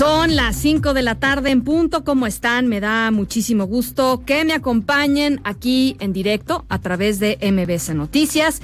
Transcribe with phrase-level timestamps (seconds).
[0.00, 2.04] Son las 5 de la tarde en punto.
[2.04, 2.68] ¿Cómo están?
[2.68, 8.62] Me da muchísimo gusto que me acompañen aquí en directo a través de MBS Noticias.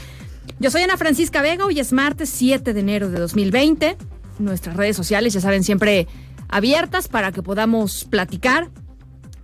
[0.61, 3.99] Yo soy Ana Francisca Vega, hoy es martes 7 de enero de 2020.
[4.39, 6.09] Nuestras redes sociales, ya saben, siempre
[6.49, 8.71] abiertas para que podamos platicar,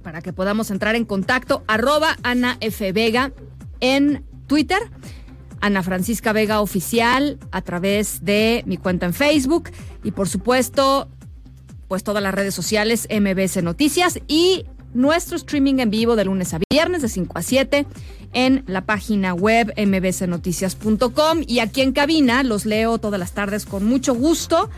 [0.02, 1.62] para que podamos entrar en contacto.
[1.66, 2.90] Arroba Ana F.
[2.92, 3.32] Vega
[3.80, 4.78] en Twitter.
[5.60, 9.68] Ana Francisca Vega Oficial a través de mi cuenta en Facebook
[10.02, 11.10] y por supuesto
[11.92, 14.64] pues todas las redes sociales MBS Noticias y
[14.94, 17.86] nuestro streaming en vivo de lunes a viernes de 5 a 7
[18.32, 23.84] en la página web mbsnoticias.com y aquí en cabina los leo todas las tardes con
[23.84, 24.70] mucho gusto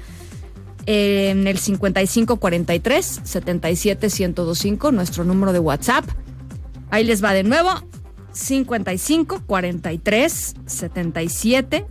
[0.87, 6.05] en el 5543 77 1025 nuestro número de WhatsApp.
[6.91, 7.71] Ahí les va de nuevo
[8.33, 11.87] 55 43 77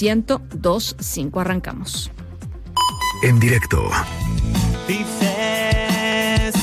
[0.00, 2.10] 1025 arrancamos.
[3.20, 3.90] En directo.
[4.86, 6.54] Dices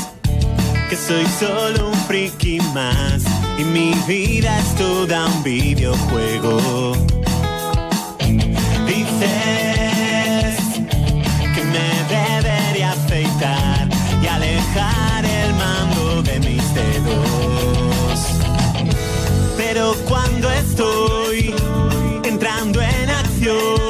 [0.89, 3.23] que soy solo un friki más
[3.57, 6.93] y mi vida es toda un videojuego.
[8.87, 10.55] Dices
[11.53, 13.89] que me debería afeitar
[14.23, 18.19] y alejar el mando de mis dedos.
[19.57, 21.53] Pero cuando estoy
[22.23, 23.84] entrando en acción,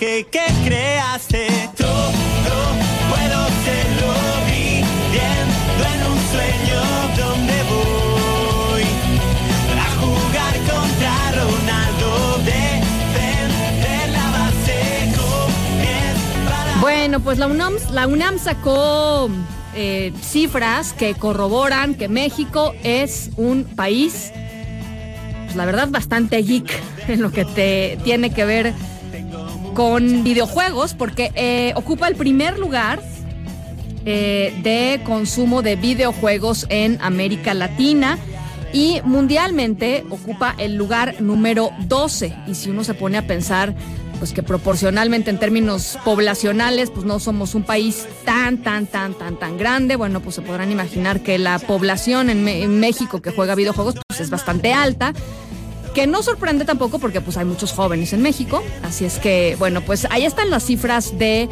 [0.00, 1.46] personaje que creaste.
[1.76, 2.12] Todo
[3.10, 4.12] puedo serlo
[4.46, 6.80] viviendo en un sueño
[7.16, 8.84] donde voy
[9.78, 12.08] a jugar contra Ronaldo,
[12.44, 14.78] defender la base.
[16.80, 19.28] Bueno, pues la UNAM, la UNAM sacó
[19.74, 24.32] eh, cifras que corroboran que México es un país,
[25.44, 26.70] pues la verdad, bastante geek
[27.08, 28.74] en lo que te tiene que ver
[29.74, 33.00] con videojuegos, porque eh, ocupa el primer lugar
[34.06, 38.18] eh, de consumo de videojuegos en América Latina
[38.72, 42.34] y mundialmente ocupa el lugar número 12.
[42.46, 43.74] Y si uno se pone a pensar,
[44.18, 49.38] pues que proporcionalmente en términos poblacionales, pues no somos un país tan, tan, tan, tan,
[49.38, 49.96] tan grande.
[49.96, 54.20] Bueno, pues se podrán imaginar que la población en, en México que juega videojuegos pues
[54.20, 55.14] es bastante alta.
[55.94, 58.62] Que no sorprende tampoco porque pues hay muchos jóvenes en México.
[58.82, 61.48] Así es que, bueno, pues ahí están las cifras de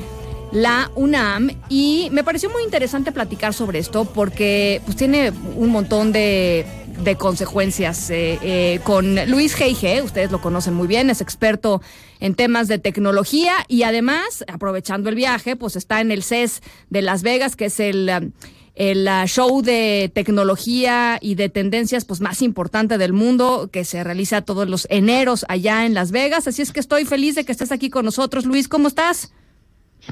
[0.52, 6.12] la UNAM y me pareció muy interesante platicar sobre esto porque pues tiene un montón
[6.12, 6.64] de,
[7.02, 11.82] de consecuencias eh, eh, con Luis G.I.G., ustedes lo conocen muy bien, es experto
[12.20, 17.02] en temas de tecnología y además, aprovechando el viaje, pues está en el CES de
[17.02, 18.32] Las Vegas, que es el...
[18.78, 24.04] el ah, show de tecnología y de tendencias pues más importante del mundo que se
[24.04, 26.46] realiza todos los eneros allá en Las Vegas.
[26.46, 28.44] Así es que estoy feliz de que estés aquí con nosotros.
[28.46, 29.32] Luis, ¿cómo estás?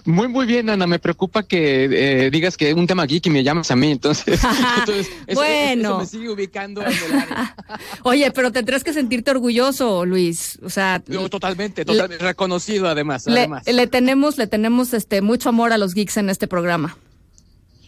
[0.05, 0.89] Muy, muy bien, Ana.
[0.89, 3.93] Me preocupa que eh, digas que un tema geek y me llamas a mí.
[3.93, 4.41] Entonces,
[4.81, 5.89] entonces eso- Bueno.
[5.89, 7.57] eso me sigue ubicando en el área.
[8.03, 10.59] Oye, pero tendrás que sentirte orgulloso, Luis.
[10.65, 13.27] O sea, Yo totalmente, totalmente reconocido además.
[13.27, 13.63] le, además.
[13.65, 16.99] le tenemos, le tenemos este mucho amor a los geeks en este programa.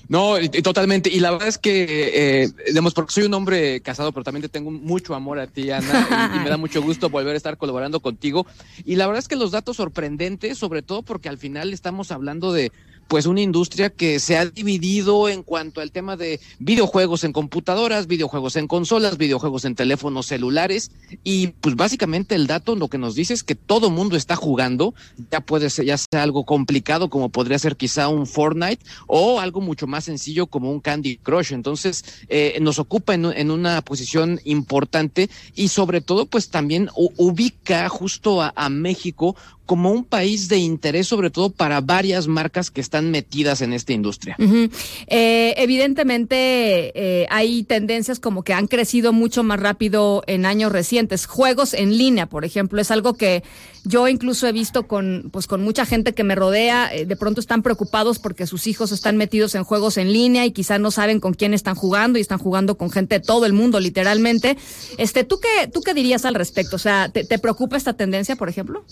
[0.08, 1.10] No, y- totalmente.
[1.10, 4.48] Y la verdad es que, eh, digamos, porque soy un hombre casado, pero también te
[4.48, 7.58] tengo mucho amor a ti, Ana, y, y me da mucho gusto volver a estar
[7.58, 8.46] colaborando contigo.
[8.84, 12.52] Y la verdad es que los datos sorprendentes, sobre todo porque al final estamos hablando
[12.52, 12.72] de
[13.08, 18.06] pues una industria que se ha dividido en cuanto al tema de videojuegos en computadoras,
[18.06, 20.90] videojuegos en consolas, videojuegos en teléfonos celulares
[21.24, 24.94] y pues básicamente el dato lo que nos dice es que todo mundo está jugando,
[25.30, 29.62] ya puede ser ya sea algo complicado como podría ser quizá un Fortnite o algo
[29.62, 31.52] mucho más sencillo como un Candy Crush.
[31.52, 38.42] Entonces eh, nos ocupa en, una posición importante y sobre todo pues también ubica justo
[38.42, 39.34] a México
[39.68, 43.92] como un país de interés, sobre todo para varias marcas que están metidas en esta
[43.92, 44.34] industria.
[45.08, 51.26] Eh, evidentemente eh, hay tendencias como que han crecido mucho más rápido en años recientes.
[51.26, 53.42] Juegos en línea, por ejemplo, es algo que
[53.84, 56.88] yo incluso he visto con, pues, con mucha gente que me rodea.
[56.94, 60.52] eh, de pronto están preocupados porque sus hijos están metidos en juegos en línea y
[60.52, 63.52] quizá no saben con quién están jugando y están jugando con gente de todo el
[63.52, 64.56] mundo, literalmente.
[64.96, 66.76] Este, ¿tú qué, tú qué dirías al respecto?
[66.76, 68.82] O sea, ¿te, te preocupa esta tendencia, por ejemplo?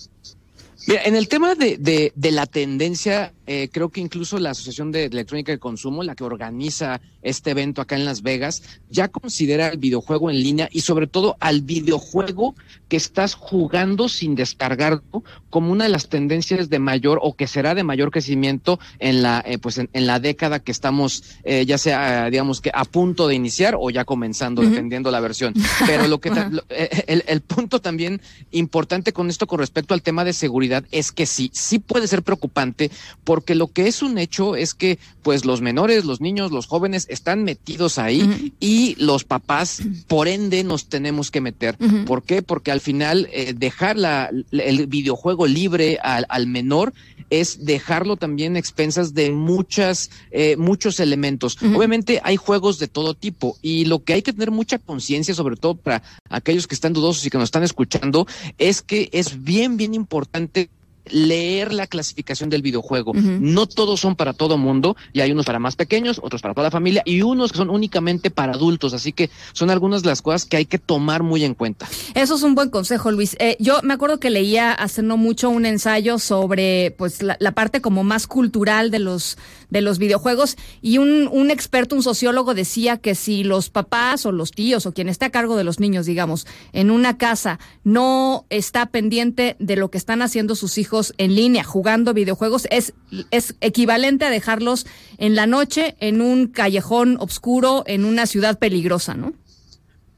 [0.87, 4.93] Mira, en el tema de, de, de la tendencia, eh, creo que incluso la Asociación
[4.93, 9.69] de Electrónica de Consumo, la que organiza este evento acá en Las Vegas, ya considera
[9.69, 12.55] el videojuego en línea y sobre todo al videojuego
[12.89, 17.75] que estás jugando sin descargarlo como una de las tendencias de mayor o que será
[17.75, 21.79] de mayor crecimiento en la eh, pues en, en, la década que estamos eh, ya
[21.79, 24.71] sea digamos que a punto de iniciar o ya comenzando uh -huh.
[24.71, 25.53] dependiendo la versión.
[25.87, 26.31] Pero lo que
[26.69, 28.21] eh, el, el punto también
[28.53, 32.23] importante con esto con respecto al tema de seguridad es que sí, sí puede ser
[32.23, 32.91] preocupante
[33.25, 37.07] porque lo que es un hecho es que pues los menores, los niños, los jóvenes
[37.11, 38.53] están metidos ahí uh -huh.
[38.61, 41.77] y los papás por ende nos tenemos que meter.
[41.81, 42.05] Uh -huh.
[42.05, 42.43] ¿Por qué?
[42.43, 46.93] Porque al final eh, dejar la, el videojuego libre al, al, menor
[47.31, 51.61] es dejarlo también a expensas de muchas, eh, muchos elementos.
[51.61, 51.77] Uh -huh.
[51.77, 55.57] Obviamente hay juegos de todo tipo y lo que hay que tener mucha conciencia, sobre
[55.57, 58.27] todo para aquellos que están dudosos y que nos están escuchando,
[58.59, 60.71] es que es bien, bien importante
[61.11, 63.13] leer la clasificación del videojuego.
[63.13, 63.39] Uh -huh.
[63.41, 66.67] No todos son para todo mundo, y hay unos para más pequeños, otros para toda
[66.67, 68.95] la familia, y unos que son únicamente para adultos.
[68.95, 71.89] Así que son algunas de las cosas que hay que tomar muy en cuenta.
[72.15, 73.37] Eso es un buen consejo, Luis.
[73.39, 77.53] Eh, yo me acuerdo que leía hace no mucho un ensayo sobre pues la, la
[77.53, 79.39] parte como más cultural de los
[79.71, 84.33] de los videojuegos, y un, un experto, un sociólogo, decía que si los papás o
[84.33, 88.47] los tíos o quien esté a cargo de los niños, digamos, en una casa no
[88.51, 92.95] está pendiente de lo que están haciendo sus hijos en línea jugando videojuegos es,
[93.31, 94.87] es equivalente a dejarlos
[95.19, 99.33] en la noche en un callejón oscuro en una ciudad peligrosa, ¿no?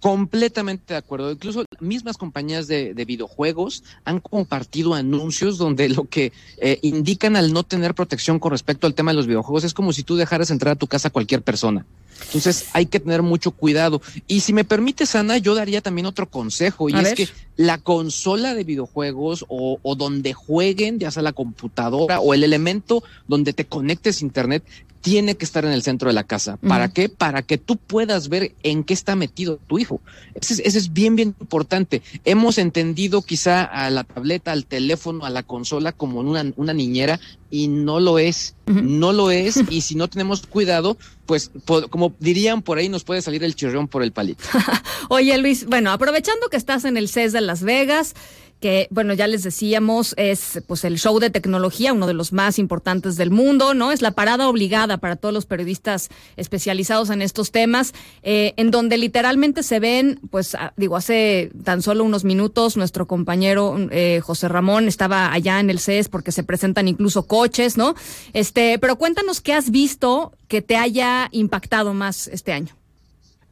[0.01, 1.33] Completamente de acuerdo.
[1.33, 7.53] Incluso mismas compañías de, de videojuegos han compartido anuncios donde lo que eh, indican al
[7.53, 10.51] no tener protección con respecto al tema de los videojuegos es como si tú dejaras
[10.51, 11.85] entrar a tu casa a cualquier persona.
[12.27, 14.01] Entonces hay que tener mucho cuidado.
[14.27, 17.15] Y si me permites, Ana, yo daría también otro consejo, y a es ver.
[17.15, 22.45] que la consola de videojuegos o, o, donde jueguen, ya sea la computadora o el
[22.45, 24.65] elemento donde te conectes a internet,
[25.01, 26.57] tiene que estar en el centro de la casa.
[26.57, 26.93] ¿Para uh -huh.
[26.93, 27.09] qué?
[27.09, 30.01] Para que tú puedas ver en qué está metido tu hijo.
[30.35, 32.03] Ese es, ese es, bien, bien importante.
[32.25, 37.21] Hemos entendido quizá a la tableta, al teléfono, a la consola como una, una niñera
[37.51, 38.55] y no lo es.
[38.67, 38.83] Uh -huh.
[38.83, 39.57] No lo es.
[39.71, 40.97] y si no tenemos cuidado,
[41.27, 41.51] pues
[41.91, 44.45] como dirían por ahí, nos puede salir el chirrión por el palito.
[45.09, 48.15] Oye, Luis, bueno, aprovechando que estás en el CES de Las Vegas,
[48.61, 52.59] que bueno, ya les decíamos, es pues el show de tecnología, uno de los más
[52.59, 53.93] importantes del mundo, ¿no?
[53.93, 58.99] Es la parada obligada para todos los periodistas especializados en estos temas, eh, en donde
[58.99, 64.89] literalmente se ven, pues digo, hace tan solo unos minutos nuestro compañero eh, José Ramón
[64.89, 67.95] estaba allá en el CES porque se presentan incluso coches, ¿no?
[68.33, 72.75] Este, pero cuéntanos qué has visto que te haya impactado más este año.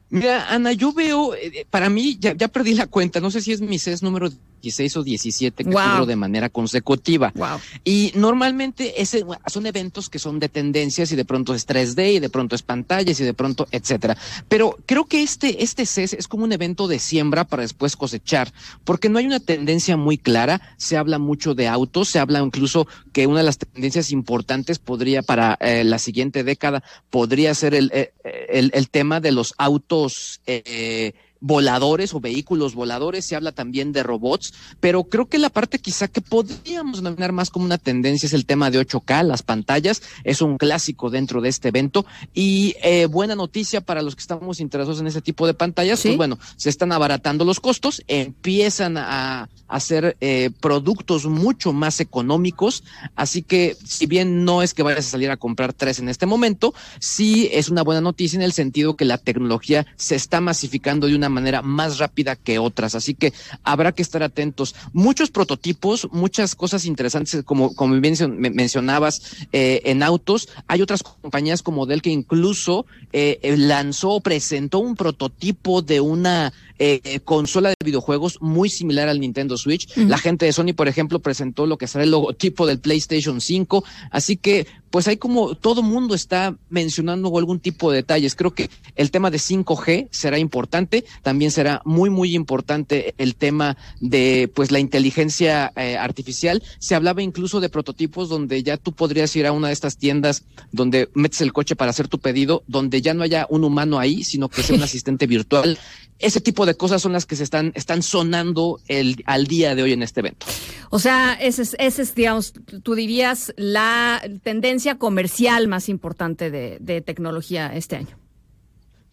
[0.09, 3.53] Mira, Ana, yo veo, eh, para mí, ya, ya, perdí la cuenta, no sé si
[3.53, 4.31] es mi CES número
[4.67, 6.07] 16 o 17 que wow.
[6.07, 7.33] de manera consecutiva.
[7.35, 7.59] Wow.
[7.85, 12.19] Y normalmente ese, son eventos que son de tendencias y de pronto es 3D y
[12.19, 14.17] de pronto es pantallas y de pronto, etcétera.
[14.49, 18.53] Pero creo que este, este CES es como un evento de siembra para después cosechar,
[18.85, 20.61] porque no hay una tendencia muy clara.
[20.77, 25.23] Se habla mucho de autos, se habla incluso que una de las tendencias importantes podría
[25.23, 28.13] para eh, la siguiente década podría ser el, eh,
[28.49, 34.03] el, el tema de los autos eh, voladores o vehículos voladores, se habla también de
[34.03, 38.33] robots, pero creo que la parte quizá que podríamos denominar más como una tendencia es
[38.33, 43.07] el tema de 8K, las pantallas, es un clásico dentro de este evento y eh,
[43.07, 46.09] buena noticia para los que estamos interesados en ese tipo de pantallas, ¿Sí?
[46.09, 52.85] pues bueno, se están abaratando los costos, empiezan a hacer eh, productos mucho más económicos,
[53.15, 56.27] así que si bien no es que vayas a salir a comprar tres en este
[56.27, 61.07] momento, sí es una buena noticia en el sentido que la tecnología se está masificando
[61.07, 62.95] de una manera más rápida que otras.
[62.95, 64.75] Así que habrá que estar atentos.
[64.93, 70.49] Muchos prototipos, muchas cosas interesantes, como, como bien mencionabas, eh, en autos.
[70.67, 77.21] Hay otras compañías como Dell que incluso eh, lanzó, presentó un prototipo de una eh,
[77.25, 79.89] consola de videojuegos muy similar al Nintendo Switch.
[79.97, 80.09] Uh -huh.
[80.09, 83.85] La gente de Sony, por ejemplo, presentó lo que será el logotipo del PlayStation 5.
[84.11, 88.35] Así que, pues hay como todo mundo está mencionando algún tipo de detalles.
[88.35, 91.05] Creo que el tema de 5G será importante.
[91.23, 96.63] También será muy, muy importante el tema de, pues, la inteligencia eh, artificial.
[96.79, 100.45] Se hablaba incluso de prototipos donde ya tú podrías ir a una de estas tiendas
[100.73, 104.25] donde metes el coche para hacer tu pedido, donde ya no haya un humano ahí,
[104.25, 105.79] sino que sea un asistente virtual
[106.19, 109.83] ese tipo de cosas son las que se están, están sonando el, al día de
[109.83, 110.47] hoy en este evento.
[110.91, 116.79] O sea, ese es, ese es, digamos, tú dirías la tendencia comercial más importante de,
[116.81, 118.17] de tecnología este año.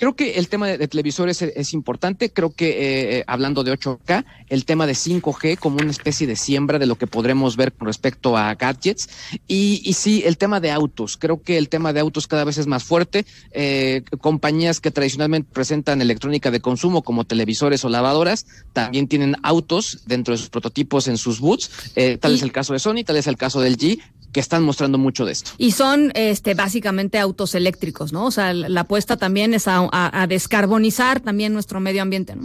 [0.04, 2.30] Creo que el tema de, televisores es, importante.
[2.30, 6.36] Creo que eh, eh, hablando de 8K, el tema de 5G como una especie de
[6.36, 9.08] siembra de lo que podremos ver con respecto a gadgets.
[9.48, 11.16] Y, y sí, el tema de autos.
[11.16, 13.26] Creo que el tema de autos cada vez es más fuerte.
[13.54, 20.02] Eh, compañías que tradicionalmente presentan electrónica de consumo como televisores o lavadoras también tienen autos
[20.06, 21.72] dentro de sus prototipos en sus boots.
[22.20, 24.02] tal es el caso de Sony, tal es el caso del G
[24.34, 25.52] que están mostrando mucho de esto.
[25.58, 28.26] Y son este básicamente autos eléctricos, ¿no?
[28.26, 32.44] O sea, la apuesta también es a, a descarbonizar también nuestro medio ambiente, ¿no?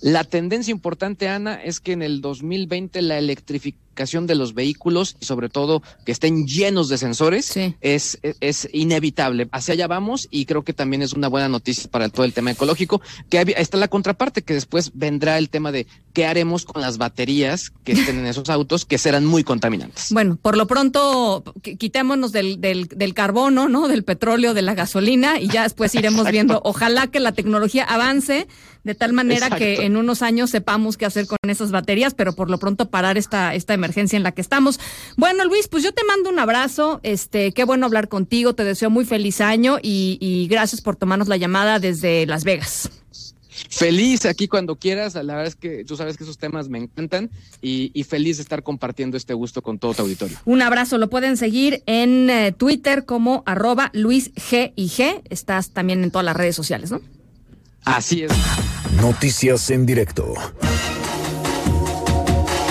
[0.00, 5.26] La tendencia importante, Ana, es que en el 2020 la electrificación de los vehículos y
[5.26, 9.48] sobre todo que estén llenos de sensores es, es inevitable.
[9.52, 12.50] Hacia allá vamos y creo que también es una buena noticia para todo el tema
[12.50, 16.96] ecológico, que está la contraparte, que después vendrá el tema de qué haremos con las
[16.96, 20.08] baterías que estén en esos autos que serán muy contaminantes.
[20.10, 23.86] Bueno, por lo pronto quitémonos del, del, del carbono, ¿no?
[23.86, 26.62] Del petróleo, de la gasolina y ya después iremos viendo.
[26.64, 28.48] Ojalá que la tecnología avance
[28.82, 32.50] de tal manera que en unos años sepamos qué hacer con esas baterías, pero por
[32.50, 34.78] lo pronto parar esta, esta emergencia en la que estamos.
[35.16, 38.90] Bueno, Luis, pues yo te mando un abrazo, este, qué bueno hablar contigo, te deseo
[38.90, 42.90] muy feliz año y, gracias por tomarnos la llamada desde Las Vegas.
[43.68, 47.30] Feliz aquí cuando quieras, la verdad es que tú sabes que esos temas me encantan
[47.60, 50.38] y, feliz de estar compartiendo este gusto con todo tu auditorio.
[50.44, 55.70] Un abrazo, lo pueden seguir en eh, Twitter como arroba Luis G y G, estás
[55.70, 57.00] también en todas las redes sociales, ¿no?
[57.84, 58.32] Así es.
[59.00, 60.34] Noticias en directo.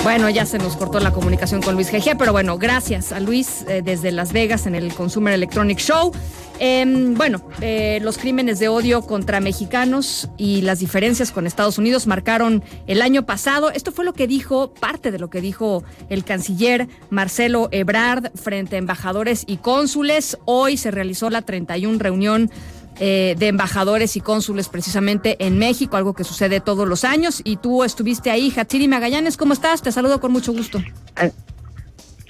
[0.02, 3.66] Bueno, ya se nos cortó la comunicación con Luis GG, pero bueno, gracias a Luis
[3.68, 6.12] eh, desde Las Vegas en el Consumer Electronic Show.
[6.58, 12.06] Em, bueno, eh, los crímenes de odio contra mexicanos y las diferencias con Estados Unidos
[12.06, 13.70] marcaron el año pasado.
[13.70, 18.76] Esto fue lo que dijo, parte de lo que dijo el canciller Marcelo Ebrard frente
[18.76, 20.38] a embajadores y cónsules.
[20.46, 22.50] Hoy se realizó la 31 reunión
[23.02, 27.40] eh, de embajadores y cónsules precisamente en México, algo que sucede todos los años.
[27.44, 29.80] Y tú estuviste ahí, Hatsiri Magallanes, ¿cómo estás?
[29.80, 30.82] Te saludo con mucho gusto.
[31.16, 31.30] Ah,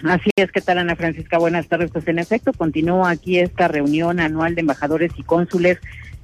[0.04, 1.38] así es, ¿qué tal Ana Francisca?
[1.38, 1.90] Buenas tardes.
[1.90, 5.78] Pues en efecto, continúa aquí esta reunión anual de embajadores y cónsules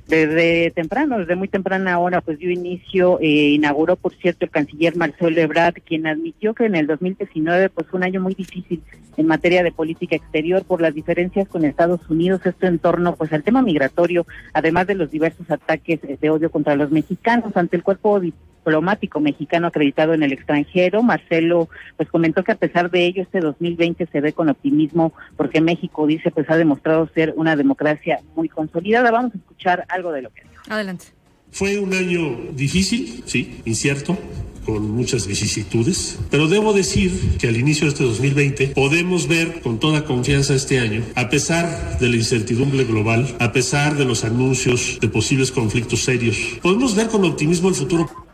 [0.09, 4.97] desde temprano, desde muy temprana hora, pues dio inicio, eh, inauguró, por cierto, el canciller
[4.97, 8.83] Marcelo Ebrard, quien admitió que en el 2019 pues fue un año muy difícil
[9.17, 13.33] en materia de política exterior por las diferencias con Estados Unidos, esto en torno pues
[13.33, 17.83] al tema migratorio, además de los diversos ataques de odio contra los mexicanos ante el
[17.83, 18.21] cuerpo
[18.67, 21.03] diplomático mexicano acreditado en el extranjero.
[21.03, 25.61] Marcelo pues comentó que a pesar de ello este 2020 se ve con optimismo porque
[25.61, 29.13] México dice pues ha demostrado ser una democracia muy consolidada.
[29.13, 30.63] Vamos a escuchar algo de lo que dijo.
[30.69, 31.07] Adelante.
[31.53, 34.19] Fue un año difícil, sí, incierto,
[34.67, 39.79] con muchas vicisitudes, pero debo decir que al inicio de este 2020 podemos ver con
[39.79, 44.99] toda confianza este año, a pesar de la incertidumbre global, a pesar de los anuncios
[45.01, 48.26] de posibles conflictos serios, podemos ver con optimismo el futuro.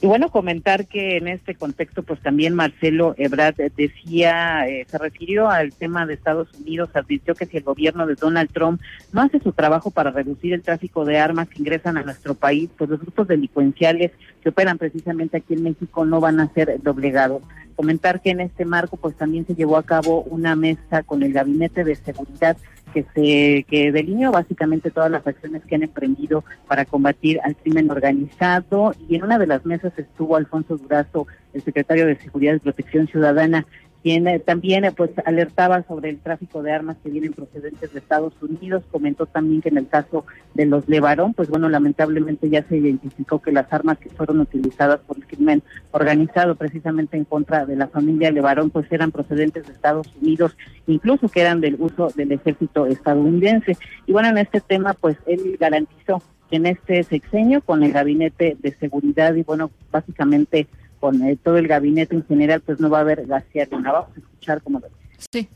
[0.00, 5.50] Y bueno, comentar que en este contexto, pues también Marcelo Ebrard decía, eh, se refirió
[5.50, 8.80] al tema de Estados Unidos, advirtió que si el gobierno de Donald Trump
[9.12, 12.70] no hace su trabajo para reducir el tráfico de armas que ingresan a nuestro país,
[12.78, 17.42] pues los grupos delincuenciales que operan precisamente aquí en México no van a ser doblegados.
[17.78, 21.32] Comentar que en este marco, pues también se llevó a cabo una mesa con el
[21.32, 22.56] Gabinete de Seguridad
[22.92, 27.88] que se que delineó básicamente todas las acciones que han emprendido para combatir al crimen
[27.88, 28.96] organizado.
[29.08, 33.06] Y en una de las mesas estuvo Alfonso Durazo, el secretario de Seguridad y Protección
[33.06, 33.64] Ciudadana,
[34.02, 37.98] quien eh, también eh, pues alertaba sobre el tráfico de armas que vienen procedentes de
[37.98, 40.24] Estados Unidos, comentó también que en el caso
[40.54, 45.00] de los Levarón, pues bueno, lamentablemente ya se identificó que las armas que fueron utilizadas
[45.00, 49.72] por el crimen organizado precisamente en contra de la familia Levarón, pues eran procedentes de
[49.72, 53.76] Estados Unidos, incluso que eran del uso del ejército estadounidense.
[54.06, 58.56] Y bueno, en este tema, pues él garantizó que en este sexenio con el gabinete
[58.60, 60.66] de seguridad y bueno, básicamente
[61.00, 64.18] con eh, todo el gabinete en general, pues no va a haber gasear Vamos a
[64.18, 65.26] escuchar cómo lo dice.
[65.32, 65.48] Sí.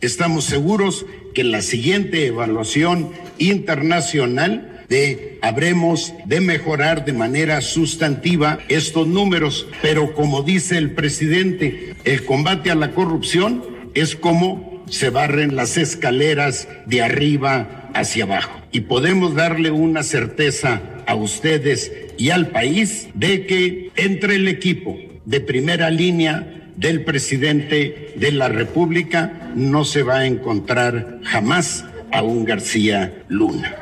[0.00, 1.04] Estamos seguros
[1.34, 9.66] que en la siguiente evaluación internacional de habremos de mejorar de manera sustantiva estos números,
[9.82, 13.62] pero como dice el presidente, el combate a la corrupción
[13.94, 18.60] es como se barren las escaleras de arriba hacia abajo.
[18.72, 24.94] Y podemos darle una certeza a ustedes y al país de que entre el equipo
[25.24, 32.22] de primera línea del presidente de la República no se va a encontrar jamás a
[32.22, 33.74] un García Luna.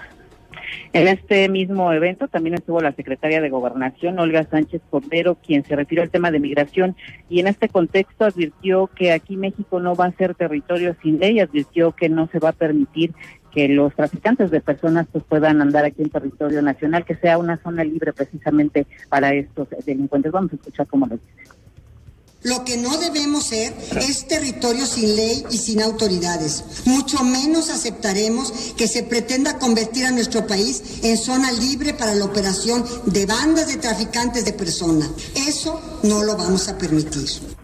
[0.92, 5.74] En este mismo evento también estuvo la secretaria de Gobernación, Olga Sánchez Cordero, quien se
[5.74, 6.94] refirió al tema de migración
[7.28, 11.40] y en este contexto advirtió que aquí México no va a ser territorio sin ley,
[11.40, 13.12] advirtió que no se va a permitir
[13.58, 17.60] que los traficantes de personas pues puedan andar aquí en territorio nacional, que sea una
[17.60, 20.30] zona libre precisamente para estos delincuentes.
[20.30, 21.50] Vamos a escuchar cómo lo dice.
[22.44, 26.86] Lo que no debemos ser es territorio sin ley y sin autoridades.
[26.86, 32.26] Mucho menos aceptaremos que se pretenda convertir a nuestro país en zona libre para la
[32.26, 35.10] operación de bandas de traficantes de personas.
[35.34, 37.57] Eso no lo vamos a permitir.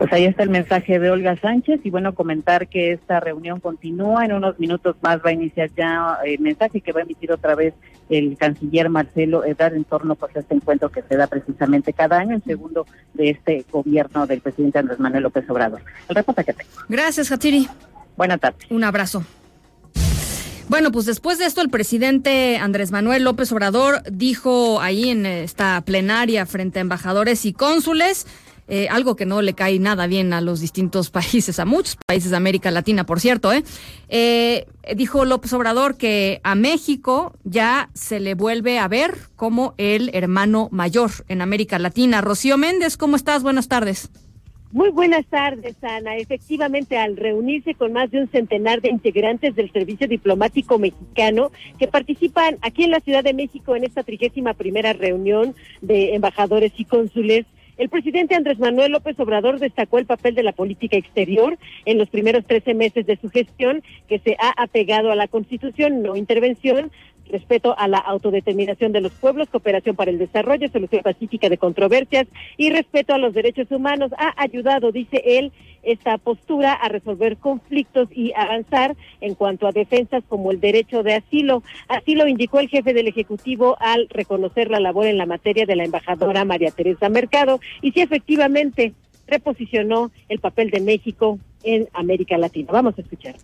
[0.00, 4.24] Pues ahí está el mensaje de Olga Sánchez y bueno, comentar que esta reunión continúa.
[4.24, 7.54] En unos minutos más va a iniciar ya el mensaje que va a emitir otra
[7.54, 7.74] vez
[8.08, 12.18] el canciller Marcelo Ebrard en torno pues, a este encuentro que se da precisamente cada
[12.18, 15.82] año, el segundo de este gobierno del presidente Andrés Manuel López Obrador.
[16.08, 16.70] El reporte que tengo.
[16.88, 17.68] Gracias, Hatiri.
[18.16, 18.70] Buenas tardes.
[18.70, 19.22] Un abrazo.
[20.70, 25.78] Bueno, pues después de esto, el presidente Andrés Manuel López Obrador dijo ahí en esta
[25.82, 28.26] plenaria frente a embajadores y cónsules
[28.70, 32.30] eh, algo que no le cae nada bien a los distintos países, a muchos países
[32.30, 33.52] de América Latina, por cierto.
[33.52, 33.64] ¿eh?
[34.08, 40.10] Eh, dijo López Obrador que a México ya se le vuelve a ver como el
[40.14, 42.20] hermano mayor en América Latina.
[42.20, 43.42] Rocío Méndez, ¿cómo estás?
[43.42, 44.10] Buenas tardes.
[44.72, 46.16] Muy buenas tardes, Ana.
[46.16, 51.88] Efectivamente, al reunirse con más de un centenar de integrantes del Servicio Diplomático Mexicano que
[51.88, 56.84] participan aquí en la Ciudad de México en esta trigésima primera reunión de embajadores y
[56.84, 57.46] cónsules,
[57.80, 61.56] el presidente Andrés Manuel López Obrador destacó el papel de la política exterior
[61.86, 66.02] en los primeros 13 meses de su gestión, que se ha apegado a la Constitución,
[66.02, 66.92] no intervención,
[67.30, 72.26] respeto a la autodeterminación de los pueblos, cooperación para el desarrollo, solución pacífica de controversias
[72.56, 74.12] y respeto a los derechos humanos.
[74.18, 80.22] Ha ayudado, dice él, esta postura a resolver conflictos y avanzar en cuanto a defensas
[80.28, 81.62] como el derecho de asilo.
[81.88, 85.76] Así lo indicó el jefe del Ejecutivo al reconocer la labor en la materia de
[85.76, 88.92] la embajadora María Teresa Mercado y si efectivamente
[89.26, 92.72] reposicionó el papel de México en América Latina.
[92.72, 93.36] Vamos a escuchar.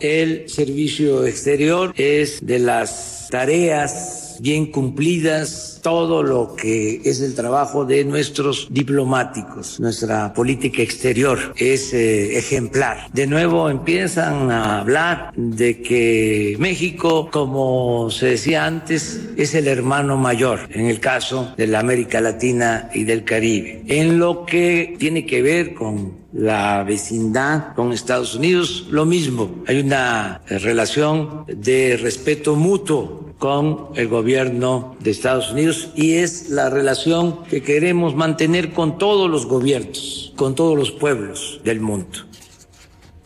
[0.00, 7.84] El servicio exterior es de las tareas bien cumplidas, todo lo que es el trabajo
[7.84, 9.80] de nuestros diplomáticos.
[9.80, 13.08] Nuestra política exterior es eh, ejemplar.
[13.12, 20.16] De nuevo empiezan a hablar de que México, como se decía antes, es el hermano
[20.16, 23.82] mayor en el caso de la América Latina y del Caribe.
[23.88, 29.62] En lo que tiene que ver con la vecindad con Estados Unidos, lo mismo.
[29.66, 36.70] Hay una relación de respeto mutuo con el gobierno de Estados Unidos y es la
[36.70, 42.20] relación que queremos mantener con todos los gobiernos, con todos los pueblos del mundo.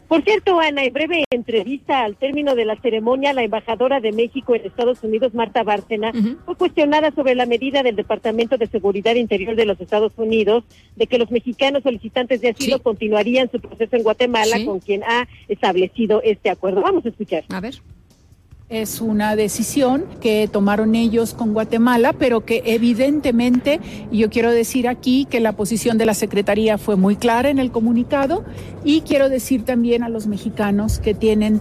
[0.09, 4.55] Por cierto, Ana, en breve entrevista al término de la ceremonia, la embajadora de México
[4.55, 6.13] en Estados Unidos, Marta Bárcena,
[6.47, 10.65] fue cuestionada sobre la medida del Departamento de Seguridad Interior de los Estados Unidos
[10.97, 15.29] de que los mexicanos solicitantes de asilo continuarían su proceso en Guatemala con quien ha
[15.47, 16.81] establecido este acuerdo.
[16.81, 17.45] Vamos a escuchar.
[17.51, 17.75] A ver.
[18.69, 23.79] Es una decisión que tomaron ellos con Guatemala, pero que evidentemente,
[24.11, 27.61] y yo quiero decir aquí que la posición de la Secretaría fue muy clara en
[27.61, 28.45] el comunicado
[28.85, 31.61] y quiero decir también a los mexicanos que tienen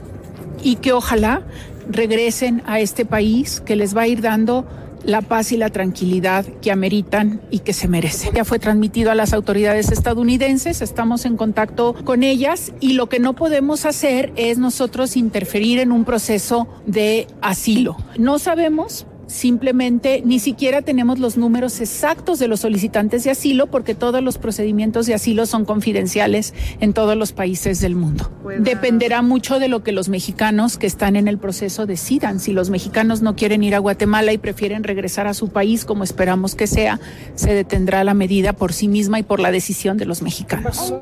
[0.64, 1.44] y que ojalá
[1.88, 4.66] regresen a este país que les va a ir dando
[5.06, 8.34] la paz y la tranquilidad que ameritan y que se merecen.
[8.34, 13.20] Ya fue transmitido a las autoridades estadounidenses, estamos en contacto con ellas y lo que
[13.20, 17.98] no podemos hacer es nosotros interferir en un proceso de asilo.
[18.18, 23.96] No sabemos Simplemente ni siquiera tenemos los números exactos de los solicitantes de asilo porque
[23.96, 28.32] todos los procedimientos de asilo son confidenciales en todos los países del mundo.
[28.60, 32.40] Dependerá mucho de lo que los mexicanos que están en el proceso decidan.
[32.40, 36.04] Si los mexicanos no quieren ir a Guatemala y prefieren regresar a su país como
[36.04, 37.00] esperamos que sea,
[37.36, 40.94] se detendrá la medida por sí misma y por la decisión de los mexicanos.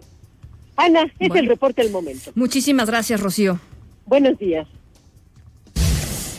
[0.76, 2.32] Ana, es el reporte del momento.
[2.36, 3.60] Muchísimas gracias, Rocío.
[4.06, 4.68] Buenos días.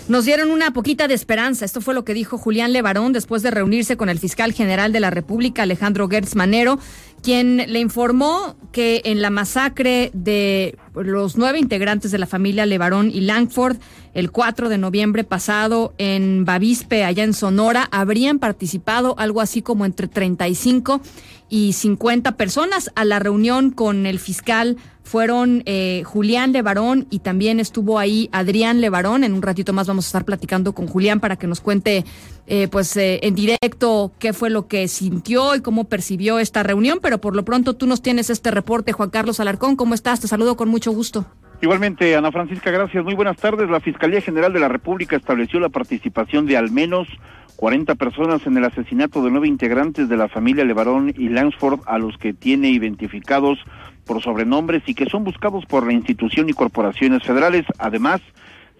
[0.06, 1.64] Nos dieron una poquita de esperanza.
[1.64, 5.00] Esto fue lo que dijo Julián Levarón después de reunirse con el fiscal general de
[5.00, 6.78] la República, Alejandro Gertz Manero,
[7.22, 13.10] quien le informó que en la masacre de los nueve integrantes de la familia Levarón
[13.10, 13.78] y Langford,
[14.12, 19.86] el 4 de noviembre pasado en Bavispe, allá en Sonora, habrían participado algo así como
[19.86, 21.00] entre 35
[21.48, 27.60] y 50 personas a la reunión con el fiscal fueron eh, Julián Levarón y también
[27.60, 29.22] estuvo ahí Adrián Levarón.
[29.22, 32.04] En un ratito más vamos a estar platicando con Julián para que nos cuente
[32.46, 36.98] eh, pues eh, en directo qué fue lo que sintió y cómo percibió esta reunión,
[37.02, 39.76] pero por lo pronto tú nos tienes este reporte, Juan Carlos Alarcón.
[39.76, 40.20] ¿Cómo estás?
[40.20, 41.26] Te saludo con mucho gusto.
[41.60, 43.04] Igualmente, Ana Francisca, gracias.
[43.04, 43.70] Muy buenas tardes.
[43.70, 47.08] La Fiscalía General de la República estableció la participación de al menos
[47.56, 51.98] 40 personas en el asesinato de nueve integrantes de la familia Levarón y Lansford, a
[51.98, 53.58] los que tiene identificados
[54.04, 57.64] por sobrenombres y que son buscados por la institución y corporaciones federales.
[57.78, 58.20] Además,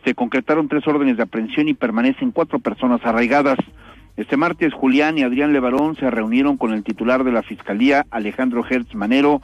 [0.05, 3.59] se concretaron tres órdenes de aprehensión y permanecen cuatro personas arraigadas.
[4.17, 8.65] Este martes, Julián y Adrián Levarón se reunieron con el titular de la Fiscalía, Alejandro
[8.69, 9.41] Hertz Manero,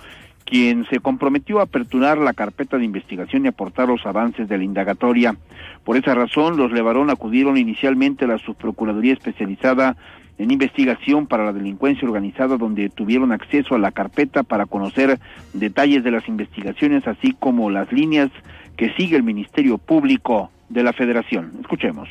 [0.51, 4.65] quien se comprometió a aperturar la carpeta de investigación y aportar los avances de la
[4.65, 5.37] indagatoria.
[5.85, 9.97] Por esa razón, los Levarón acudieron inicialmente a la Subprocuraduría Especializada
[10.39, 15.21] en Investigación para la Delincuencia Organizada, donde tuvieron acceso a la carpeta para conocer
[15.53, 18.31] detalles de las investigaciones, así como las líneas
[18.77, 21.53] que sigue el Ministerio Público de la Federación.
[21.61, 22.09] Escuchemos.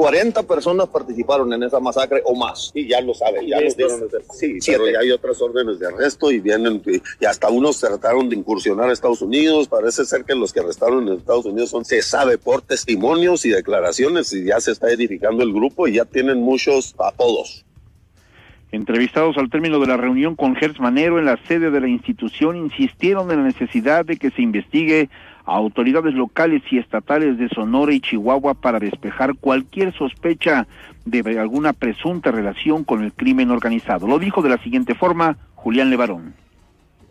[0.00, 2.70] 40 personas participaron en esa masacre o más.
[2.72, 4.00] Y ya lo saben, ya los dieron.
[4.32, 4.80] Sí, Siete.
[4.80, 6.82] pero ya hay otras órdenes de arresto y vienen,
[7.20, 9.68] y hasta unos trataron de incursionar a Estados Unidos.
[9.68, 13.50] Parece ser que los que arrestaron en Estados Unidos son, se sabe por testimonios y
[13.50, 17.66] declaraciones y ya se está edificando el grupo y ya tienen muchos apodos.
[18.72, 22.56] Entrevistados al término de la reunión con Gertz Manero en la sede de la institución,
[22.56, 25.10] insistieron en la necesidad de que se investigue
[25.50, 30.68] a autoridades locales y estatales de Sonora y Chihuahua para despejar cualquier sospecha
[31.04, 34.06] de alguna presunta relación con el crimen organizado.
[34.06, 36.34] Lo dijo de la siguiente forma Julián Levarón.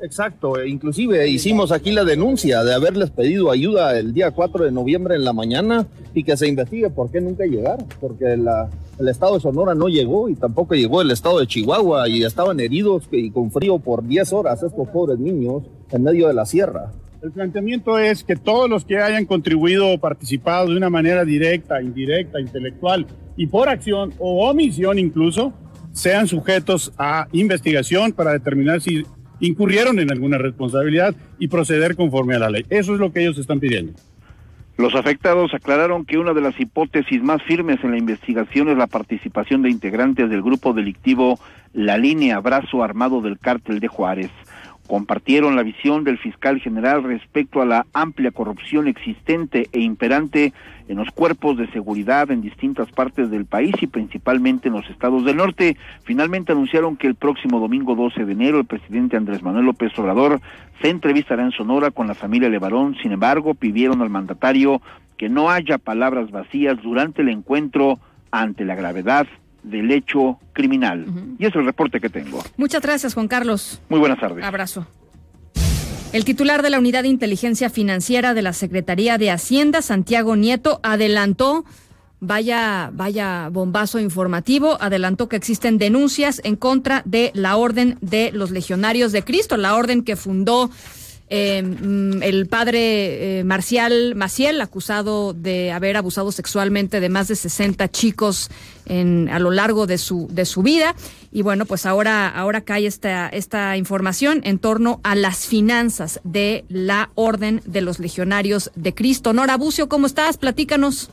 [0.01, 4.71] Exacto, e inclusive hicimos aquí la denuncia de haberles pedido ayuda el día 4 de
[4.71, 9.09] noviembre en la mañana y que se investigue por qué nunca llegaron, porque la, el
[9.09, 13.09] estado de Sonora no llegó y tampoco llegó el estado de Chihuahua y estaban heridos
[13.11, 16.93] y con frío por 10 horas estos pobres niños en medio de la sierra.
[17.21, 21.81] El planteamiento es que todos los que hayan contribuido o participado de una manera directa,
[21.81, 23.05] indirecta, intelectual
[23.35, 25.53] y por acción o omisión incluso,
[25.91, 29.03] sean sujetos a investigación para determinar si
[29.41, 32.65] incurrieron en alguna responsabilidad y proceder conforme a la ley.
[32.69, 33.93] Eso es lo que ellos están pidiendo.
[34.77, 38.87] Los afectados aclararon que una de las hipótesis más firmes en la investigación es la
[38.87, 41.37] participación de integrantes del grupo delictivo
[41.73, 44.31] La Línea Brazo Armado del Cártel de Juárez
[44.89, 50.51] compartieron la visión del fiscal general respecto a la amplia corrupción existente e imperante
[50.87, 55.23] en los cuerpos de seguridad en distintas partes del país y principalmente en los estados
[55.25, 55.77] del norte.
[56.03, 60.41] Finalmente anunciaron que el próximo domingo 12 de enero el presidente Andrés Manuel López Obrador
[60.81, 62.97] se entrevistará en Sonora con la familia Levarón.
[62.99, 64.81] Sin embargo, pidieron al mandatario
[65.17, 67.99] que no haya palabras vacías durante el encuentro
[68.31, 69.27] ante la gravedad
[69.63, 71.05] del hecho criminal.
[71.07, 71.35] Uh -huh.
[71.39, 72.43] Y es el reporte que tengo.
[72.57, 73.81] Muchas gracias, Juan Carlos.
[73.89, 74.43] Muy buenas tardes.
[74.43, 74.87] Abrazo.
[76.11, 80.79] El titular de la Unidad de Inteligencia Financiera de la Secretaría de Hacienda, Santiago Nieto,
[80.81, 81.65] adelantó,
[82.19, 88.49] vaya, vaya bombazo informativo, adelantó que existen denuncias en contra de la Orden de los
[88.49, 90.71] Legionarios de Cristo, la orden que fundó
[91.29, 91.57] eh,
[92.21, 98.49] el padre eh, Marcial Maciel, acusado de haber abusado sexualmente de más de 60 chicos
[98.87, 100.95] en, a lo largo de su, de su vida.
[101.31, 106.65] Y bueno, pues ahora, ahora cae esta, esta información en torno a las finanzas de
[106.67, 109.31] la Orden de los Legionarios de Cristo.
[109.31, 110.37] Nora Bucio, ¿cómo estás?
[110.37, 111.11] Platícanos.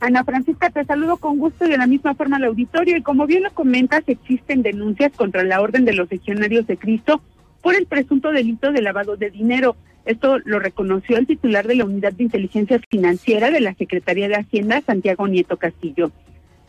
[0.00, 2.96] Ana Francisca, te saludo con gusto y de la misma forma al auditorio.
[2.96, 7.20] Y como bien lo comentas, existen denuncias contra la Orden de los Legionarios de Cristo
[7.68, 9.76] por el presunto delito de lavado de dinero.
[10.06, 14.36] Esto lo reconoció el titular de la Unidad de Inteligencia Financiera de la Secretaría de
[14.36, 16.10] Hacienda, Santiago Nieto Castillo.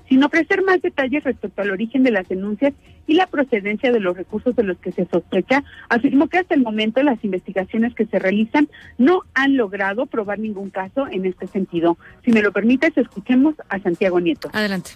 [0.10, 2.74] Sin ofrecer más detalles respecto al origen de las denuncias
[3.08, 6.64] y la procedencia de los recursos de los que se sospecha, afirmó que hasta el
[6.64, 11.98] momento las investigaciones que se realizan no han logrado probar ningún caso en este sentido.
[12.26, 14.50] Si me lo permites, escuchemos a Santiago Nieto.
[14.52, 14.92] Adelante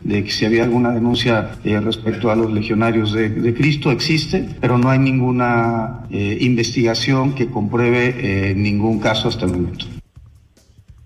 [0.00, 4.78] de que si había alguna denuncia eh, respecto a los legionarios de, Cristo, existe, pero
[4.78, 8.14] no hay ninguna eh, investigación que compruebe
[8.50, 9.86] eh, ningún caso hasta el momento.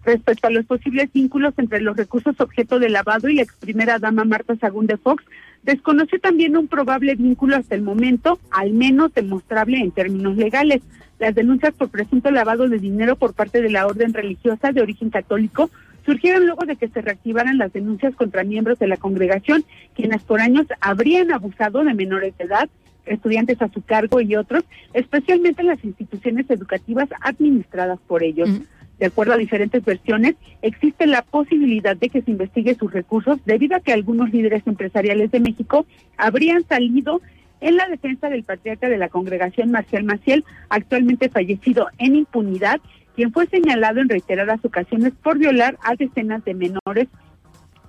[0.04, 3.98] Respecto a los posibles vínculos entre los recursos objeto de lavado y la ex primera
[3.98, 5.24] dama Marta Sagún de Fox,
[5.62, 10.83] desconoció también un probable vínculo hasta el momento, al menos demostrable en términos legales.
[11.18, 15.11] Las denuncias por presunto lavado de dinero por parte de la orden religiosa de origen
[15.11, 15.70] católico
[16.05, 19.64] surgieron luego de que se reactivaran las denuncias contra miembros de la congregación,
[19.95, 22.69] quienes por años habrían abusado de menores de edad,
[23.07, 28.49] estudiantes a su cargo y otros, especialmente en las instituciones educativas administradas por ellos.
[28.49, 28.62] Mm.
[28.99, 33.77] De acuerdo a diferentes versiones, existe la posibilidad de que se investigue sus recursos debido
[33.77, 35.85] a que algunos líderes empresariales de México
[36.17, 37.21] habrían salido
[37.61, 42.81] en la defensa del patriarca de la congregación Marcial Maciel, actualmente fallecido en impunidad,
[43.14, 47.09] quien fue señalado en reiteradas ocasiones por violar a decenas de menores,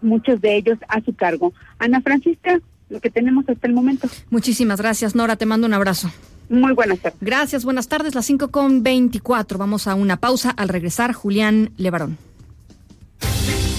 [0.01, 1.53] muchos de ellos a su cargo.
[1.79, 2.59] Ana Francisca,
[2.89, 4.07] lo que tenemos hasta el momento.
[4.29, 5.35] Muchísimas gracias, Nora.
[5.35, 6.11] Te mando un abrazo.
[6.49, 7.19] Muy buenas tardes.
[7.21, 8.13] Gracias, buenas tardes.
[8.13, 9.57] Las 5 con 24.
[9.57, 10.51] Vamos a una pausa.
[10.51, 12.17] Al regresar, Julián Levarón.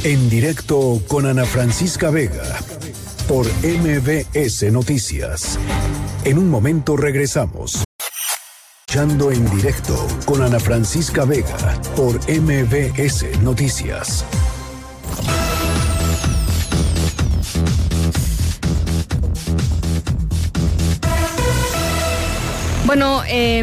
[0.04, 2.58] En directo con Ana Francisca Vega
[3.28, 5.58] por MBS Noticias.
[6.24, 7.85] En un momento regresamos.
[8.98, 9.18] En
[9.54, 14.24] directo con Ana Francisca Vega por MBS Noticias.
[22.86, 23.62] Bueno, eh,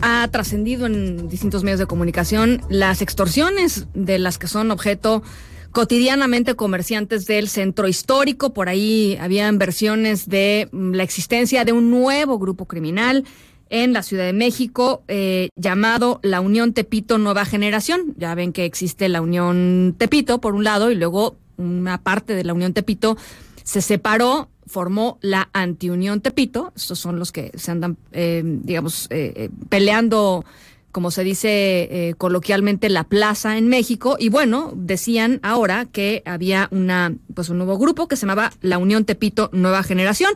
[0.00, 5.22] ha trascendido en distintos medios de comunicación las extorsiones de las que son objeto
[5.70, 8.54] cotidianamente comerciantes del centro histórico.
[8.54, 13.24] Por ahí habían versiones de mm, la existencia de un nuevo grupo criminal
[13.70, 18.14] en la Ciudad de México eh, llamado la Unión Tepito Nueva Generación.
[18.16, 22.44] Ya ven que existe la Unión Tepito por un lado y luego una parte de
[22.44, 23.16] la Unión Tepito
[23.64, 26.72] se separó formó la Antiunión Tepito.
[26.76, 30.44] Estos son los que se andan, eh, digamos, eh, eh, peleando
[30.92, 34.16] como se dice eh, coloquialmente, la plaza en México.
[34.18, 38.78] Y bueno, decían ahora que había una, pues un nuevo grupo que se llamaba la
[38.78, 40.32] Unión Tepito Nueva Generación.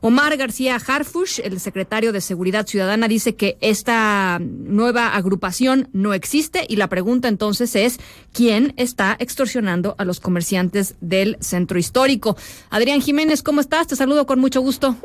[0.00, 6.64] Omar García Harfush, el secretario de Seguridad Ciudadana, dice que esta nueva agrupación no existe
[6.68, 7.98] y la pregunta entonces es
[8.32, 12.36] quién está extorsionando a los comerciantes del centro histórico.
[12.70, 13.86] Adrián Jiménez, ¿cómo estás?
[13.86, 14.96] Te saludo con mucho gusto.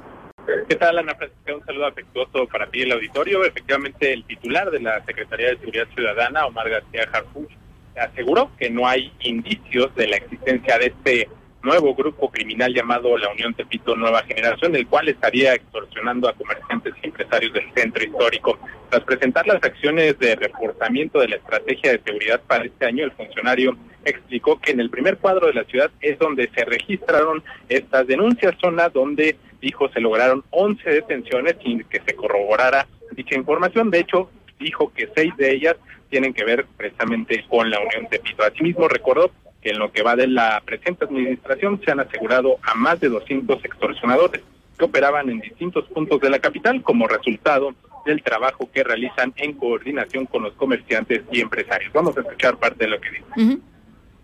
[0.67, 1.55] ¿Qué tal, Ana Francisca?
[1.55, 3.45] Un saludo afectuoso para ti y el auditorio.
[3.45, 7.51] Efectivamente, el titular de la Secretaría de Seguridad Ciudadana, Omar García Harfuch,
[7.95, 11.29] aseguró que no hay indicios de la existencia de este
[11.63, 16.93] nuevo grupo criminal llamado la Unión Tepito Nueva Generación, el cual estaría extorsionando a comerciantes
[17.01, 18.59] y empresarios del centro histórico.
[18.89, 23.11] Tras presentar las acciones de reforzamiento de la estrategia de seguridad para este año, el
[23.11, 28.07] funcionario explicó que en el primer cuadro de la ciudad es donde se registraron estas
[28.07, 33.91] denuncias, zona donde dijo se lograron 11 detenciones sin que se corroborara dicha información.
[33.91, 35.75] De hecho, dijo que seis de ellas
[36.09, 38.43] tienen que ver precisamente con la Unión Tepito.
[38.43, 42.73] Asimismo, recordó que en lo que va de la presente administración se han asegurado a
[42.75, 44.41] más de 200 extorsionadores
[44.77, 47.73] que operaban en distintos puntos de la capital como resultado
[48.05, 51.93] del trabajo que realizan en coordinación con los comerciantes y empresarios.
[51.93, 53.61] Vamos a escuchar parte de lo que dijo.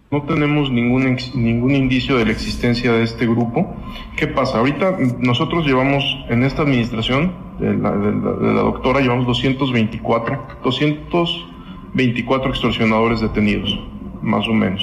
[0.09, 3.75] No tenemos ningún, ningún indicio de la existencia de este grupo.
[4.15, 4.59] ¿Qué pasa?
[4.59, 10.59] Ahorita nosotros llevamos en esta administración de la, de la, de la doctora, llevamos 224,
[10.63, 13.77] 224 extorsionadores detenidos,
[14.21, 14.81] más o menos.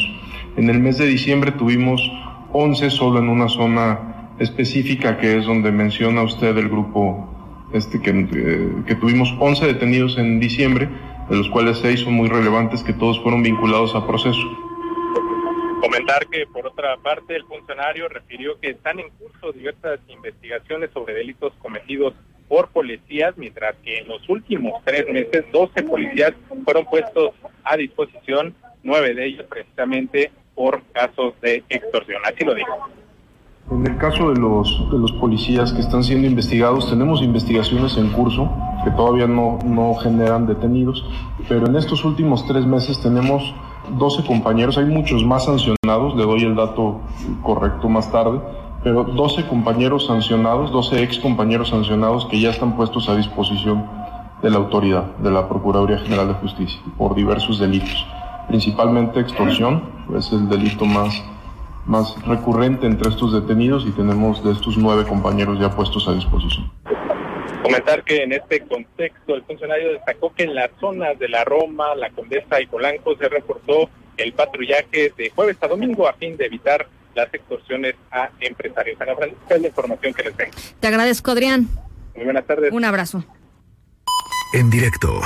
[0.56, 2.00] En el mes de diciembre tuvimos
[2.52, 7.28] 11 solo en una zona específica que es donde menciona usted el grupo
[7.72, 10.88] este que, eh, que tuvimos 11 detenidos en diciembre,
[11.28, 14.40] de los cuales 6 son muy relevantes que todos fueron vinculados a proceso.
[15.80, 21.14] Comentar que, por otra parte, el funcionario refirió que están en curso diversas investigaciones sobre
[21.14, 22.14] delitos cometidos
[22.48, 26.32] por policías, mientras que en los últimos tres meses 12 policías
[26.64, 27.32] fueron puestos
[27.64, 32.22] a disposición, nueve de ellos precisamente por casos de extorsión.
[32.24, 32.72] Así lo dijo.
[33.70, 38.10] En el caso de los, de los policías que están siendo investigados, tenemos investigaciones en
[38.10, 38.50] curso
[38.84, 41.02] que todavía no, no generan detenidos,
[41.48, 43.54] pero en estos últimos tres meses tenemos
[43.98, 47.00] 12 compañeros, hay muchos más sancionados, le doy el dato
[47.42, 48.38] correcto más tarde,
[48.82, 53.86] pero 12 compañeros sancionados, 12 ex compañeros sancionados que ya están puestos a disposición
[54.42, 58.06] de la autoridad, de la Procuraduría General de Justicia, por diversos delitos,
[58.48, 59.82] principalmente extorsión,
[60.16, 61.22] es el delito más,
[61.86, 66.70] más recurrente entre estos detenidos y tenemos de estos nueve compañeros ya puestos a disposición.
[67.62, 71.94] Comentar que en este contexto el funcionario destacó que en las zonas de la Roma,
[71.94, 76.46] la Condesa y Polanco se reforzó el patrullaje de jueves a domingo a fin de
[76.46, 79.00] evitar las extorsiones a empresarios.
[79.00, 80.52] Ana Francisca, es la información que les tengo.
[80.80, 81.68] Te agradezco, Adrián.
[82.14, 82.72] Muy buenas tardes.
[82.72, 83.24] Un abrazo.
[84.52, 85.20] En directo.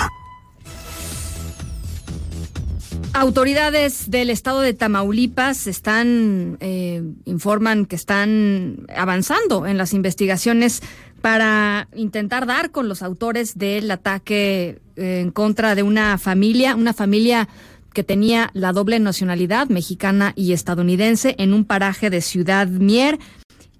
[3.14, 10.82] Autoridades del estado de Tamaulipas están, eh, informan que están avanzando en las investigaciones
[11.20, 16.92] para intentar dar con los autores del ataque eh, en contra de una familia, una
[16.92, 17.48] familia
[17.92, 23.18] que tenía la doble nacionalidad mexicana y estadounidense en un paraje de Ciudad Mier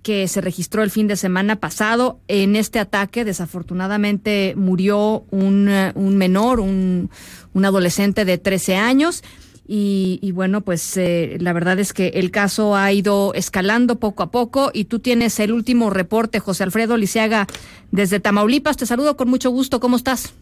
[0.02, 2.18] que se registró el fin de semana pasado.
[2.28, 7.10] En este ataque, desafortunadamente, murió un, un menor, un,
[7.54, 9.22] un, adolescente de 13 años.
[9.66, 14.22] Y, y bueno, pues eh, la verdad es que el caso ha ido escalando poco
[14.22, 17.46] a poco y tú tienes el último reporte, José Alfredo Liceaga,
[17.90, 18.78] desde Tamaulipas.
[18.78, 19.78] Te saludo con mucho gusto.
[19.78, 20.34] ¿Cómo estás?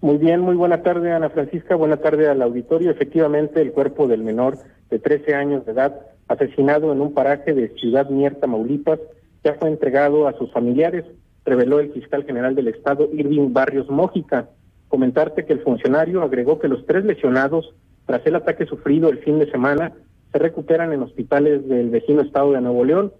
[0.00, 1.74] Muy bien, muy buena tarde, Ana Francisca.
[1.74, 2.92] Buena tarde al auditorio.
[2.92, 4.58] Efectivamente, el cuerpo del menor
[4.90, 9.00] de 13 años de edad asesinado en un paraje de Ciudad Mier, Tamaulipas,
[9.44, 11.04] ya fue entregado a sus familiares,
[11.44, 14.48] reveló el fiscal general del Estado, Irving Barrios Mójica.
[14.88, 17.74] Comentarte que el funcionario agregó que los tres lesionados
[18.06, 19.92] tras el ataque sufrido el fin de semana
[20.32, 23.12] se recuperan en hospitales del vecino estado de Nuevo León.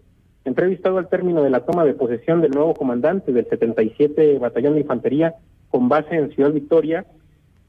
[0.45, 4.81] Entrevistado al término de la toma de posesión del nuevo comandante del 77 Batallón de
[4.81, 5.35] Infantería
[5.71, 7.05] con base en Ciudad Victoria,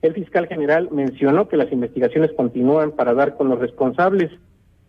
[0.01, 4.31] el fiscal general mencionó que las investigaciones continúan para dar con los responsables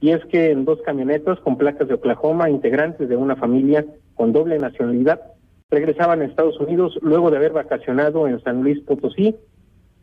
[0.00, 3.84] y es que en dos camionetas con placas de Oklahoma, integrantes de una familia
[4.14, 5.20] con doble nacionalidad,
[5.70, 9.36] regresaban a Estados Unidos luego de haber vacacionado en San Luis Potosí,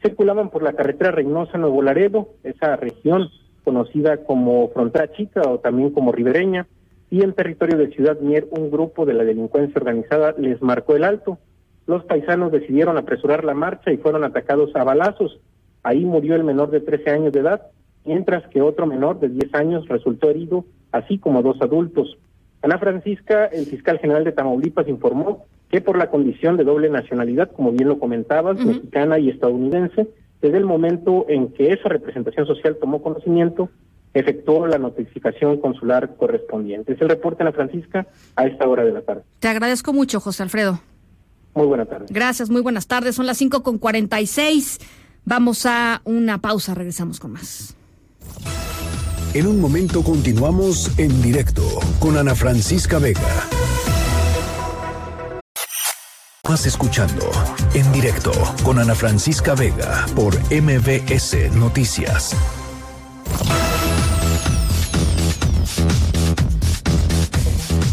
[0.02, 3.30] circulaban por la carretera Reynosa Nuevo Laredo, esa región
[3.64, 6.68] conocida como Frontera Chica o también como Ribereña,
[7.10, 11.04] y en territorio de Ciudad Mier un grupo de la delincuencia organizada les marcó el
[11.04, 11.40] alto.
[11.88, 15.40] Los paisanos decidieron apresurar la marcha y fueron atacados a balazos.
[15.84, 17.62] Ahí murió el menor de 13 años de edad,
[18.06, 22.18] mientras que otro menor de 10 años resultó herido, así como dos adultos.
[22.62, 27.52] Ana Francisca, el fiscal general de Tamaulipas, informó que por la condición de doble nacionalidad,
[27.52, 30.08] como bien lo comentabas, mexicana y estadounidense,
[30.42, 33.70] desde el momento en que esa representación social tomó conocimiento,
[34.14, 36.94] efectuó la notificación consular correspondiente.
[36.94, 39.24] Es el reporte, Ana Francisca, a esta hora de la tarde.
[39.40, 40.80] Te agradezco mucho, José Alfredo.
[41.54, 42.12] Muy buenas tardes.
[42.12, 43.16] Gracias, muy buenas tardes.
[43.16, 44.80] Son las 5 con 46.
[45.26, 47.76] Vamos a una pausa, regresamos con más.
[49.34, 51.64] En un momento continuamos en directo
[52.00, 53.50] con Ana Francisca Vega.
[56.48, 57.30] Vas escuchando
[57.74, 58.32] en directo
[58.64, 62.36] con Ana Francisca Vega por MBS Noticias.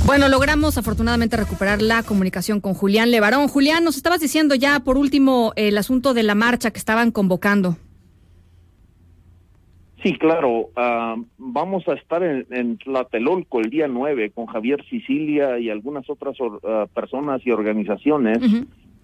[0.04, 3.48] Bueno, logramos afortunadamente recuperar la comunicación con Julián Levarón.
[3.48, 7.78] Julián, nos estabas diciendo ya por último el asunto de la marcha que estaban convocando.
[10.02, 10.70] Sí, claro.
[10.74, 16.10] Ah, vamos a estar en, en, Tlatelolco el día 9 con Javier Sicilia y algunas
[16.10, 18.38] otras ah, personas y organizaciones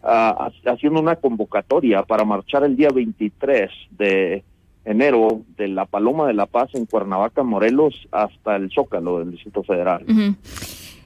[0.03, 4.43] ah, haciendo una convocatoria para marchar el día 23 de
[4.85, 9.63] enero de la Paloma de la Paz en Cuernavaca, Morelos, hasta el Zócalo del Distrito
[9.63, 10.05] Federal.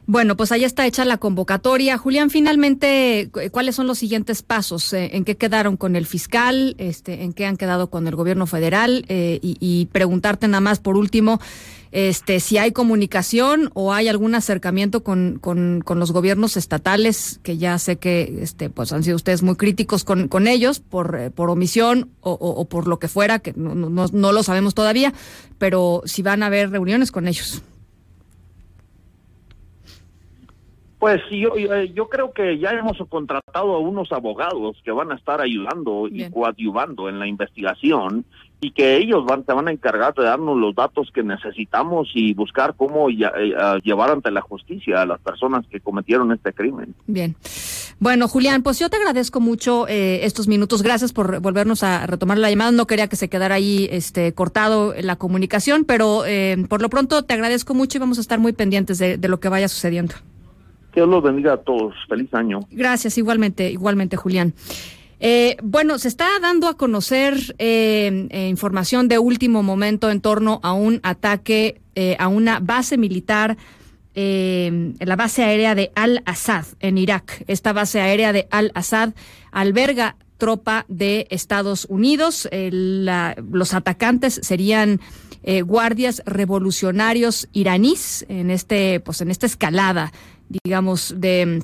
[0.06, 1.96] Bueno, pues ahí está hecha la convocatoria.
[1.96, 4.92] Julián, finalmente, ¿cuáles son los siguientes pasos?
[4.92, 6.74] Eh, ¿En qué quedaron con el fiscal?
[6.78, 9.04] Este, ¿En qué han quedado con el gobierno federal?
[9.08, 11.40] Eh, y, preguntarte nada más por último,
[11.92, 17.78] este, si hay comunicación o hay algún acercamiento con, con, los gobiernos estatales, que ya
[17.78, 21.48] sé que este, pues han sido ustedes muy críticos con, con ellos por, eh, por
[21.48, 25.12] omisión o, o, por lo que fuera, que no, no lo sabemos todavía,
[25.58, 27.62] pero si van a haber reuniones con ellos.
[31.02, 35.16] Pues yo, eh, yo creo que ya hemos contratado a unos abogados que van a
[35.16, 38.24] estar ayudando y coadyuvando en la investigación
[38.60, 42.34] y que ellos van, se van a encargar de darnos los datos que necesitamos y
[42.34, 43.16] buscar cómo eh,
[43.82, 46.94] llevar ante la justicia a las personas que cometieron este crimen.
[47.08, 47.34] Bien.
[47.98, 50.84] Bueno, Julián, pues yo te agradezco mucho eh, estos minutos.
[50.84, 52.70] Gracias por volvernos a retomar la llamada.
[52.70, 56.22] No quería que se quedara ahí este, cortado la comunicación, pero
[56.68, 59.48] por lo pronto te agradezco mucho y vamos a estar muy pendientes de lo que
[59.48, 60.14] vaya sucediendo.
[60.94, 61.94] Dios los bendiga a todos.
[62.08, 62.60] Feliz año.
[62.70, 64.54] Gracias, igualmente, igualmente, Julián.
[65.24, 70.58] Eh, bueno, se está dando a conocer eh, eh, información de último momento en torno
[70.64, 71.80] a un ataque
[72.18, 73.58] a una base militar,
[74.14, 77.44] la base aérea de Al-Assad en Irak.
[77.46, 79.12] Esta base aérea de Al-Assad
[79.52, 82.48] alberga tropa de Estados Unidos.
[82.50, 85.00] los atacantes serían
[85.66, 90.12] guardias revolucionarios iraníes en este, pues en esta escalada
[90.64, 91.62] digamos, de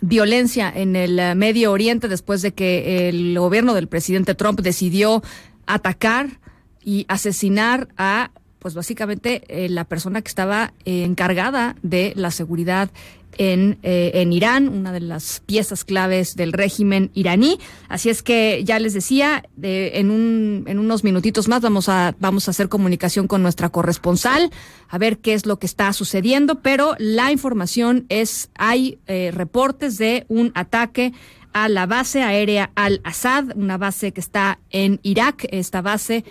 [0.00, 5.22] violencia en el eh, Medio Oriente después de que el gobierno del presidente Trump decidió
[5.66, 6.40] atacar
[6.84, 12.90] y asesinar a pues básicamente eh, la persona que estaba encargada de la seguridad
[13.38, 17.58] en, eh, en Irán, una de las piezas claves del régimen iraní.
[17.88, 22.48] Así es que ya les decía, en, un, en unos minutitos más vamos a, vamos
[22.48, 24.50] a hacer comunicación con nuestra corresponsal,
[24.88, 29.98] a ver qué es lo que está sucediendo, pero la información es, hay eh, reportes
[29.98, 31.12] de un ataque
[31.52, 35.46] a la base aérea Al-Assad, una base que está en Irak.
[35.50, 36.22] Esta base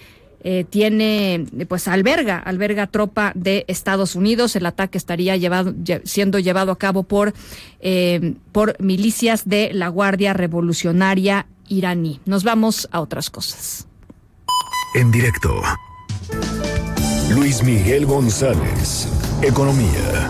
[0.47, 4.55] eh, tiene, pues alberga, alberga tropa de Estados Unidos.
[4.55, 7.33] El ataque estaría llevado, siendo llevado a cabo por,
[7.79, 12.19] eh, por milicias de la Guardia Revolucionaria iraní.
[12.25, 13.87] Nos vamos a otras cosas.
[14.93, 15.63] En directo.
[17.31, 19.07] Luis Miguel González,
[19.41, 20.29] Economía.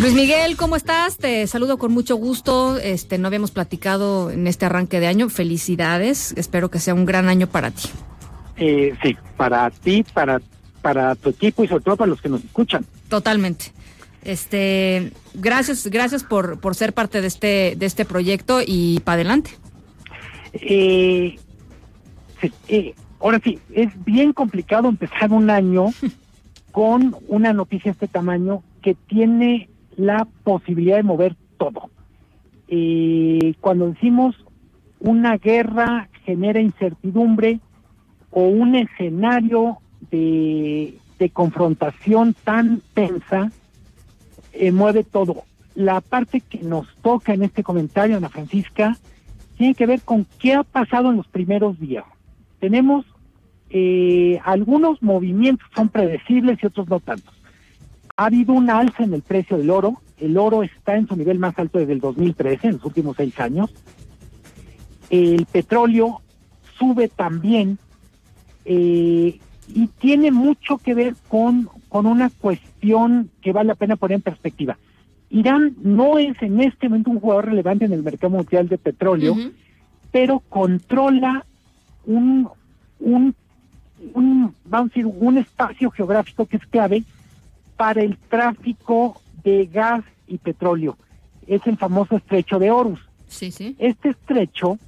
[0.00, 1.16] Luis Miguel, ¿cómo estás?
[1.16, 2.78] Te saludo con mucho gusto.
[2.78, 5.28] Este, no habíamos platicado en este arranque de año.
[5.30, 6.32] Felicidades.
[6.36, 7.90] Espero que sea un gran año para ti.
[8.60, 10.40] Eh, sí, para ti, para,
[10.82, 12.84] para tu equipo y sobre todo para los que nos escuchan.
[13.08, 13.72] Totalmente.
[14.22, 19.52] Este, gracias, gracias por, por ser parte de este, de este proyecto y para adelante.
[20.52, 21.38] Eh,
[22.68, 25.86] eh, ahora sí, es bien complicado empezar un año
[26.70, 31.90] con una noticia de este tamaño que tiene la posibilidad de mover todo.
[32.68, 34.36] Eh, cuando decimos
[35.00, 37.58] una guerra genera incertidumbre
[38.30, 39.78] o un escenario
[40.10, 40.94] de,
[41.32, 43.52] confrontación tan tensa,
[44.52, 45.44] eh, mueve todo.
[45.74, 48.96] La parte que nos toca en este comentario, Ana Francisca,
[49.56, 52.04] tiene que ver con qué ha pasado en los primeros días.
[52.58, 53.04] Tenemos
[53.68, 57.34] eh, algunos movimientos son predecibles y otros no tantos.
[58.16, 60.00] Ha habido un alza en el precio del oro.
[60.18, 63.38] El oro está en su nivel más alto desde el 2013, en los últimos seis
[63.38, 63.72] años.
[65.08, 66.20] El petróleo
[66.78, 67.78] sube también
[68.64, 69.38] eh,
[69.74, 74.22] y tiene mucho que ver con, con una cuestión que vale la pena poner en
[74.22, 74.78] perspectiva.
[75.30, 79.36] Irán no es en este momento un jugador relevante en el mercado mundial de petróleo,
[80.10, 81.44] pero controla
[82.04, 82.48] un,
[82.98, 83.34] un,
[84.12, 87.04] un, vamos a decir, un espacio geográfico que es clave
[87.76, 90.96] para el tráfico de gas y petróleo.
[91.46, 93.00] Es el famoso estrecho de Horus.
[93.28, 93.76] Sí, sí.
[93.78, 94.78] Este estrecho,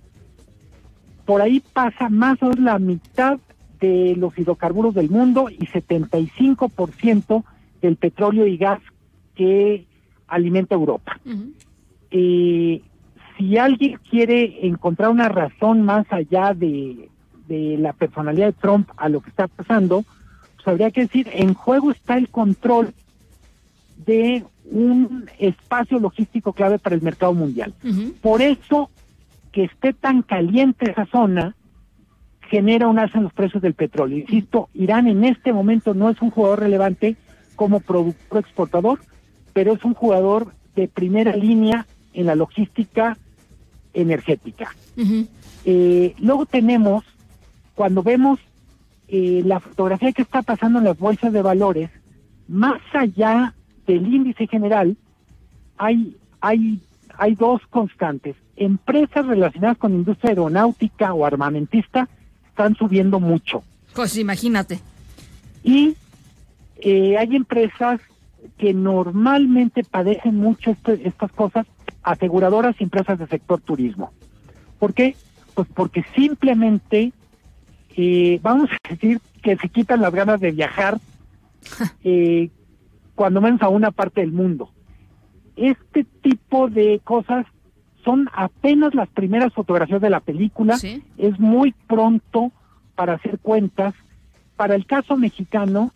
[1.25, 3.39] por ahí pasa más o menos la mitad
[3.83, 7.45] de los hidrocarburos del mundo y 75%
[7.83, 8.81] del petróleo y gas
[9.35, 9.87] que
[10.29, 11.19] alimenta Europa.
[12.13, 12.81] Eh,
[13.37, 17.09] si alguien quiere encontrar una razón más allá de,
[17.49, 20.05] de la personalidad de Trump a lo que está pasando,
[20.55, 22.95] pues habría que decir, en juego está el control
[24.07, 27.75] de un espacio logístico clave para el mercado mundial.
[28.21, 28.91] Por eso
[29.51, 31.57] que esté tan caliente esa zona
[32.53, 34.19] genera un alza en los precios del petróleo.
[34.19, 37.17] Insisto, Irán en este momento no es un jugador relevante
[37.57, 39.01] como productor exportador,
[39.55, 43.17] pero es un jugador de primera línea en la logística
[43.95, 44.77] energética.
[45.65, 47.05] Eh, luego tenemos,
[47.75, 48.39] cuando vemos
[49.09, 51.89] eh, la fotografía que está pasando en las bolsas de valores,
[52.49, 53.55] más allá
[53.87, 54.99] del índice general,
[55.79, 56.83] hay, hay,
[57.17, 58.37] hay dos constantes.
[58.57, 62.11] Empresas relacionadas con industria aeronáutica o armamentista
[62.53, 63.65] están subiendo mucho.
[63.95, 64.81] Pues imagínate.
[65.65, 65.97] Y
[66.81, 68.01] eh, hay empresas
[68.59, 71.67] que normalmente padecen mucho este, estas cosas,
[72.03, 74.13] aseguradoras y empresas del sector turismo.
[74.79, 75.17] ¿Por qué?
[75.55, 77.13] Pues porque simplemente,
[77.97, 81.01] eh, vamos a decir que se quitan las ganas de viajar
[82.05, 82.51] eh,
[83.15, 84.71] cuando menos a una parte del mundo.
[85.57, 87.47] Este tipo de cosas
[88.05, 90.79] son apenas las primeras fotografías de la película.
[91.19, 92.53] Es muy pronto
[92.95, 93.95] para hacer cuentas.
[94.57, 95.93] Para el caso mexicano,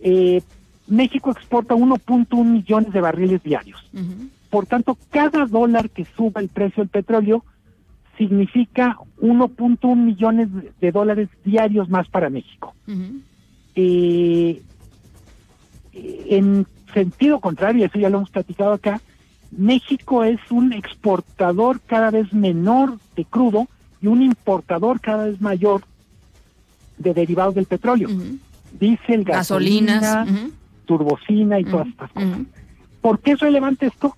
[0.00, 0.42] eh,
[0.86, 3.80] México exporta 1.1 millones de barriles diarios.
[4.50, 7.44] Por tanto, cada dólar que suba el precio del petróleo
[8.16, 10.48] significa 1.1 millones
[10.80, 12.74] de dólares diarios más para México.
[13.74, 14.62] eh,
[15.92, 19.00] en sentido contrario, eso ya lo hemos platicado acá,
[19.50, 23.66] México es un exportador cada vez menor de crudo
[24.00, 25.82] y un importador cada vez mayor
[26.98, 28.08] de derivados del petróleo.
[28.78, 30.50] Diésel, Gasolinas, gasolina,
[30.84, 32.38] turbocina y todas estas cosas.
[33.00, 34.14] ¿Por qué es relevante esto?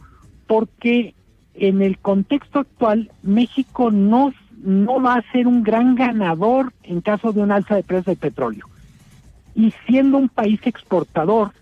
[0.47, 1.15] Porque
[1.55, 7.33] en el contexto actual, México no, no va a ser un gran ganador en caso
[7.33, 8.67] de un alza de precios del petróleo.
[9.55, 11.53] Y siendo un país exportador,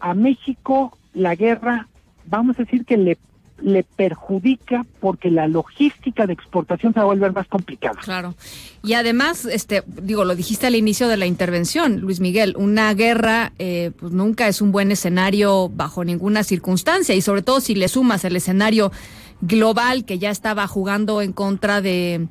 [0.00, 1.88] a México la guerra,
[2.26, 3.18] vamos a decir que le,
[3.60, 8.00] le perjudica porque la logística de exportación se va a volver más complicada.
[8.00, 8.34] Claro.
[8.82, 13.52] Y además, este, digo, lo dijiste al inicio de la intervención, Luis Miguel, una guerra
[13.58, 17.88] eh, pues nunca es un buen escenario bajo ninguna circunstancia y sobre todo si le
[17.88, 18.92] sumas el escenario
[19.40, 22.28] global que ya estaba jugando en contra de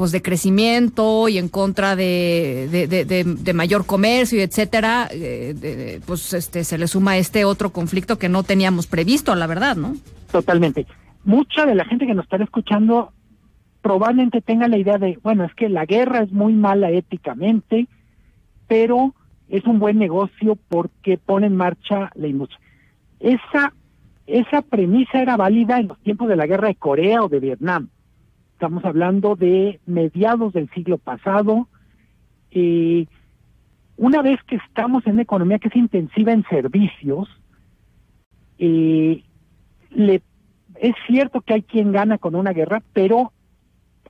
[0.00, 6.64] pues de crecimiento y en contra de, de, mayor comercio y etcétera, eh, pues este
[6.64, 9.92] se le suma este otro conflicto que no teníamos previsto, la verdad, ¿no?
[10.32, 10.86] Totalmente.
[11.22, 13.12] Mucha de la gente que nos estará escuchando
[13.82, 17.86] probablemente tenga la idea de, bueno, es que la guerra es muy mala éticamente,
[18.68, 19.14] pero
[19.50, 22.58] es un buen negocio porque pone en marcha la industria.
[23.20, 23.74] Esa,
[24.26, 27.90] esa premisa era válida en los tiempos de la guerra de Corea o de Vietnam.
[28.60, 31.66] Estamos hablando de mediados del siglo pasado.
[32.50, 33.06] Eh,
[33.96, 37.26] una vez que estamos en una economía que es intensiva en servicios,
[38.58, 39.24] eh,
[39.92, 40.20] le,
[40.74, 43.32] es cierto que hay quien gana con una guerra, pero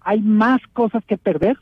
[0.01, 1.57] hay más cosas que perder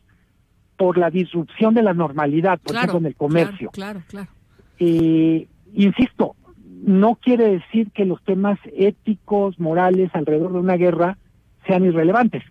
[0.78, 3.68] por la disrupción de la normalidad, por ejemplo, en el comercio.
[3.70, 4.30] Claro, claro.
[4.78, 6.36] Eh, insisto,
[6.86, 11.18] no quiere decir que los temas éticos, morales alrededor de una guerra
[11.66, 12.42] sean irrelevantes.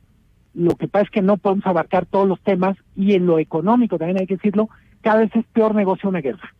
[0.58, 4.00] Lo que pasa es que no podemos abarcar todos los temas y en lo económico
[4.00, 4.70] también hay que decirlo,
[5.02, 6.52] cada vez es peor negocio una guerra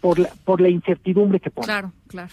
[0.00, 1.66] por la, por la incertidumbre que pone.
[1.66, 2.32] Claro, claro.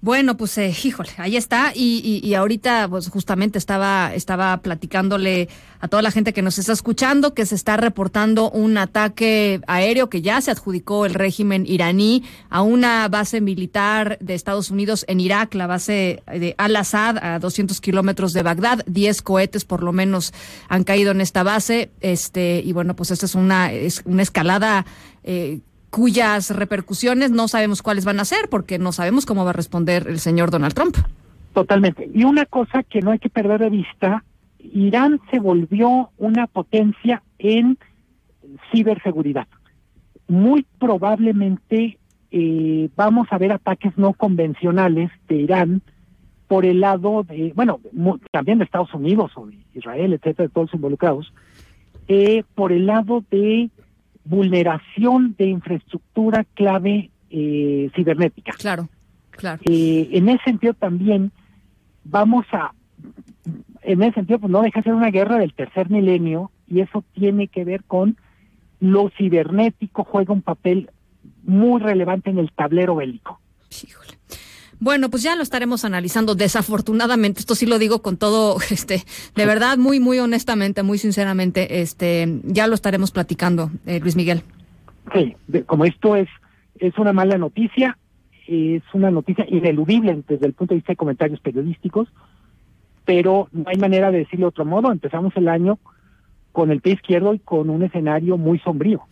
[0.00, 1.72] Bueno, pues eh, híjole, ahí está.
[1.74, 5.48] Y, y, ahorita, pues justamente estaba, estaba platicándole
[5.80, 10.08] a toda la gente que nos está escuchando que se está reportando un ataque aéreo
[10.08, 15.20] que ya se adjudicó el régimen iraní a una base militar de Estados Unidos en
[15.20, 18.84] Irak, la base de Al-Assad, a 200 kilómetros de Bagdad.
[18.86, 20.32] Diez cohetes por lo menos
[20.68, 21.90] han caído en esta base.
[22.00, 24.86] Este, y bueno, pues esta es una, es una escalada
[25.24, 25.60] eh,
[25.90, 30.06] cuyas repercusiones no sabemos cuáles van a ser porque no sabemos cómo va a responder
[30.08, 30.96] el señor Donald Trump.
[31.54, 32.08] Totalmente.
[32.14, 34.24] Y una cosa que no hay que perder de vista,
[34.58, 37.78] Irán se volvió una potencia en
[38.70, 39.46] ciberseguridad.
[40.28, 41.98] Muy probablemente
[42.30, 45.82] eh, vamos a ver ataques no convencionales de Irán
[46.46, 47.80] por el lado de, bueno,
[48.30, 51.32] también de Estados Unidos o de Israel, etcétera, de todos los involucrados,
[52.08, 53.70] eh, por el lado de
[54.28, 58.52] vulneración de infraestructura clave eh, cibernética.
[58.58, 58.88] Claro,
[59.30, 59.62] claro.
[59.64, 61.32] Eh, en ese sentido también
[62.04, 62.72] vamos a,
[63.82, 67.04] en ese sentido, pues no deja de ser una guerra del tercer milenio y eso
[67.14, 68.18] tiene que ver con
[68.80, 70.90] lo cibernético juega un papel
[71.42, 73.40] muy relevante en el tablero bélico.
[73.70, 74.18] Híjole.
[74.80, 76.34] Bueno, pues ya lo estaremos analizando.
[76.34, 79.02] Desafortunadamente, esto sí lo digo con todo, este,
[79.34, 84.42] de verdad, muy, muy honestamente, muy sinceramente, este, ya lo estaremos platicando, eh, Luis Miguel.
[85.12, 86.28] Sí, como esto es,
[86.78, 87.96] es una mala noticia,
[88.46, 92.08] es una noticia ineludible desde el punto de vista de comentarios periodísticos,
[93.04, 94.92] pero no hay manera de decirlo de otro modo.
[94.92, 95.78] Empezamos el año
[96.52, 99.02] con el pie izquierdo y con un escenario muy sombrío.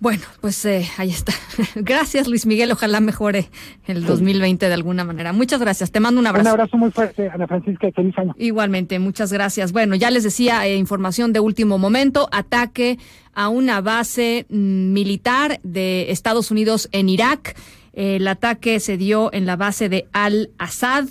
[0.00, 1.34] Bueno, pues eh, ahí está.
[1.74, 2.72] gracias, Luis Miguel.
[2.72, 3.50] Ojalá mejore
[3.86, 5.34] el 2020 de alguna manera.
[5.34, 5.92] Muchas gracias.
[5.92, 6.48] Te mando un abrazo.
[6.48, 7.86] Un abrazo muy fuerte, Ana Francisca.
[7.94, 8.34] Feliz año.
[8.38, 9.72] Igualmente, muchas gracias.
[9.72, 12.30] Bueno, ya les decía, eh, información de último momento.
[12.32, 12.98] Ataque
[13.34, 17.54] a una base mm, militar de Estados Unidos en Irak.
[17.92, 21.08] el ataque se dio en la base de Al-Assad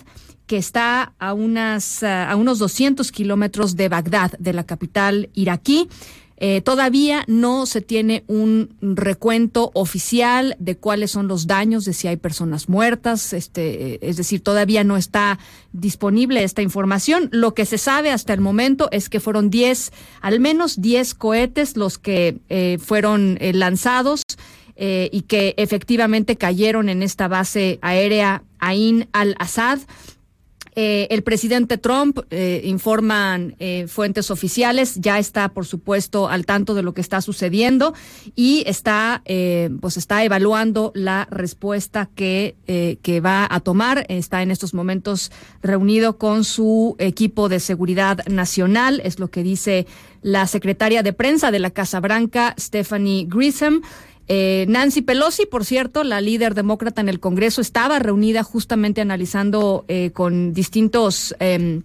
[0.47, 5.89] que está a, unas, a unos 200 kilómetros de Bagdad, de la capital iraquí.
[6.41, 12.07] Eh, todavía no se tiene un recuento oficial de cuáles son los daños, de si
[12.07, 15.37] hay personas muertas, este, es decir, todavía no está
[15.73, 17.27] disponible esta información.
[17.33, 21.75] Lo que se sabe hasta el momento es que fueron 10, al menos 10 cohetes
[21.75, 24.23] los que eh, fueron eh, lanzados.
[24.81, 29.79] y que efectivamente cayeron en esta base aérea Ain al-Assad.
[30.81, 36.73] Eh, el presidente Trump, eh, informan eh, fuentes oficiales, ya está, por supuesto, al tanto
[36.73, 37.93] de lo que está sucediendo
[38.33, 39.21] y está,
[39.81, 42.55] pues está evaluando la respuesta que,
[43.01, 44.05] que va a tomar.
[44.07, 49.85] Está en estos momentos reunido con su equipo de seguridad nacional, es lo que dice
[50.21, 53.81] la secretaria de prensa de la Casa Blanca, Stephanie Grissom.
[54.31, 59.85] Eh, Nancy Pelosi, por cierto, la líder demócrata en el Congreso, estaba reunida justamente analizando
[59.87, 61.81] eh, con distintos em,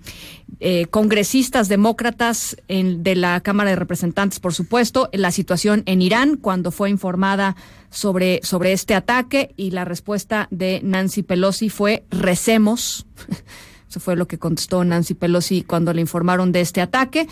[0.61, 6.71] eh, congresistas demócratas de la Cámara de Representantes, por supuesto, la situación en Irán cuando
[6.71, 7.57] fue informada
[7.89, 13.07] sobre, sobre este ataque y la respuesta de Nancy Pelosi fue recemos.
[13.89, 17.27] Eso fue lo que contestó Nancy Pelosi cuando le informaron de este ataque.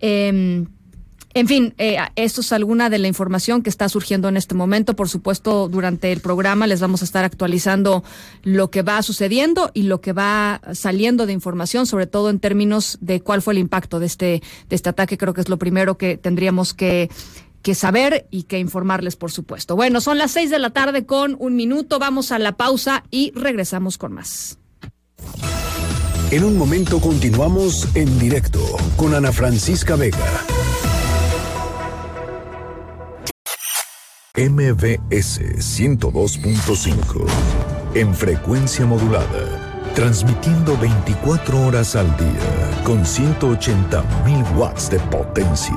[0.00, 0.66] Em,
[1.34, 4.96] en fin, eh, esto es alguna de la información que está surgiendo en este momento.
[4.96, 8.02] Por supuesto, durante el programa les vamos a estar actualizando
[8.42, 12.98] lo que va sucediendo y lo que va saliendo de información, sobre todo en términos
[13.00, 15.18] de cuál fue el impacto de este, de este ataque.
[15.18, 17.10] Creo que es lo primero que tendríamos que
[17.62, 19.74] que saber y que informarles, por supuesto.
[19.74, 21.98] Bueno, son las seis de la tarde con un minuto.
[21.98, 24.58] Vamos a la pausa y regresamos con más.
[26.30, 28.60] En un momento continuamos en directo
[28.96, 30.44] con Ana Francisca Vega.
[34.38, 37.26] MBS 102.5
[37.94, 45.76] en frecuencia modulada, transmitiendo 24 horas al día con 180.000 watts de potencia.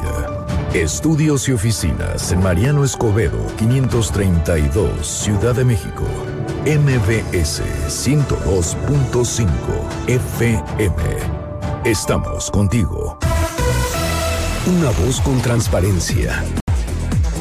[0.75, 6.05] Estudios y oficinas en Mariano Escobedo 532, Ciudad de México.
[6.63, 9.47] MBS 102.5
[10.05, 11.01] FM.
[11.83, 13.17] Estamos contigo.
[14.67, 16.43] Una voz con transparencia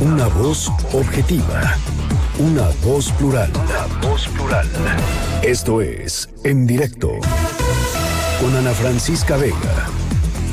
[0.00, 1.76] una voz objetiva.
[2.38, 3.50] Una voz plural.
[3.54, 4.66] Una voz plural.
[5.42, 7.10] Esto es En Directo.
[8.40, 9.86] Con Ana Francisca Vega.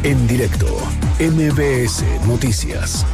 [0.04, 0.68] En directo.
[1.20, 3.06] MBS Noticias.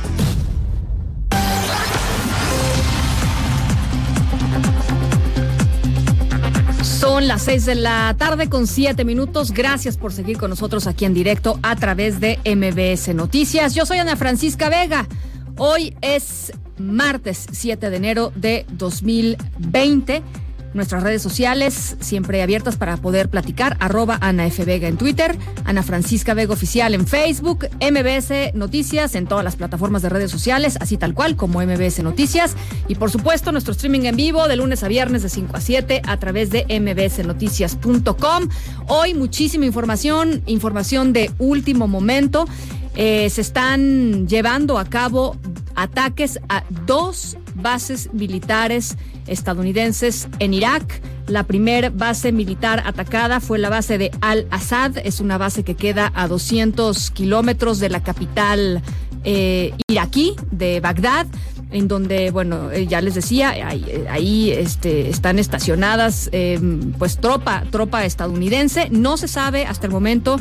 [6.82, 9.52] Son las 6 de la tarde con 7 minutos.
[9.52, 13.76] Gracias por seguir con nosotros aquí en directo a través de MBS Noticias.
[13.76, 15.08] Yo soy Ana Francisca Vega.
[15.58, 20.24] Hoy es martes 7 de enero de 2020.
[20.74, 23.78] Nuestras redes sociales siempre abiertas para poder platicar.
[23.80, 24.66] Arroba Ana F.
[24.66, 30.01] Vega en Twitter, Ana Francisca Vega Oficial en Facebook, MBS Noticias en todas las plataformas
[30.01, 32.56] de redes sociales, así tal cual como MBS Noticias.
[32.88, 36.01] Y por supuesto, nuestro streaming en vivo de lunes a viernes de 5 a 7
[36.08, 38.49] a través de mbsnoticias.com.
[38.88, 42.47] Hoy muchísima información, información de último momento.
[42.96, 45.36] Eh, se están llevando a cabo
[45.76, 51.02] ataques a dos bases militares estadounidenses en Irak.
[51.28, 56.12] La primera base militar atacada fue la base de Al-Assad, es una base que queda
[56.14, 58.82] a 200 kilómetros de la capital
[59.24, 61.26] eh, iraquí de Bagdad
[61.72, 63.56] en donde, bueno, eh, ya les decía,
[64.12, 66.30] ahí, este, están estacionadas
[67.00, 68.89] pues tropa, tropa estadounidense.
[68.91, 70.39] No se sabe hasta el momento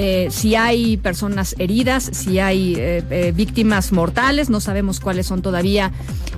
[0.00, 5.42] eh, si hay personas heridas, si hay eh, eh, víctimas mortales, no sabemos cuáles son
[5.42, 5.90] todavía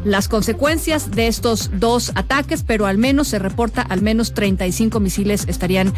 [0.03, 5.45] las consecuencias de estos dos ataques, pero al menos se reporta al menos 35 misiles
[5.47, 5.93] estarían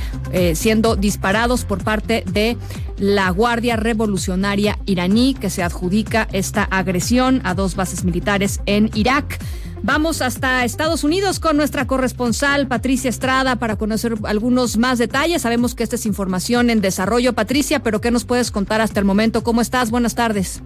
[0.55, 2.57] siendo disparados por parte de
[2.99, 9.39] la Guardia Revolucionaria iraní que se adjudica esta agresión a dos bases militares en Irak.
[9.85, 15.43] Vamos hasta Estados Unidos con nuestra corresponsal Patricia Estrada para conocer algunos más detalles.
[15.43, 19.07] Sabemos que esta es información en desarrollo, Patricia, pero ¿qué nos puedes contar hasta el
[19.07, 19.43] momento?
[19.43, 19.91] ¿Cómo estás?
[19.91, 20.63] Buenas tardes.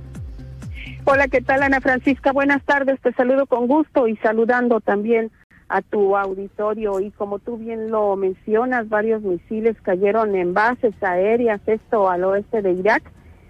[1.04, 2.30] Hola, ¿qué tal Ana Francisca?
[2.32, 5.30] Buenas tardes, te saludo con gusto y saludando también
[5.70, 11.62] a tu auditorio y como tú bien lo mencionas, varios misiles cayeron en bases aéreas,
[11.66, 13.02] esto al oeste de Irak.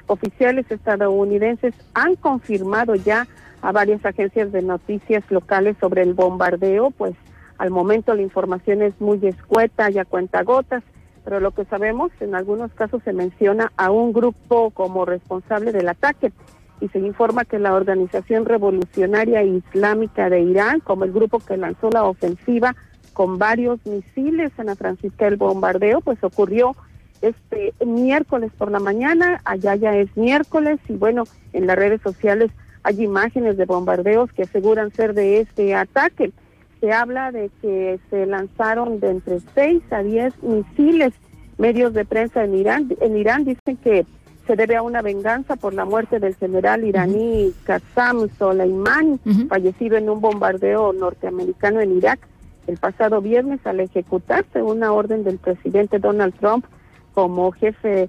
[0.07, 3.27] Oficiales estadounidenses han confirmado ya
[3.63, 7.15] a varias agencias de noticias locales sobre el bombardeo, pues
[7.59, 10.83] al momento la información es muy escueta y a cuentagotas,
[11.25, 15.89] pero lo que sabemos, en algunos casos se menciona a un grupo como responsable del
[15.89, 16.33] ataque
[16.81, 21.91] y se informa que la Organización Revolucionaria Islámica de Irán, como el grupo que lanzó
[21.91, 22.77] la ofensiva
[23.13, 26.77] con varios misiles en la Francisca el bombardeo, pues ocurrió
[27.23, 32.51] este miércoles por la mañana, allá ya es miércoles y bueno, en las redes sociales
[32.87, 36.31] hay imágenes de bombardeos que aseguran ser de este ataque.
[36.81, 41.13] Se habla de que se lanzaron de entre 6 a 10 misiles.
[41.59, 44.07] Medios de prensa en Irán, en Irán dicen que
[44.47, 49.19] se debe a una venganza por la muerte del general iraní Qassam Soleimani,
[49.49, 52.21] fallecido en un bombardeo norteamericano en Irak
[52.69, 56.67] el pasado viernes al ejecutarse una orden del presidente Donald Trump
[57.15, 58.09] como jefe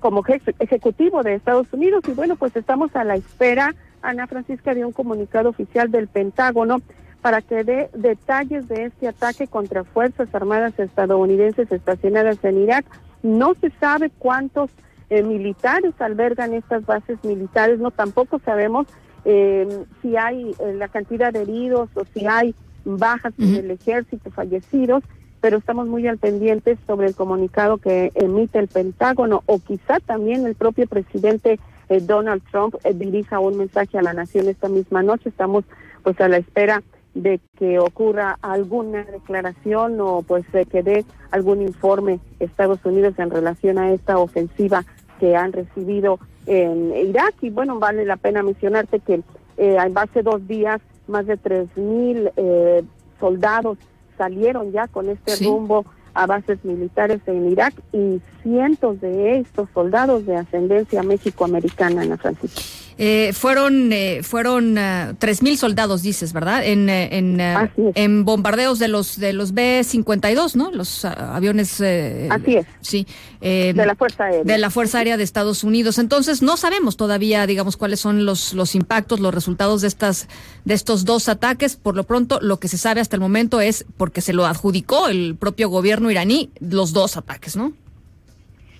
[0.00, 4.74] como jefe ejecutivo de Estados Unidos y bueno pues estamos a la espera Ana Francisca
[4.74, 6.78] dio un comunicado oficial del Pentágono
[7.20, 12.86] para que dé detalles de este ataque contra Fuerzas Armadas estadounidenses estacionadas en Irak.
[13.22, 14.70] No se sabe cuántos
[15.10, 18.86] eh, militares albergan estas bases militares, no tampoco sabemos
[19.24, 24.30] eh, si hay eh, la cantidad de heridos o si hay bajas en el ejército,
[24.30, 25.02] fallecidos,
[25.40, 30.46] pero estamos muy al pendiente sobre el comunicado que emite el Pentágono o quizá también
[30.46, 35.02] el propio presidente eh, Donald Trump eh, dirija un mensaje a la nación esta misma
[35.02, 35.28] noche.
[35.28, 35.64] Estamos
[36.02, 36.82] pues a la espera
[37.14, 43.78] de que ocurra alguna declaración o pues que dé algún informe Estados Unidos en relación
[43.78, 44.84] a esta ofensiva
[45.18, 47.34] que han recibido en Irak.
[47.40, 49.22] Y bueno, vale la pena mencionarte que
[49.56, 52.84] eh, en base dos días más de tres mil eh,
[53.18, 53.78] soldados
[54.16, 55.84] salieron ya con este rumbo
[56.14, 62.87] a bases militares en Irak y cientos de estos soldados de ascendencia mexicoamericana, Ana Francisca.
[63.00, 66.66] Eh, fueron eh, fueron uh, tres mil soldados, dices, ¿verdad?
[66.66, 70.72] En, eh, en, uh, en bombardeos de los de los B-52, ¿no?
[70.72, 71.74] Los uh, aviones.
[71.74, 72.66] Así es.
[72.80, 73.06] Sí.
[73.40, 74.42] de la Fuerza Aérea.
[74.42, 75.98] De la Fuerza Aérea de Estados Unidos.
[75.98, 80.26] Entonces, no sabemos todavía, digamos, cuáles son los, los impactos, los resultados de, estas,
[80.64, 81.76] de estos dos ataques.
[81.76, 85.06] Por lo pronto, lo que se sabe hasta el momento es porque se lo adjudicó
[85.06, 87.72] el propio gobierno iraní, los dos ataques, ¿no?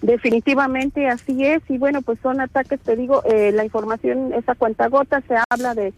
[0.03, 1.63] Definitivamente así es.
[1.69, 5.75] Y bueno pues son ataques, te digo, eh, la información esa cuenta gota, se habla
[5.75, 5.93] de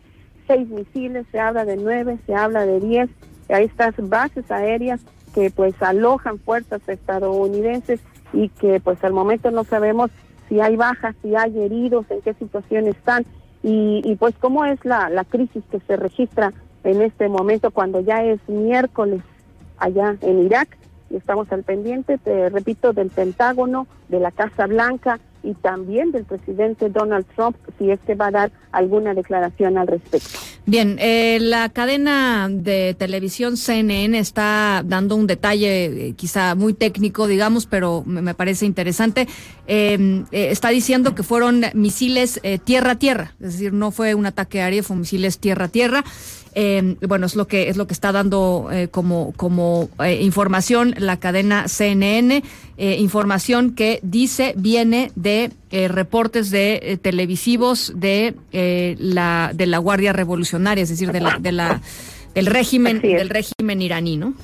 [0.46, 3.11] seis misiles, se habla de nueve, se habla de diez,
[3.48, 5.01] hay estas bases aéreas
[5.34, 8.01] que pues alojan fuerzas estadounidenses
[8.32, 10.11] y que pues al momento no sabemos
[10.48, 13.24] si hay bajas, si hay heridos, en qué situación están.
[13.62, 18.24] Y, pues cómo es la, la crisis que se registra en este momento cuando ya
[18.24, 19.20] es miércoles
[19.78, 20.80] allá en Irak
[21.16, 26.90] estamos al pendiente, te repito, del Pentágono, de la Casa Blanca y también del presidente
[26.90, 30.38] Donald Trump, si es que va a dar alguna declaración al respecto.
[30.66, 37.26] Bien, eh, la cadena de televisión CNN está dando un detalle eh, quizá muy técnico,
[37.26, 39.26] digamos, pero me, parece interesante.
[39.66, 44.82] Eh, eh, está diciendo que fueron misiles tierra-tierra, es decir, no fue un ataque aéreo,
[44.82, 46.04] fue misiles tierra-tierra.
[46.55, 50.94] Eh, bueno, es lo que es lo que está dando eh, como como eh, información
[50.98, 52.42] la cadena CNN,
[52.76, 58.34] información que dice viene de reportes de televisivos de
[58.98, 61.82] la de la Guardia Revolucionaria, es decir, de la de la
[62.34, 64.34] del régimen del régimen iraní, ¿no?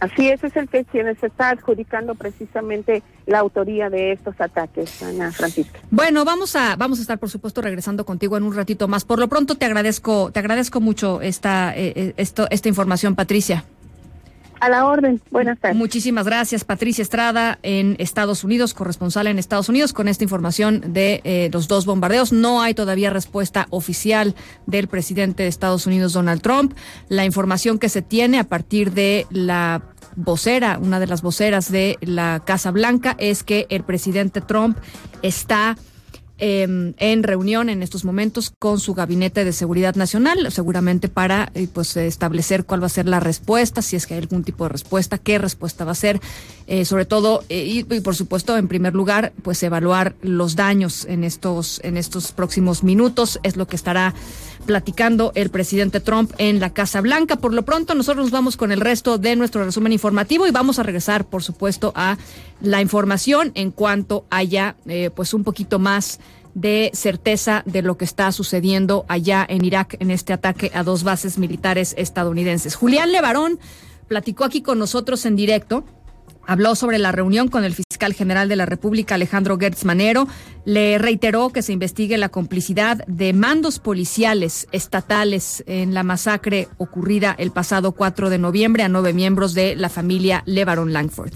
[0.00, 5.02] Así es, es el que quien se está adjudicando precisamente la autoría de estos ataques,
[5.02, 5.80] Ana Francisca.
[5.90, 9.04] Bueno, vamos a vamos a estar por supuesto regresando contigo en un ratito más.
[9.04, 13.64] Por lo pronto te agradezco te agradezco mucho esta eh, esto esta información, Patricia.
[14.64, 15.20] A la orden.
[15.30, 15.76] Buenas tardes.
[15.76, 21.20] Muchísimas gracias, Patricia Estrada, en Estados Unidos, corresponsal en Estados Unidos, con esta información de
[21.24, 22.32] eh, los dos bombardeos.
[22.32, 24.34] No hay todavía respuesta oficial
[24.64, 26.72] del presidente de Estados Unidos, Donald Trump.
[27.10, 29.82] La información que se tiene a partir de la
[30.16, 34.78] vocera, una de las voceras de la Casa Blanca, es que el presidente Trump
[35.20, 35.76] está
[36.38, 41.68] eh, en reunión en estos momentos con su gabinete de seguridad nacional, seguramente para eh,
[41.72, 44.70] pues establecer cuál va a ser la respuesta, si es que hay algún tipo de
[44.70, 46.20] respuesta, qué respuesta va a ser,
[46.66, 51.24] eh, sobre todo eh, y, por supuesto en primer lugar pues evaluar los daños en
[51.24, 54.14] estos en estos próximos minutos es lo que estará
[54.64, 57.36] platicando el presidente Trump en la Casa Blanca.
[57.36, 60.78] Por lo pronto, nosotros nos vamos con el resto de nuestro resumen informativo y vamos
[60.78, 62.16] a regresar, por supuesto, a
[62.60, 66.18] la información en cuanto haya, eh, pues, un poquito más
[66.54, 71.02] de certeza de lo que está sucediendo allá en Irak en este ataque a dos
[71.02, 72.76] bases militares estadounidenses.
[72.76, 73.58] Julián Levarón
[74.06, 75.84] platicó aquí con nosotros en directo
[76.46, 80.26] habló sobre la reunión con el fiscal general de la República, Alejandro Gertz Manero.
[80.64, 87.34] Le reiteró que se investigue la complicidad de mandos policiales estatales en la masacre ocurrida
[87.38, 91.34] el pasado 4 de noviembre a nueve miembros de la familia Levaron Langford.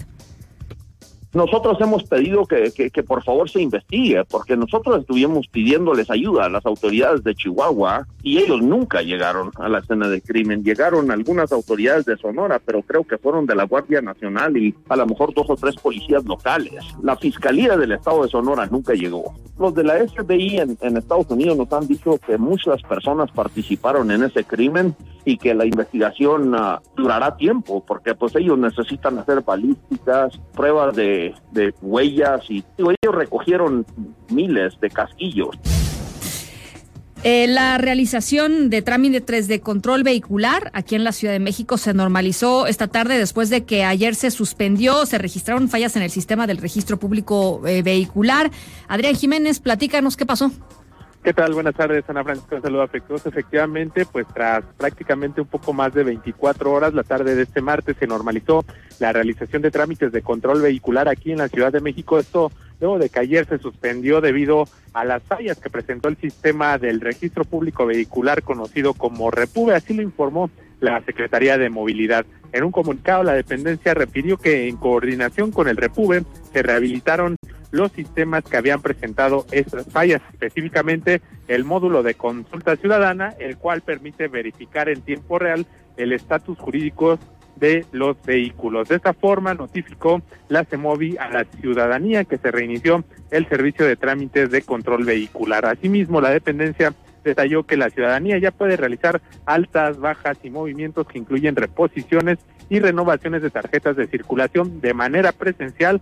[1.31, 6.45] Nosotros hemos pedido que, que, que, por favor se investigue, porque nosotros estuvimos pidiéndoles ayuda
[6.45, 10.63] a las autoridades de Chihuahua y ellos nunca llegaron a la escena del crimen.
[10.63, 14.95] Llegaron algunas autoridades de Sonora, pero creo que fueron de la Guardia Nacional y a
[14.95, 16.83] lo mejor dos o tres policías locales.
[17.03, 19.35] La Fiscalía del Estado de Sonora nunca llegó.
[19.59, 24.09] Los de la FBI en, en Estados Unidos nos han dicho que muchas personas participaron
[24.09, 24.95] en ese crimen
[25.29, 31.09] y que la investigación uh, durará tiempo, porque pues ellos necesitan hacer balísticas, pruebas de
[31.51, 33.85] de, huellas y digo, ellos recogieron
[34.29, 35.55] miles de casquillos.
[37.23, 41.93] Eh, la realización de trámites de control vehicular aquí en la Ciudad de México se
[41.93, 46.47] normalizó esta tarde después de que ayer se suspendió, se registraron fallas en el sistema
[46.47, 48.51] del registro público eh, vehicular.
[48.87, 50.49] Adrián Jiménez, platícanos qué pasó.
[51.21, 51.53] ¿Qué tal?
[51.53, 53.27] Buenas tardes, Ana Francisca, un saludo afectuoso.
[53.27, 57.97] Efectivamente, pues tras prácticamente un poco más de 24 horas, la tarde de este martes
[57.99, 58.63] se normalizó
[58.99, 62.19] la realización de trámites de control vehicular aquí en la Ciudad de México.
[62.19, 64.63] Esto luego de que ayer se suspendió debido
[64.93, 69.93] a las fallas que presentó el sistema del registro público vehicular conocido como Repube, así
[69.93, 70.49] lo informó
[70.79, 72.25] la Secretaría de Movilidad.
[72.53, 77.35] En un comunicado, la dependencia refirió que en coordinación con el Repube se rehabilitaron
[77.71, 83.81] los sistemas que habían presentado estas fallas, específicamente el módulo de consulta ciudadana, el cual
[83.81, 85.65] permite verificar en tiempo real
[85.97, 87.19] el estatus jurídico
[87.55, 88.89] de los vehículos.
[88.89, 93.97] De esta forma notificó la CEMOVI a la ciudadanía que se reinició el servicio de
[93.97, 95.65] trámites de control vehicular.
[95.65, 96.93] Asimismo, la dependencia
[97.23, 102.39] detalló que la ciudadanía ya puede realizar altas, bajas y movimientos que incluyen reposiciones
[102.69, 106.01] y renovaciones de tarjetas de circulación de manera presencial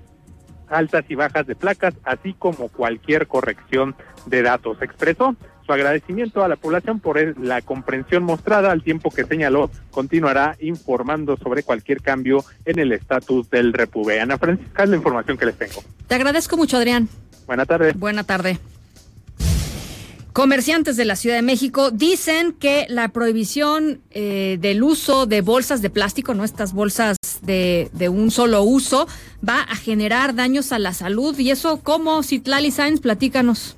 [0.70, 3.96] altas y bajas de placas, así como cualquier corrección
[4.26, 4.82] de datos.
[4.82, 10.56] Expresó su agradecimiento a la población por la comprensión mostrada al tiempo que señaló continuará
[10.62, 14.22] informando sobre cualquier cambio en el estatus del Repube.
[14.22, 15.84] Ana Francisca, es la información que les tengo.
[16.08, 17.10] Te agradezco mucho, Adrián.
[17.46, 17.94] Buena tarde.
[17.96, 18.58] Buena tarde.
[20.38, 25.82] Comerciantes de la Ciudad de México dicen que la prohibición eh, del uso de bolsas
[25.82, 29.08] de plástico, no estas bolsas de, de, un solo uso,
[29.44, 31.36] va a generar daños a la salud.
[31.40, 33.00] ¿Y eso cómo, Citlali Sainz?
[33.02, 33.78] Platícanos.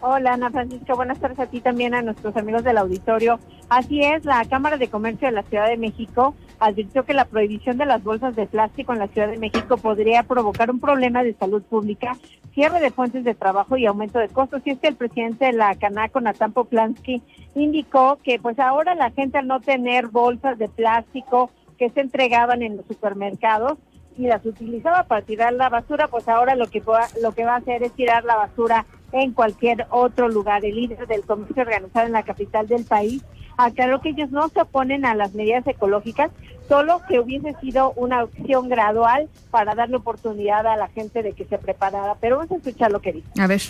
[0.00, 3.40] Hola Ana Francisca, buenas tardes a ti también, a nuestros amigos del auditorio.
[3.68, 7.78] Así es, la Cámara de Comercio de la Ciudad de México advirtió que la prohibición
[7.78, 11.34] de las bolsas de plástico en la Ciudad de México podría provocar un problema de
[11.34, 12.16] salud pública,
[12.54, 14.62] cierre de fuentes de trabajo y aumento de costos.
[14.64, 17.20] Y es que el presidente de la Canaco, Natán Poplansky,
[17.56, 22.62] indicó que pues ahora la gente al no tener bolsas de plástico que se entregaban
[22.62, 23.78] en los supermercados
[24.18, 27.54] y las utilizaba para tirar la basura, pues ahora lo que va, lo que va
[27.54, 30.64] a hacer es tirar la basura en cualquier otro lugar.
[30.64, 33.24] El líder del comercio organizado en la capital del país
[33.56, 36.30] aclaró que ellos no se oponen a las medidas ecológicas,
[36.68, 41.44] solo que hubiese sido una opción gradual para darle oportunidad a la gente de que
[41.44, 42.16] se preparara.
[42.20, 43.28] Pero vamos a escuchar lo que dice.
[43.40, 43.62] A ver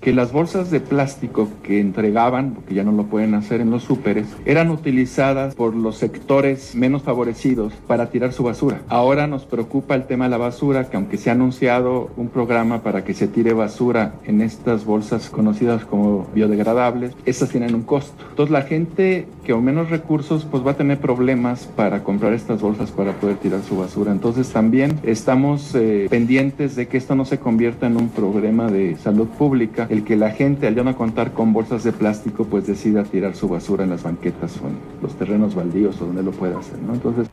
[0.00, 3.84] que las bolsas de plástico que entregaban, porque ya no lo pueden hacer en los
[3.84, 8.82] súperes, eran utilizadas por los sectores menos favorecidos para tirar su basura.
[8.88, 12.82] Ahora nos preocupa el tema de la basura, que aunque se ha anunciado un programa
[12.82, 18.24] para que se tire basura en estas bolsas conocidas como biodegradables, estas tienen un costo.
[18.30, 22.60] Entonces la gente que con menos recursos pues va a tener problemas para comprar estas
[22.60, 24.12] bolsas para poder tirar su basura.
[24.12, 28.96] Entonces también estamos eh, pendientes de que esto no se convierta en un problema de
[28.96, 32.66] salud pública el que la gente al ya no contar con bolsas de plástico pues
[32.66, 36.32] decida tirar su basura en las banquetas o en los terrenos baldíos o donde lo
[36.32, 36.94] pueda hacer, ¿no?
[36.94, 37.28] Entonces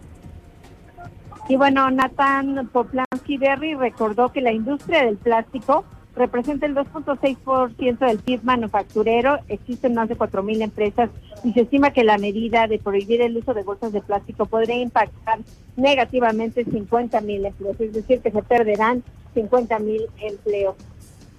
[1.52, 5.84] y bueno, Nathan Poplansky Berry recordó que la industria del plástico
[6.16, 11.10] representa el 2.6% del PIB manufacturero, existen más de 4.000 empresas
[11.43, 14.78] y se estima que la medida de prohibir el uso de bolsas de plástico podría
[14.78, 15.39] impactar
[15.76, 19.04] negativamente 50.000 empleos, es decir, que se perderán
[19.36, 20.76] 50.000 empleos.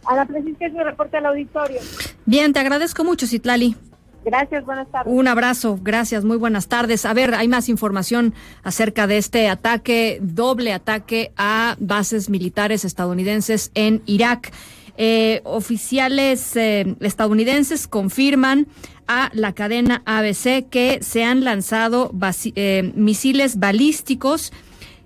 [0.06, 1.80] Ana Francisca es mi reporte al auditorio.
[2.26, 3.76] Bien, te agradezco mucho, Citlali.
[4.24, 5.12] Gracias, buenas tardes.
[5.12, 7.04] Un abrazo, gracias, muy buenas tardes.
[7.06, 13.72] A ver, hay más información acerca de este ataque, doble ataque a bases militares estadounidenses
[13.74, 14.52] en Irak.
[14.96, 18.68] Eh, oficiales eh, estadounidenses confirman
[19.08, 22.12] a la cadena ABC que se han lanzado
[22.54, 24.52] eh, misiles balísticos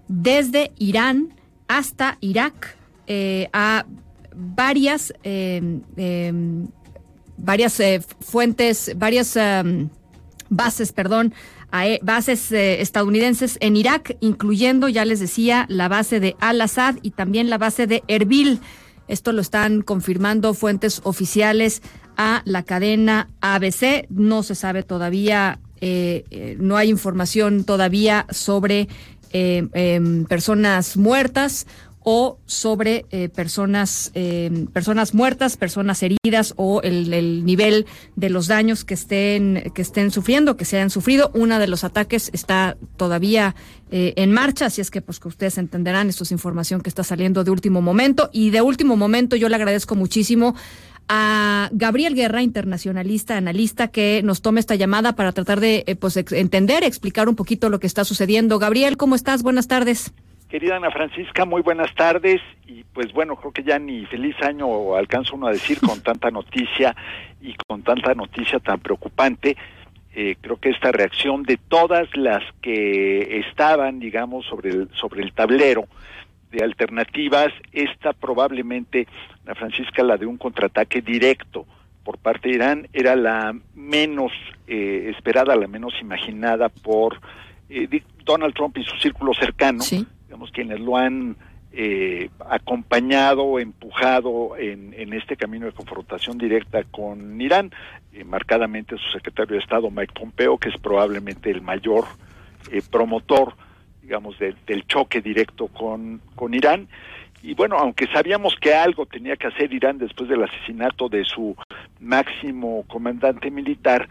[0.09, 1.35] desde Irán
[1.69, 2.77] hasta Irak
[3.53, 3.87] a
[4.37, 6.69] varias, eh, em,
[7.39, 9.89] varias eh, fuentes, varias em,
[10.51, 11.33] bases, perdón,
[11.73, 17.11] e, bases eh, estadounidenses en Irak, incluyendo, ya les decía, la base de Al-Assad y
[17.11, 18.61] también la base de Erbil.
[19.09, 21.83] Esto lo están confirmando fuentes oficiales
[22.17, 24.07] a la cadena ABC.
[24.11, 25.61] No se sabe todavía,
[26.59, 28.89] no hay información todavía sobre
[29.33, 31.67] em, personas muertas
[32.09, 37.85] o sobre eh, personas, eh, personas muertas, personas heridas o el, nivel
[38.15, 41.33] de los daños que estén, que estén sufriendo, que se hayan sufrido.
[41.35, 43.57] Uno de los ataques está todavía
[43.91, 47.03] eh, en marcha, así es que pues que ustedes entenderán, esto es información que está
[47.03, 48.31] saliendo de último momento.
[48.33, 50.55] Y de último momento yo le agradezco muchísimo
[51.09, 56.85] a Gabriel Guerra, internacionalista, analista, que nos tome esta llamada para tratar de pues, entender,
[56.85, 58.61] explicar un poquito lo que está sucediendo.
[58.61, 59.43] Gabriel, ¿cómo estás?
[59.43, 60.13] Buenas tardes.
[60.49, 64.95] Querida Ana Francisca, muy buenas tardes y pues bueno, creo que ya ni feliz año
[64.95, 66.95] alcanzo uno a decir con tanta noticia
[67.41, 69.57] y con tanta noticia tan preocupante.
[70.15, 75.33] Eh, creo que esta reacción de todas las que estaban, digamos, sobre el, sobre el
[75.33, 75.89] tablero
[76.53, 79.09] de alternativas, esta probablemente,
[79.45, 81.67] Ana Francisca, la de un contraataque directo
[82.05, 84.33] por parte de Irán, era la menos
[84.69, 87.21] eh, esperada, la menos imaginada por
[87.69, 87.89] eh,
[88.25, 89.83] Donald Trump y su círculo cercano
[90.37, 91.37] digamos, quienes lo han
[91.73, 97.73] eh, acompañado, empujado en, este camino de confrontación directa con Irán,
[98.13, 102.05] eh, marcadamente su secretario de Estado, Mike Pompeo, que es probablemente el mayor
[102.71, 103.55] eh, promotor,
[104.03, 106.87] digamos, del choque directo con, con Irán.
[107.43, 111.57] Y bueno, aunque sabíamos que algo tenía que hacer Irán después del asesinato de su
[111.99, 114.07] máximo comandante militar,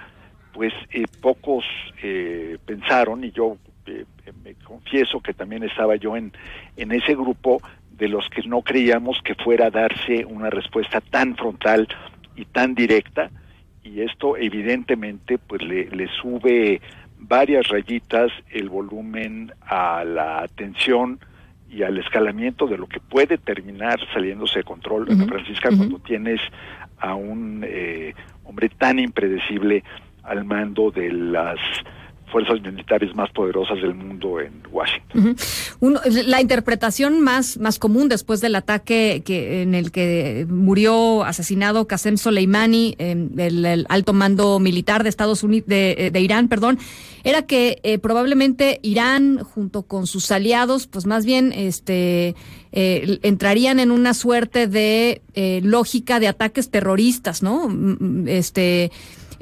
[0.53, 0.73] pues
[1.21, 1.65] pocos
[2.65, 3.57] pensaron, y yo
[3.88, 4.05] eh,
[4.43, 6.31] me confieso que también estaba yo en,
[6.77, 7.61] en ese grupo
[7.91, 11.88] de los que no creíamos que fuera a darse una respuesta tan frontal
[12.36, 13.29] y tan directa
[13.83, 16.81] y esto evidentemente pues le, le sube
[17.17, 21.19] varias rayitas el volumen a la atención
[21.69, 26.39] y al escalamiento de lo que puede terminar saliéndose de control, Francisca, cuando tienes
[26.99, 28.13] a un eh,
[28.45, 29.83] hombre tan impredecible
[30.23, 31.59] al mando de las
[32.36, 35.38] fuerzas militares más poderosas del mundo en Washington.
[36.27, 42.17] la interpretación más, más común después del ataque que, en el que murió asesinado Qasem
[42.17, 46.77] Soleimani, el, alto mando militar de Estados Unidos, de, Irán, perdón,
[47.23, 52.36] era que eh, probablemente Irán, junto con sus aliados, pues más bien este
[52.73, 57.69] eh, entrarían en una suerte de eh, lógica de ataques terroristas, ¿no?
[58.27, 58.91] Este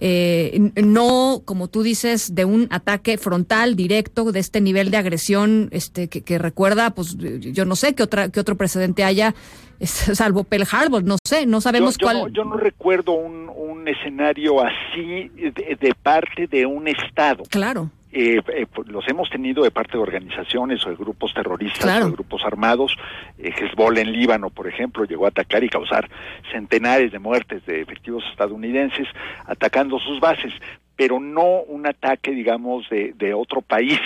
[0.06, 5.70] eh, no, como tú dices, de un ataque frontal, directo, de este nivel de agresión,
[5.72, 9.34] este, que, recuerda, pues yo no sé qué otra, qué otro precedente haya,
[9.80, 12.34] salvo Pearl Harbor, no sé, no sabemos cuál.
[12.34, 17.44] yo no recuerdo un, un escenario así de, parte de un Estado.
[17.50, 17.90] Claro.
[18.16, 22.06] Eh, eh, pues, los hemos tenido de parte de organizaciones o de grupos terroristas o
[22.06, 22.96] de grupos armados.
[23.40, 26.08] Eh, Hezbollah en Líbano, por ejemplo, llegó a atacar y causar
[26.52, 29.08] centenares de muertes de efectivos estadounidenses
[29.48, 30.54] atacando sus bases.
[30.96, 34.00] pero no un ataque, digamos, de, de otro país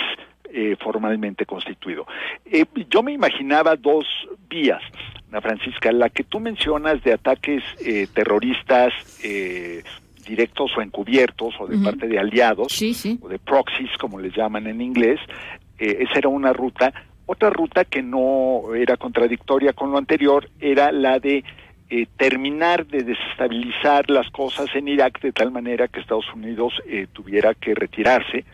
[0.50, 2.06] eh, formalmente constituido.
[2.46, 4.06] Eh, yo me imaginaba dos
[4.48, 4.82] vías,
[5.28, 9.82] Ana Francisca, la que tú mencionas de ataques eh, terroristas eh,
[10.28, 13.18] directos o encubiertos o de parte de aliados Sí, sí.
[13.22, 15.18] o de proxies, como les llaman en inglés,
[15.78, 16.92] eh, esa era una ruta.
[17.26, 21.44] Otra ruta que no era contradictoria con lo anterior era la de
[21.90, 27.06] eh, terminar de desestabilizar las cosas en Irak de tal manera que Estados Unidos eh,
[27.12, 28.44] tuviera que retirarse.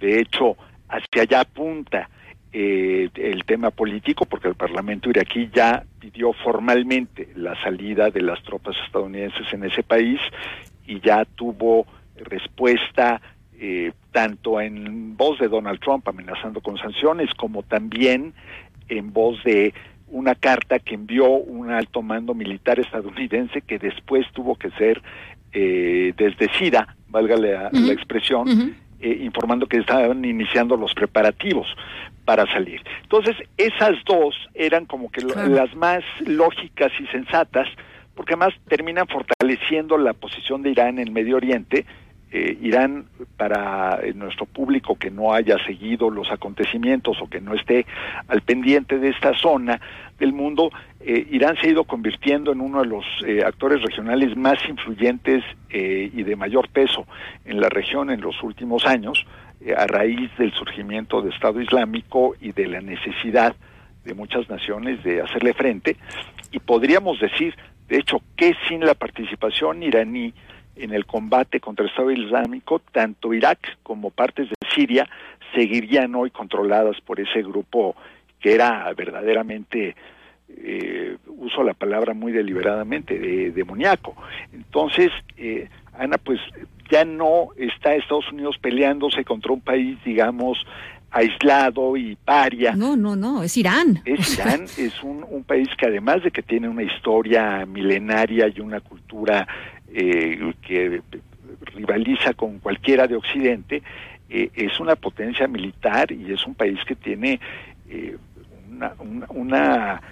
[0.00, 0.56] De hecho,
[0.88, 2.10] hacia allá apunta
[2.52, 8.42] eh, el tema político, porque el Parlamento iraquí ya pidió formalmente la salida de las
[8.42, 10.20] tropas estadounidenses en ese país
[10.86, 13.20] y ya tuvo respuesta
[13.58, 18.34] eh, tanto en voz de Donald Trump amenazando con sanciones como también
[18.88, 19.72] en voz de
[20.08, 25.02] una carta que envió un alto mando militar estadounidense que después tuvo que ser
[25.52, 31.66] eh, desdecida, valga la, la expresión, eh, informando que estaban iniciando los preparativos
[32.24, 32.80] para salir.
[33.02, 35.48] Entonces, esas dos eran como que Claro.
[35.54, 37.68] las más lógicas y sensatas,
[38.14, 41.84] porque además terminan fortaleciendo la posición de Irán en Medio Oriente.
[42.30, 43.06] Eh, Irán,
[43.36, 47.86] para eh, nuestro público que no haya seguido los acontecimientos o que no esté
[48.26, 49.80] al pendiente de esta zona
[50.18, 53.04] del mundo, eh, Irán se ha ido convirtiendo en uno de los
[53.46, 57.06] actores regionales más influyentes y de mayor peso
[57.44, 59.26] en la región en los últimos años,
[59.76, 63.54] a raíz del surgimiento del Estado Islámico y de la necesidad
[64.04, 65.96] de muchas naciones de hacerle frente.
[66.52, 67.54] Y podríamos decir,
[67.88, 70.32] de hecho, que sin la participación iraní
[70.76, 75.08] en el combate contra el Estado Islámico, tanto Irak como partes de Siria
[75.54, 77.94] seguirían hoy controladas por ese grupo
[78.40, 79.94] que era verdaderamente,
[80.48, 84.14] eh, uso la palabra muy deliberadamente, de, demoníaco.
[84.52, 86.40] Entonces, eh, Ana, pues
[86.90, 90.58] ya no está Estados Unidos peleándose contra un país, digamos,
[91.14, 92.74] aislado y paria.
[92.74, 94.02] No, no, no, es Irán.
[94.04, 98.60] Es Irán, es un, un país que además de que tiene una historia milenaria y
[98.60, 99.46] una cultura
[99.92, 101.02] eh, que
[101.76, 103.82] rivaliza con cualquiera de Occidente,
[104.28, 107.38] eh, es una potencia militar y es un país que tiene
[107.88, 108.16] eh,
[108.68, 110.02] una, una, una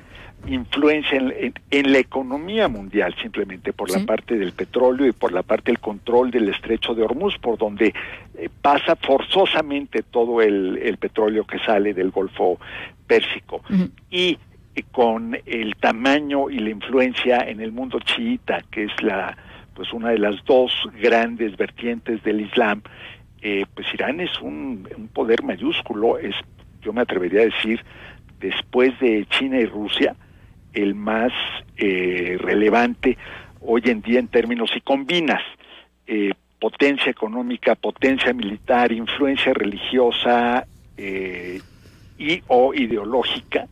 [0.46, 5.32] influencia en, en- en la economía mundial simplemente por la parte del petróleo y por
[5.32, 7.94] la parte del control del estrecho de Hormuz, por donde
[8.36, 12.58] eh, pasa forzosamente todo el, el petróleo que sale del Golfo
[13.06, 13.62] Pérsico.
[14.10, 14.38] Y
[14.74, 19.36] eh, con el tamaño y la influencia en el mundo chiita, que es la
[19.74, 20.70] pues una de las dos
[21.00, 22.82] grandes vertientes del Islam,
[23.40, 26.34] eh, pues Irán es un, un poder mayúsculo, es,
[26.82, 27.80] yo me atrevería a decir,
[28.38, 30.14] después de China y Rusia,
[30.72, 31.32] el más
[31.76, 33.18] eh, relevante
[33.60, 35.42] hoy en día en términos, si combinas
[36.06, 40.66] eh, potencia económica, potencia militar, influencia religiosa
[40.96, 41.60] eh,
[42.18, 43.66] y o ideológica,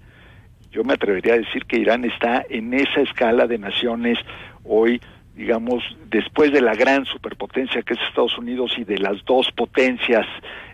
[0.72, 4.18] yo me atrevería a decir que Irán está en esa escala de naciones
[4.64, 5.00] hoy,
[5.34, 10.26] digamos, después de la gran superpotencia que es Estados Unidos y de las dos potencias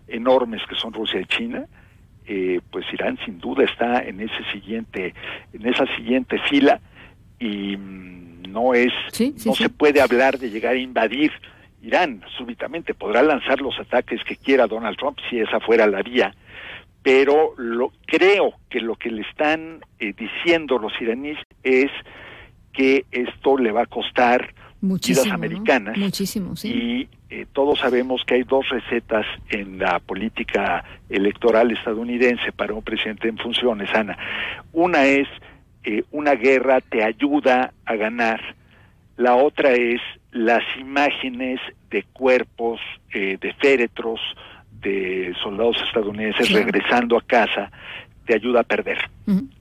[0.08, 1.66] enormes que son Rusia y China,
[2.26, 5.14] eh, pues Irán sin duda está en ese siguiente,
[5.52, 6.80] en esa siguiente fila
[7.38, 9.64] y mm, no es, sí, no sí.
[9.64, 11.32] se puede hablar de llegar a invadir
[11.82, 16.34] Irán súbitamente, podrá lanzar los ataques que quiera Donald Trump si esa fuera la vía,
[17.02, 21.90] pero lo creo que lo que le están eh, diciendo los iraníes es
[22.72, 25.34] que esto le va a costar Muchísimo, vidas ¿no?
[25.34, 27.08] americanas Muchísimo, sí.
[27.28, 33.28] Eh, todos sabemos que hay dos recetas en la política electoral estadounidense para un presidente
[33.28, 34.16] en funciones, Ana.
[34.72, 35.28] Una es
[35.86, 38.40] eh, una guerra te ayuda a ganar,
[39.16, 40.00] la otra es
[40.32, 41.60] las imágenes
[41.90, 42.80] de cuerpos,
[43.12, 44.20] eh, de féretros,
[44.80, 47.70] de soldados estadounidenses regresando a casa,
[48.26, 48.98] te ayuda a perder.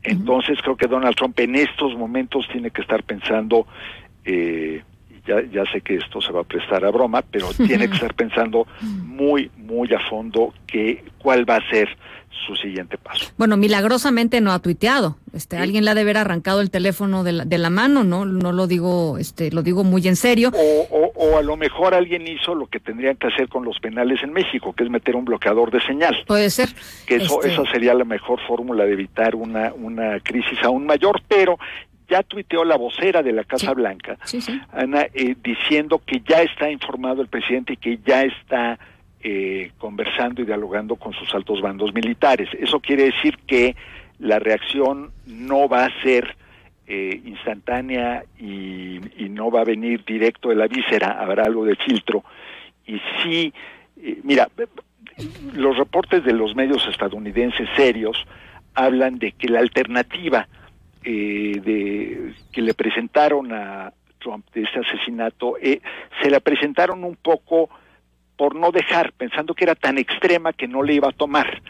[0.02, 3.68] Entonces creo que Donald Trump en estos momentos tiene que estar pensando,
[4.26, 4.82] eh,
[5.28, 8.14] ya, ya sé que esto se va a prestar a broma, pero tiene que estar
[8.14, 11.90] pensando muy, muy a fondo que, cuál va a ser
[12.46, 13.32] su siguiente paso.
[13.38, 15.18] Bueno, milagrosamente no ha tuiteado.
[15.34, 18.26] Este, alguien le ha de haber arrancado el teléfono de la, de la mano, ¿no?
[18.26, 20.52] No lo digo, este, lo digo muy en serio.
[20.54, 23.80] O, o, o a lo mejor alguien hizo lo que tendrían que hacer con los
[23.80, 26.16] penales en México, que es meter un bloqueador de señal.
[26.28, 26.70] Puede ser.
[27.08, 31.22] que eso, Este- esa sería la mejor fórmula de evitar una, una crisis aún mayor,
[31.30, 31.58] pero
[32.08, 34.18] ya tuiteó la vocera de la Casa Blanca,
[34.72, 38.80] Ana, eh, diciendo que ya está informado el presidente y que ya está
[39.22, 42.50] eh, conversando y dialogando con sus altos bandos militares.
[42.60, 43.76] Eso quiere decir que
[44.20, 46.36] la reacción no va a ser
[46.88, 51.76] eh, instantánea y, y no va a venir directo de la víscera, habrá algo de
[51.76, 52.24] filtro.
[52.86, 53.54] Y sí,
[54.02, 54.48] eh, mira,
[55.54, 58.24] los reportes de los medios estadounidenses serios
[58.76, 60.48] hablan de que la alternativa
[61.06, 65.82] eh, de que le presentaron a Trump de ese asesinato eh,
[66.22, 67.70] se la presentaron un poco
[68.36, 71.62] por no dejar, pensando que era tan extrema que no le iba a tomar.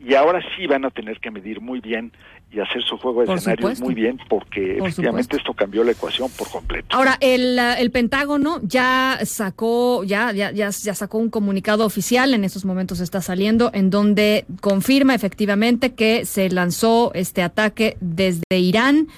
[0.00, 2.12] Y ahora sí van a tener que medir muy bien
[2.54, 3.84] y hacer su juego de Por escenarios supuesto.
[3.84, 6.86] muy bien, porque Por efectivamente esto cambió la ecuación por completo.
[6.90, 12.44] Ahora, el, el Pentágono ya sacó, ya, ya, ya, ya sacó un comunicado oficial, en
[12.44, 19.08] estos momentos está saliendo, en donde confirma efectivamente que se lanzó este ataque desde Irán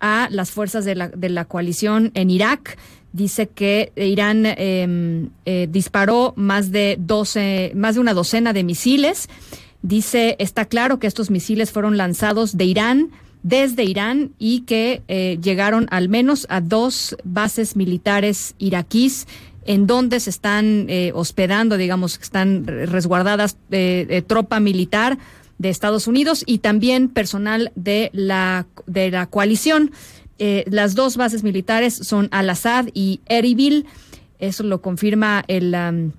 [0.00, 2.76] a las fuerzas de la, de la coalición en Irak.
[3.12, 9.28] Dice que Irán eh, eh, disparó más de 12, más de una docena de misiles.
[9.82, 13.10] Dice, está claro que estos misiles fueron lanzados de Irán,
[13.42, 19.26] desde Irán, y que eh, llegaron al menos a dos bases militares iraquíes
[19.64, 25.18] en donde se están eh, hospedando, digamos, están resguardadas eh, eh, tropa militar
[25.58, 29.92] de Estados Unidos y también personal de la, de la coalición.
[30.38, 33.86] Eh, las dos bases militares son Al-Assad y Erbil.
[34.40, 36.12] Eso lo confirma el,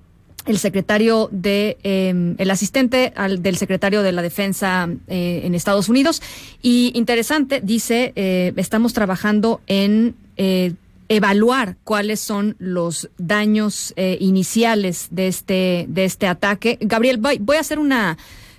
[0.46, 5.88] el secretario de, eh, el asistente al, del secretario de la defensa eh, en Estados
[5.88, 6.22] Unidos.
[6.62, 10.72] Y interesante, dice, eh, estamos trabajando en eh,
[11.08, 16.78] evaluar cuáles son los daños eh, iniciales de este, de este ataque.
[16.80, 18.16] Gabriel, voy, voy a hacer una,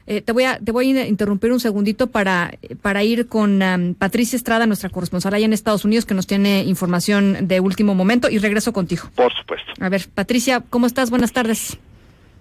[0.07, 3.93] eh, te voy a, te voy a interrumpir un segundito para, para ir con am,
[3.95, 8.29] Patricia Estrada, nuestra corresponsal allá en Estados Unidos, que nos tiene información de último momento
[8.29, 9.09] y regreso contigo.
[9.15, 9.71] Por supuesto.
[9.79, 11.09] A ver, Patricia, ¿cómo estás?
[11.09, 11.77] Buenas tardes.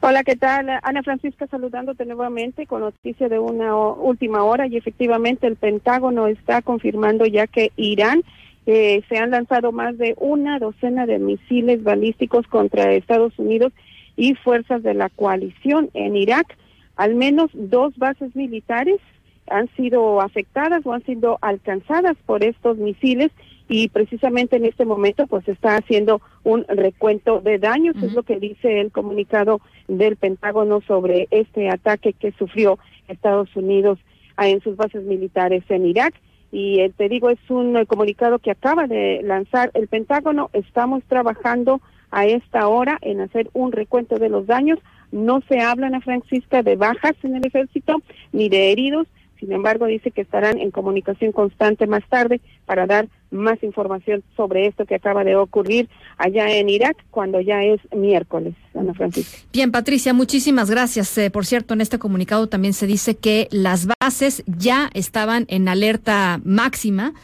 [0.06, 0.68] Hola, ¿qué tal?
[0.82, 6.60] Ana Francisca saludándote nuevamente con noticia de una última hora y efectivamente el Pentágono está
[6.60, 8.22] confirmando ya que Irán
[8.66, 13.72] eh, se han lanzado más de una docena de misiles balísticos contra Estados Unidos
[14.14, 16.54] y fuerzas de la coalición en Irak.
[16.96, 19.00] Al menos dos bases militares
[19.48, 23.30] han sido afectadas o han sido alcanzadas por estos misiles
[23.68, 28.38] y precisamente en este momento pues está haciendo un recuento de daños, es lo que
[28.38, 32.78] dice el comunicado del Pentágono sobre este ataque que sufrió
[33.08, 33.98] Estados Unidos
[34.38, 36.14] en sus bases militares en Irak.
[36.52, 40.50] Y eh, te digo, es un eh, comunicado que acaba de lanzar el Pentágono.
[40.52, 41.80] Estamos trabajando
[42.10, 44.78] a esta hora en hacer un recuento de los daños.
[45.14, 48.02] No se habla, Ana Francisca, de bajas en el ejército
[48.32, 49.06] ni de heridos.
[49.38, 54.66] Sin embargo, dice que estarán en comunicación constante más tarde para dar más información sobre
[54.66, 55.88] esto que acaba de ocurrir
[56.18, 59.38] allá en Irak cuando ya es miércoles, Ana Francisca.
[59.52, 61.16] Bien, Patricia, muchísimas gracias.
[61.16, 65.68] Eh, por cierto, en este comunicado también se dice que las bases ya estaban en
[65.68, 67.14] alerta máxima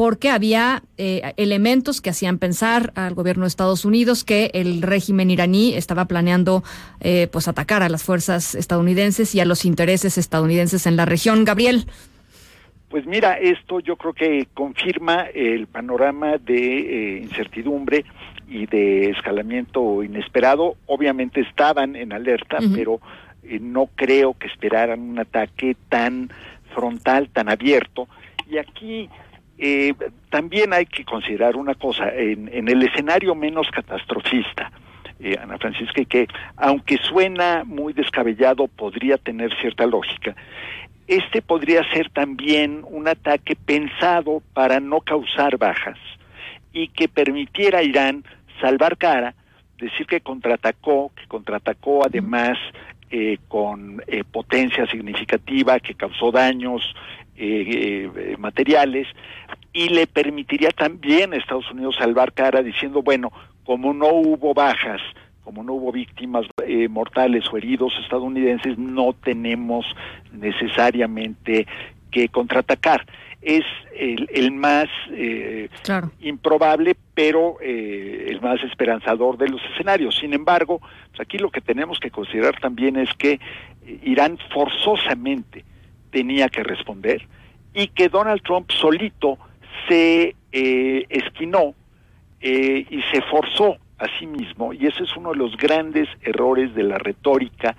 [0.00, 5.30] porque había eh, elementos que hacían pensar al gobierno de Estados Unidos que el régimen
[5.30, 6.64] iraní estaba planeando
[7.02, 11.44] eh, pues atacar a las fuerzas estadounidenses y a los intereses estadounidenses en la región.
[11.44, 11.84] Gabriel.
[12.88, 18.06] Pues mira, esto yo creo que confirma el panorama de eh, incertidumbre
[18.48, 20.76] y de escalamiento inesperado.
[20.86, 23.02] Obviamente estaban en alerta, pero
[23.42, 26.30] eh, no creo que esperaran un ataque tan
[26.74, 28.08] frontal, tan abierto.
[28.50, 29.10] Y aquí
[29.62, 29.94] eh,
[30.30, 34.72] también hay que considerar una cosa, en, el escenario menos catastrofista,
[35.18, 40.34] eh, Ana Francisca, y que aunque suena muy descabellado, podría tener cierta lógica.
[41.06, 45.98] Este podría ser también un ataque pensado para no causar bajas
[46.72, 48.24] y que permitiera a Irán
[48.62, 49.34] salvar cara,
[49.78, 52.56] decir que contraatacó, que contraatacó además
[53.10, 56.94] eh, con eh, potencia significativa, que causó daños
[57.40, 59.06] eh, eh, materiales
[59.72, 63.32] y le permitiría también a Estados Unidos salvar cara diciendo, bueno,
[63.64, 65.00] como no hubo bajas,
[65.44, 69.86] como no hubo víctimas eh, mortales o heridos estadounidenses, no tenemos
[70.32, 71.66] necesariamente
[72.10, 73.06] que contraatacar.
[73.40, 73.64] Es
[73.96, 76.10] el, el más eh, Claro.
[76.20, 80.16] improbable, pero eh, el más esperanzador de los escenarios.
[80.18, 83.40] Sin embargo, pues aquí lo que tenemos que considerar también es que
[83.86, 85.64] eh, Irán forzosamente
[86.10, 87.26] tenía que responder
[87.74, 89.38] y que Donald Trump solito
[89.88, 91.74] se eh, esquinó
[92.40, 96.74] eh, y se forzó a sí mismo, y ese es uno de los grandes errores
[96.74, 97.76] de la retórica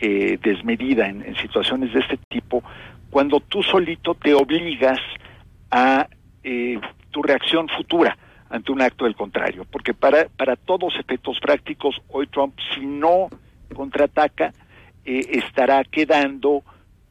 [0.00, 2.62] eh, desmedida en, situaciones de este tipo,
[3.10, 4.98] cuando tú solito te obligas
[5.70, 6.08] a
[6.42, 6.80] eh,
[7.10, 8.16] tu reacción futura
[8.48, 13.28] ante un acto del contrario, porque para, para todos efectos prácticos, hoy Trump, si no
[13.74, 14.54] contraataca,
[15.04, 16.62] eh, estará quedando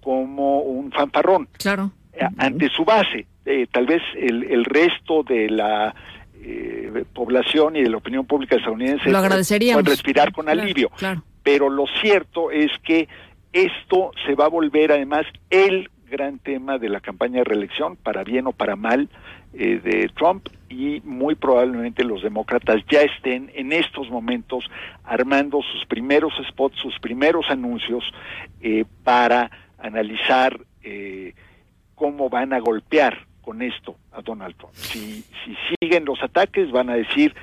[0.08, 1.92] como un fanfarrón Claro.
[2.14, 3.28] eh, ante su base.
[3.46, 5.94] Eh, tal vez el, el resto de la
[6.42, 9.84] eh, población y de la opinión pública estadounidense Lo agradeceríamos.
[9.84, 10.90] puedan respirar con Claro, alivio.
[10.92, 11.24] claro.
[11.44, 13.10] Pero lo cierto es que
[13.52, 18.24] esto se va a volver además el gran tema de la campaña de reelección, para
[18.24, 19.10] bien o para mal,
[19.54, 24.64] eh, de Trump y muy probablemente los demócratas ya estén en estos momentos
[25.04, 28.06] armando sus primeros spots, sus primeros anuncios
[28.62, 31.34] eh, para analizar eh,
[31.96, 34.74] cómo van a golpear con esto a Donald Trump.
[34.74, 37.34] Si, si siguen los ataques van a decir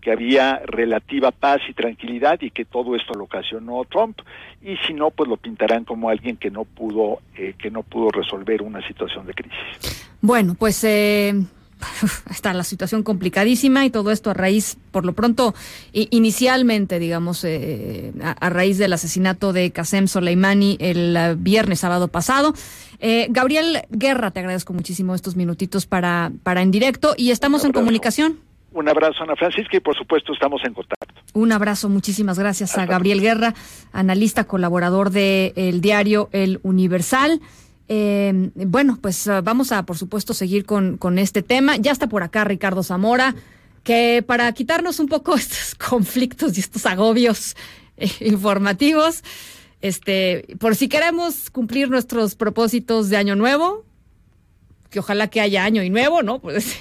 [0.00, 4.20] que había relativa paz y tranquilidad y que todo esto lo ocasionó Trump
[4.62, 8.10] y si no pues lo pintarán como alguien que no pudo eh, que no pudo
[8.10, 10.08] resolver una situación de crisis.
[10.22, 11.34] Bueno, pues eh,
[12.30, 15.54] está la situación complicadísima y todo esto a raíz, por lo pronto,
[15.92, 22.08] inicialmente, digamos, eh, a, a raíz del asesinato de Qasem Soleimani el eh, viernes sábado
[22.08, 22.54] pasado.
[23.00, 27.72] Eh, Gabriel Guerra, te agradezco muchísimo estos minutitos para, para en directo y estamos en
[27.72, 28.38] comunicación.
[28.72, 31.20] Un abrazo Ana Francisca y por supuesto estamos en contacto.
[31.32, 33.54] Un abrazo, muchísimas gracias a Gabriel Guerra,
[33.92, 37.40] analista, colaborador del el diario El Universal.
[37.92, 41.76] Eh, bueno, pues ah, vamos a, por supuesto, seguir con, con este tema.
[41.76, 43.34] Ya está por acá Ricardo Zamora,
[43.82, 47.56] que para quitarnos un poco estos conflictos y estos agobios
[47.96, 49.24] eh, informativos,
[49.82, 53.84] este, por si queremos cumplir nuestros propósitos de año nuevo,
[54.90, 56.40] que ojalá que haya año y nuevo, ¿no?
[56.42, 56.76] Pues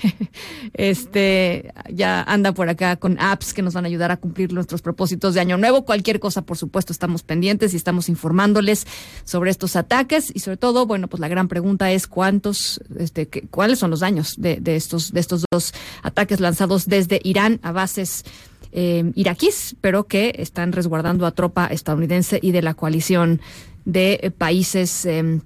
[0.74, 4.82] este ya anda por acá con apps que nos van a ayudar a cumplir nuestros
[4.82, 5.86] propósitos de año nuevo.
[5.86, 8.86] Cualquier cosa, por supuesto, estamos pendientes y estamos informándoles
[9.24, 13.48] sobre estos ataques y sobre todo, bueno, pues la gran pregunta es cuántos, este, qué-
[13.50, 15.74] cuáles son los daños de, de estos de estos dos
[16.04, 18.24] ataques lanzados desde Irán a bases
[18.72, 23.42] eh, iraquíes, pero que están resguardando a tropa estadounidense y de la coalición
[23.86, 25.06] de eh, países.
[25.06, 25.42] em,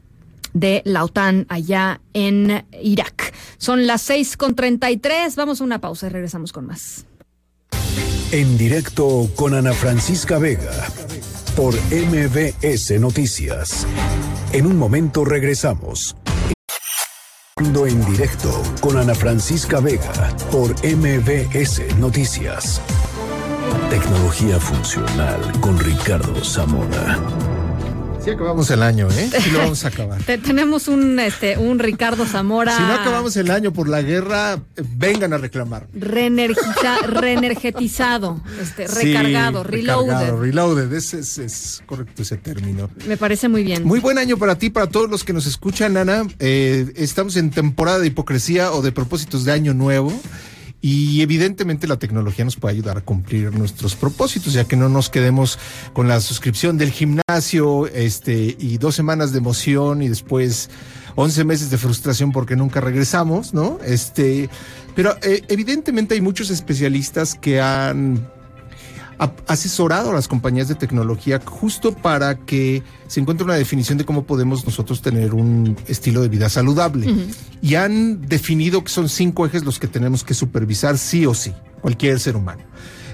[0.53, 3.33] de la OTAN allá en Irak.
[3.57, 5.35] Son las seis con treinta y tres.
[5.35, 7.05] Vamos a una pausa y regresamos con más.
[8.31, 10.87] En directo con Ana Francisca Vega
[11.55, 13.85] por MBS Noticias.
[14.51, 16.15] En un momento regresamos.
[17.57, 18.49] En directo
[18.81, 22.81] con Ana Francisca Vega por MBS Noticias.
[23.89, 27.19] Tecnología funcional con Ricardo Zamora.
[28.23, 29.29] Sí acabamos el año, ¿eh?
[29.43, 30.23] Sí lo vamos a acabar.
[30.25, 34.53] Te- tenemos un, este, un Ricardo Zamora Si no acabamos el año por la guerra,
[34.77, 35.87] eh, vengan a reclamar.
[35.93, 40.07] reenergiza- reenergetizado, este, Sí, recargado, reloaded.
[40.11, 42.89] recargado, reloaded, ese es, es correcto ese término.
[43.07, 43.83] Me parece muy bien.
[43.83, 46.25] Muy buen año para ti, para todos los que nos escuchan, Ana.
[46.39, 50.13] Eh, estamos en temporada de hipocresía o de propósitos de año nuevo.
[50.85, 55.09] Y evidentemente la tecnología nos puede ayudar a cumplir nuestros propósitos, ya que no nos
[55.09, 55.57] quedemos
[55.93, 60.69] con la suscripción del gimnasio, este, y dos semanas de emoción y después
[61.15, 63.79] 11 meses de frustración porque nunca regresamos, ¿no?
[63.85, 64.49] Este,
[64.93, 68.27] pero eh, evidentemente hay muchos especialistas que han
[69.47, 74.23] asesorado a las compañías de tecnología justo para que se encuentre una definición de cómo
[74.23, 77.13] podemos nosotros tener un estilo de vida saludable.
[77.61, 81.53] Y han definido que son cinco ejes los que tenemos que supervisar sí o sí,
[81.81, 82.63] cualquier ser humano.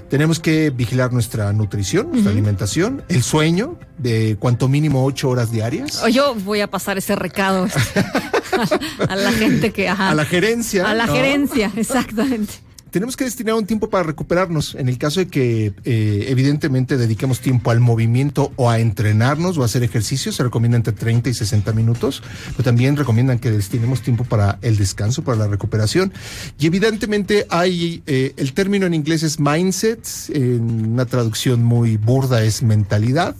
[0.10, 6.02] Tenemos que vigilar nuestra nutrición, nuestra alimentación, el sueño de cuanto mínimo ocho horas diarias.
[6.04, 8.00] O Yo voy a pasar ese recado este,
[9.08, 9.88] a la gente que...
[9.88, 10.10] ajá.
[10.10, 10.90] A la gerencia.
[10.90, 11.14] A la ¿no?
[11.14, 12.69] gerencia, exactamente.
[12.92, 14.76] Tenemos que destinar un tiempo para recuperarnos.
[14.76, 19.64] En el caso de que eh, evidentemente dediquemos tiempo al movimiento o a entrenarnos o
[19.64, 24.02] a hacer ejercicio, se recomienda entre 30 y 60 minutos, pero también recomiendan que destinemos
[24.02, 26.14] tiempo para el descanso, para la recuperación.
[26.60, 32.44] Y evidentemente hay, eh, el término en inglés es mindset, en una traducción muy burda
[32.44, 33.36] es mentalidad,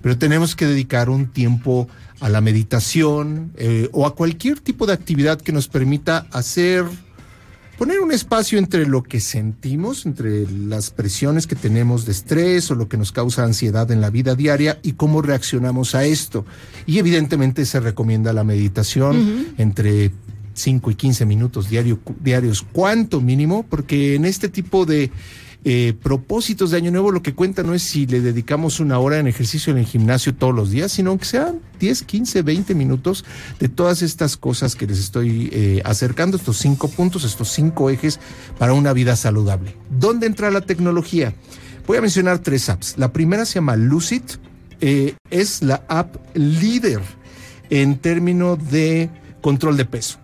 [0.00, 1.88] pero tenemos que dedicar un tiempo
[2.20, 6.84] a la meditación eh, o a cualquier tipo de actividad que nos permita hacer
[7.78, 12.74] poner un espacio entre lo que sentimos, entre las presiones que tenemos de estrés o
[12.74, 16.44] lo que nos causa ansiedad en la vida diaria y cómo reaccionamos a esto.
[16.86, 20.12] Y evidentemente se recomienda la meditación entre
[20.54, 25.10] 5 y 15 minutos diario, diarios, cuanto mínimo, porque en este tipo de
[25.64, 29.18] eh, propósitos de Año Nuevo lo que cuenta no es si le dedicamos una hora
[29.18, 33.24] en ejercicio en el gimnasio todos los días, sino que sean 10, 15, 20 minutos
[33.60, 38.18] de todas estas cosas que les estoy eh, acercando, estos cinco puntos, estos cinco ejes
[38.58, 39.76] para una vida saludable.
[39.88, 41.34] ¿Dónde entra la tecnología?
[41.86, 42.94] Voy a mencionar tres apps.
[42.96, 44.22] La primera se llama Lucid,
[44.80, 47.00] eh, es la app líder
[47.70, 49.10] en términos de
[49.40, 50.21] control de peso.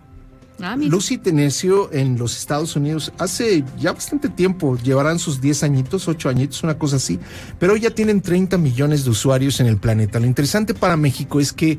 [0.61, 0.75] Ah.
[0.77, 6.29] Lucy Tenecio en los Estados Unidos hace ya bastante tiempo, llevarán sus 10 añitos, 8
[6.29, 7.19] añitos, una cosa así,
[7.59, 10.19] pero ya tienen 30 millones de usuarios en el planeta.
[10.19, 11.77] Lo interesante para México es que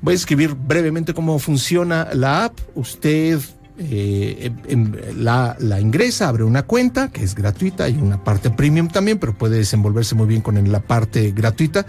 [0.00, 2.58] voy a escribir brevemente cómo funciona la app.
[2.74, 3.40] Usted
[3.78, 8.88] eh, em, la, la ingresa, abre una cuenta que es gratuita, hay una parte premium
[8.88, 11.86] también, pero puede desenvolverse muy bien con la parte gratuita.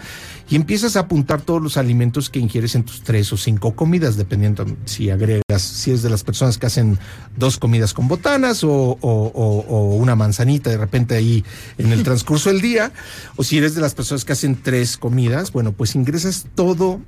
[0.50, 4.18] Y empiezas a apuntar todos los alimentos que ingieres en tus tres o cinco comidas,
[4.18, 6.98] dependiendo si agregas, si es de las personas que hacen
[7.38, 11.44] dos comidas con botanas o, o- o- o una manzanita de repente ahí
[11.78, 12.92] en el transcurso del día,
[13.36, 17.00] o si eres de las personas que hacen tres comidas, bueno, pues ingresas todo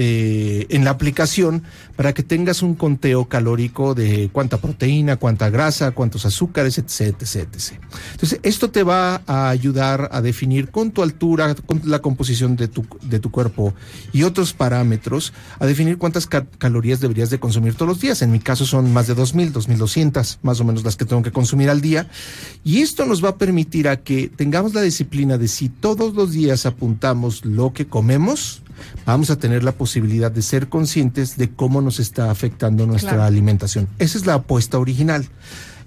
[0.00, 1.64] eh, en la aplicación
[1.96, 7.48] para que tengas un conteo calórico de cuánta proteína, cuánta grasa, cuántos azúcares, etc, etc.
[8.12, 12.68] Entonces, esto te va a ayudar a definir con tu altura, con la composición de
[12.68, 13.74] tu, de tu cuerpo
[14.12, 18.22] y otros parámetros, a definir cuántas ca- calorías deberías de consumir todos los días.
[18.22, 21.32] En mi caso son más de 2.000, 2.200, más o menos las que tengo que
[21.32, 22.08] consumir al día.
[22.62, 26.30] Y esto nos va a permitir a que tengamos la disciplina de si todos los
[26.30, 28.62] días apuntamos lo que comemos,
[29.06, 33.24] vamos a tener la posibilidad de ser conscientes de cómo nos está afectando nuestra Claro.
[33.24, 33.88] alimentación.
[33.98, 35.26] Esa es la apuesta original.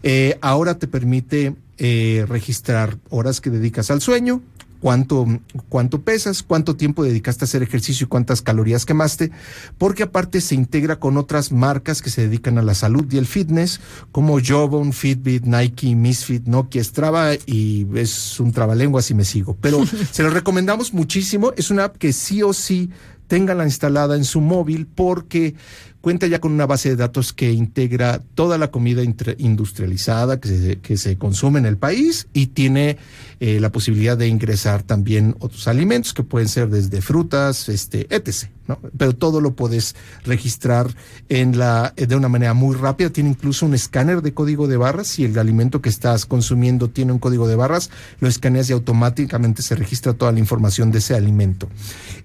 [0.03, 4.41] Eh, ahora te permite eh, registrar horas que dedicas al sueño,
[4.81, 5.25] cuánto,
[5.69, 9.31] cuánto pesas, cuánto tiempo dedicaste a hacer ejercicio y cuántas calorías quemaste,
[9.77, 13.27] porque aparte se integra con otras marcas que se dedican a la salud y el
[13.27, 13.79] fitness,
[14.11, 19.55] como Jawbone, Fitbit, Nike, Misfit, Nokia, Strava y es un trabalenguas y me sigo.
[19.61, 21.53] Pero se lo recomendamos muchísimo.
[21.55, 22.89] Es una app que sí o sí
[23.27, 25.55] ténganla instalada en su móvil porque
[26.01, 29.03] cuenta ya con una base de datos que integra toda la comida
[29.37, 32.97] industrializada que se, que se consume en el país y tiene
[33.39, 38.49] eh, la posibilidad de ingresar también otros alimentos que pueden ser desde frutas, este, etc.
[38.67, 38.79] ¿no?
[38.97, 40.87] Pero todo lo puedes registrar
[41.29, 43.09] en la, eh, de una manera muy rápida.
[43.09, 45.07] Tiene incluso un escáner de código de barras.
[45.07, 47.89] Si el alimento que estás consumiendo tiene un código de barras,
[48.19, 51.67] lo escaneas y automáticamente se registra toda la información de ese alimento.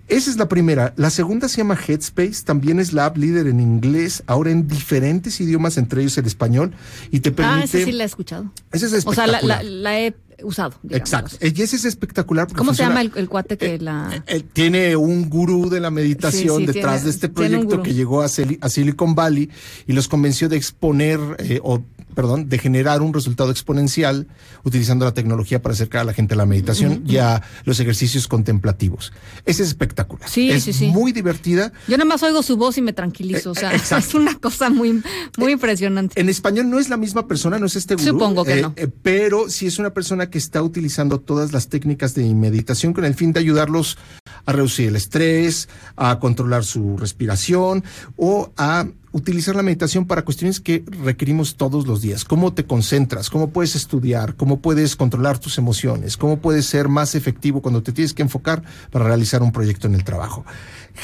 [0.08, 0.92] Esa es la primera.
[0.96, 5.40] La segunda se llama Headspace, también es la app líder en inglés, ahora en diferentes
[5.40, 6.72] idiomas, entre ellos el español,
[7.10, 7.60] y te permite...
[7.60, 8.52] Ah, esa sí la he escuchado.
[8.72, 9.64] Esa es O sea, la, espectacular.
[9.64, 10.74] la- la he usado.
[10.82, 11.00] digamos.
[11.12, 11.36] Exacto.
[11.46, 12.46] Y ese es espectacular.
[12.52, 14.22] ¿Cómo se llama el, el cuate que la...?
[14.26, 17.94] eh, tiene un gurú de la meditación Sí, sí, detrás tiene- de este proyecto que
[17.94, 19.50] llegó a, a Silicon Valley
[19.86, 21.82] y los convenció de exponer eh, o
[22.16, 24.26] perdón, de generar un resultado exponencial
[24.64, 28.26] utilizando la tecnología para acercar a la gente a la meditación y a los ejercicios
[28.26, 29.12] contemplativos.
[29.44, 30.26] Es espectacular.
[30.28, 30.86] Sí, es sí, sí.
[30.86, 31.72] muy divertida.
[31.86, 33.50] Yo nada más oigo su voz y me tranquilizo.
[33.50, 35.02] O sea, es una cosa muy,
[35.36, 36.18] muy impresionante.
[36.18, 38.06] En español no es la misma persona, no es este gurú.
[38.06, 38.72] Supongo que eh, no.
[38.76, 43.04] eh, pero sí es una persona que está utilizando todas las técnicas de meditación con
[43.04, 43.98] el fin de ayudarlos
[44.46, 47.84] a reducir el estrés, a controlar su respiración
[48.16, 52.24] o a utilizar la meditación para cuestiones que requerimos todos los días.
[52.24, 57.14] Cómo te concentras, cómo puedes estudiar, cómo puedes controlar tus emociones, cómo puedes ser más
[57.14, 60.44] efectivo cuando te tienes que enfocar para realizar un proyecto en el trabajo.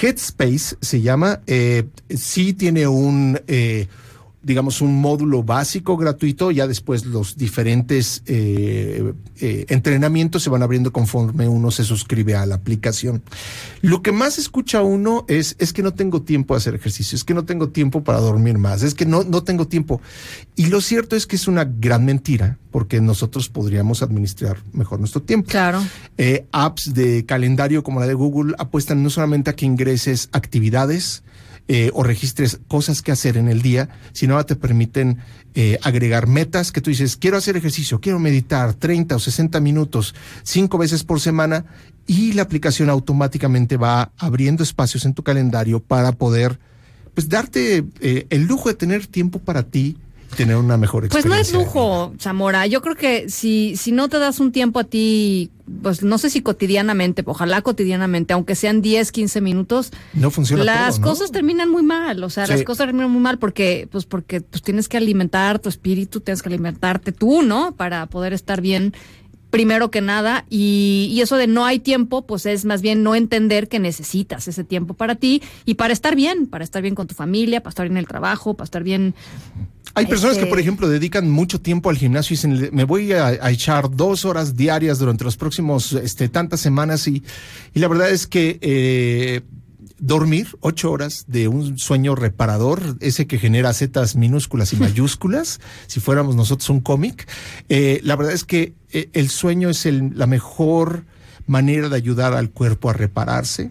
[0.00, 3.40] Headspace se llama, eh, sí tiene un...
[3.46, 3.88] eh,
[4.42, 10.92] digamos, un módulo básico gratuito, ya después los diferentes eh, eh, entrenamientos se van abriendo
[10.92, 13.22] conforme uno se suscribe a la aplicación.
[13.82, 17.24] Lo que más escucha uno es, es que no tengo tiempo de hacer ejercicio, es
[17.24, 20.00] que no tengo tiempo para dormir más, es que no, no tengo tiempo.
[20.56, 25.22] Y lo cierto es que es una gran mentira, porque nosotros podríamos administrar mejor nuestro
[25.22, 25.48] tiempo.
[25.50, 25.82] Claro.
[26.18, 31.22] Eh, apps de calendario como la de Google apuestan no solamente a que ingreses actividades,
[31.68, 35.18] eh, o registres cosas que hacer en el día, sino te permiten
[35.54, 40.14] eh, agregar metas que tú dices, quiero hacer ejercicio, quiero meditar 30 o 60 minutos,
[40.42, 41.64] cinco veces por semana,
[42.06, 46.58] y la aplicación automáticamente va abriendo espacios en tu calendario para poder,
[47.14, 49.96] pues, darte eh, el lujo de tener tiempo para ti
[50.36, 51.58] tener una mejor Pues no experiencia.
[51.58, 52.66] es lujo, Zamora.
[52.66, 55.50] Yo creo que si, si no te das un tiempo a ti,
[55.82, 60.96] pues no sé si cotidianamente, ojalá cotidianamente, aunque sean 10, 15 minutos, No funciona las
[60.96, 61.06] todo, ¿no?
[61.12, 62.22] cosas terminan muy mal.
[62.24, 62.52] O sea, Sí.
[62.52, 66.42] las cosas terminan muy mal porque, pues porque pues tienes que alimentar tu espíritu, tienes
[66.42, 67.74] que alimentarte tú, ¿no?
[67.76, 68.92] Para poder estar bien
[69.52, 73.14] primero que nada y, y eso de no hay tiempo pues es más bien no
[73.14, 77.06] entender que necesitas ese tiempo para ti y para estar bien, para estar bien con
[77.06, 79.14] tu familia, para estar bien en el trabajo, para estar bien
[79.94, 83.12] Hay personas Este- que, por ejemplo, dedican mucho tiempo al gimnasio y dicen, me voy
[83.12, 87.22] a, a echar dos horas diarias durante los próximos este, tantas semanas y,
[87.74, 89.42] y la verdad es que eh,
[90.02, 96.00] dormir ocho horas de un sueño reparador, ese que genera zetas minúsculas y mayúsculas, si
[96.00, 97.28] fuéramos nosotros un cómic,
[97.68, 101.04] eh, la verdad es que eh, el sueño es el- la mejor
[101.46, 103.70] manera de ayudar al cuerpo a repararse,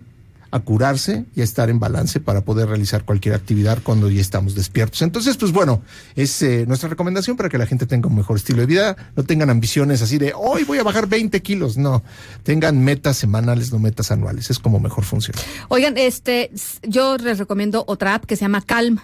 [0.52, 4.53] a curarse y a estar en balance para poder realizar cualquier actividad cuando ya estamos
[4.53, 5.02] despiertos.
[5.02, 5.82] Entonces, pues bueno,
[6.15, 9.23] es eh, nuestra recomendación para que la gente tenga un mejor estilo de vida, no
[9.23, 12.03] tengan ambiciones así de hoy voy a bajar 20 kilos, no,
[12.44, 15.40] tengan metas semanales, no metas anuales, es como mejor funciona.
[15.69, 16.52] Oigan, este,
[16.84, 18.99] yo les recomiendo otra app que se llama Calm.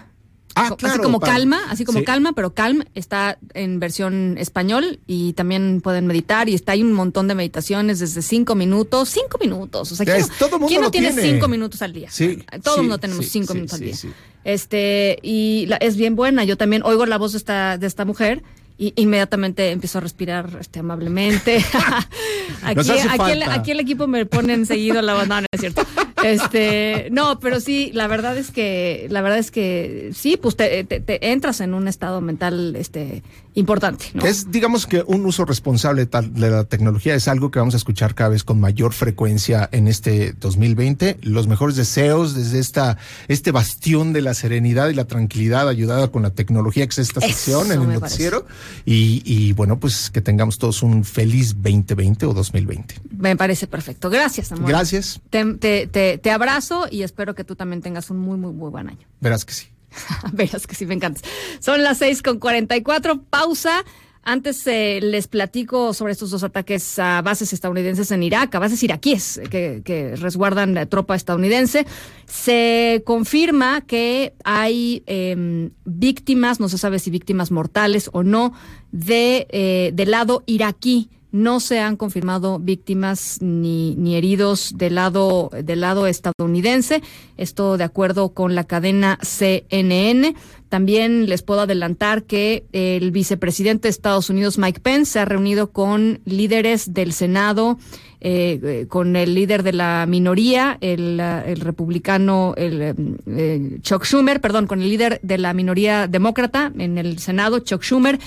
[0.58, 2.04] Ah, así como para- calma, así como Sí.
[2.04, 6.92] calma, pero calm está en versión español y también pueden meditar y está ahí un
[6.92, 10.68] montón de meditaciones desde cinco minutos, cinco minutos, o sea, Ya ¿quién, es, todo mundo
[10.68, 11.30] quién no tiene, tiene.
[11.32, 12.10] cinco minutos al día?
[12.10, 13.96] Sí, Todo sí, mundo tenemos cinco minutos al día.
[13.96, 14.08] sí.
[14.44, 16.44] Este, y la- es bien buena.
[16.44, 18.42] Yo también oigo la voz de esta, de esta mujer
[18.78, 21.62] y inmediatamente empiezo a respirar este, amablemente.
[22.62, 22.90] aquí,
[23.32, 25.82] el, aquí el equipo me pone enseguida la banda, no es cierto.
[26.24, 30.84] Este, no, pero sí, la verdad es que, la verdad es que sí, pues te,
[30.84, 33.22] te- te entras en un estado mental, este,
[33.54, 34.24] importante, ¿no?
[34.24, 37.76] Es, digamos que un uso responsable tal- de la tecnología es algo que vamos a
[37.78, 41.18] escuchar cada vez con mayor frecuencia en este 2020.
[41.22, 46.22] Los mejores deseos desde esta, este bastión de la serenidad y la tranquilidad ayudada con
[46.22, 48.46] la tecnología que es esta sección en el noticiero.
[48.84, 52.94] Y, y bueno, pues que tengamos todos un feliz 2020 o 2020.
[53.18, 54.08] Me parece perfecto.
[54.10, 54.68] Gracias, amor.
[54.68, 55.20] Gracias.
[55.30, 58.70] Te, te, te, te abrazo y espero que tú también tengas un muy, muy, muy
[58.70, 59.06] buen año.
[59.20, 59.66] Verás que sí.
[60.32, 61.22] Verás que sí, me encantas.
[61.60, 63.22] Son las seis con 44.
[63.24, 63.84] Pausa.
[64.24, 68.82] Antes eh, les platico sobre estos dos ataques a bases estadounidenses en Irak, a bases
[68.82, 71.86] iraquíes que, que resguardan la tropa estadounidense.
[72.26, 78.52] Se confirma que hay eh, víctimas, no se sabe si víctimas mortales o no,
[78.92, 81.08] de, eh, del lado iraquí.
[81.30, 87.02] No se han confirmado víctimas ni, ni heridos del lado, del lado estadounidense.
[87.36, 90.34] Esto de acuerdo con la cadena CNN.
[90.68, 95.70] También les puedo adelantar que el vicepresidente de Estados Unidos, Mike Pence, se ha reunido
[95.70, 97.78] con líderes del Senado,
[98.20, 101.20] eh, eh, con el líder de la minoría, el,
[101.60, 102.82] republicano el,
[103.26, 107.82] eh, Chuck Schumer, perdón, con el líder de la minoría demócrata en el Senado, Chuck
[107.82, 108.18] Schumer.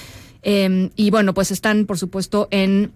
[0.44, 2.92] Eh, y bueno, pues están, por supuesto, en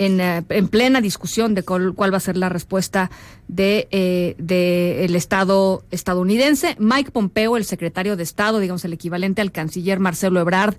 [0.00, 3.10] en, eh, en plena discusión de cuál, cuál va a ser la respuesta
[3.48, 6.74] de, eh, de el Estado estadounidense.
[6.78, 10.74] Mike Pompeo, el secretario de Estado, digamos el equivalente al canciller Marcelo Ebrard,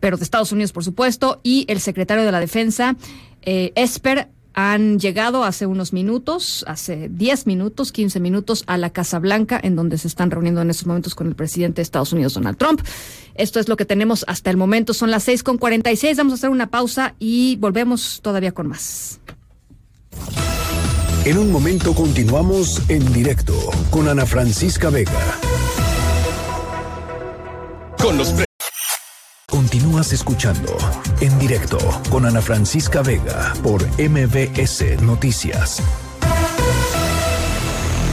[0.00, 2.94] pero de Estados Unidos, por supuesto, y el secretario de la Defensa,
[3.40, 4.28] eh, Esper,
[4.60, 9.76] han llegado hace unos minutos, hace 10 minutos, 15 minutos, a la Casa Blanca, en
[9.76, 12.80] donde se están reuniendo en estos momentos con el presidente de Estados Unidos, Donald Trump.
[13.36, 14.94] Esto es lo que tenemos hasta el momento.
[14.94, 16.16] Son las 6 con 46.
[16.16, 19.20] Vamos a hacer una pausa y volvemos todavía con más.
[21.24, 23.54] En un momento continuamos en directo
[23.90, 25.38] con Ana Francisca Vega.
[27.96, 28.34] Con los
[29.70, 30.78] Continúas escuchando
[31.20, 31.76] en directo
[32.08, 35.82] con Ana Francisca Vega por MBS Noticias.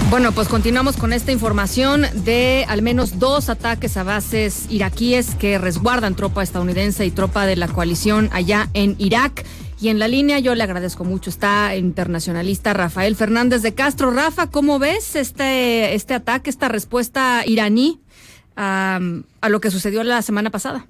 [0.10, 5.58] Bueno, pues continuamos con esta información de al menos dos ataques a bases iraquíes que
[5.58, 9.46] resguardan tropa estadounidense y tropa de la coalición allá en Irak.
[9.80, 14.12] Y en la línea yo le agradezco mucho, está internacionalista Rafael Fernández de Castro.
[14.12, 18.02] Rafa, ¿cómo ves este, este ataque, esta respuesta iraní
[18.58, 19.00] a
[19.48, 20.86] lo que sucedió la semana pasada?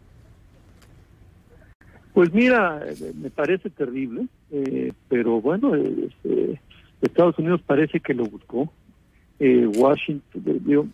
[2.16, 6.62] Pues mira, eh, me parece terrible, eh, pero bueno, eh, este,
[7.02, 8.72] Estados Unidos parece que lo buscó.
[9.40, 10.88] Eh, Washington, eh, digo,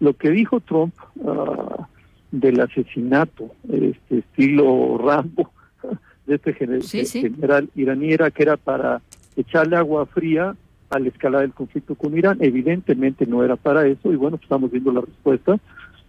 [0.00, 0.94] lo que dijo Trump
[1.26, 1.86] ah,
[2.32, 5.52] del asesinato, este estilo Rambo,
[6.26, 7.20] de este gener- Sí, sí.
[7.20, 9.02] general iraní era que era para
[9.36, 10.56] echarle agua fría
[10.88, 12.38] a la escalada del conflicto con Irán.
[12.40, 15.58] Evidentemente no era para eso y bueno, pues estamos viendo la respuesta.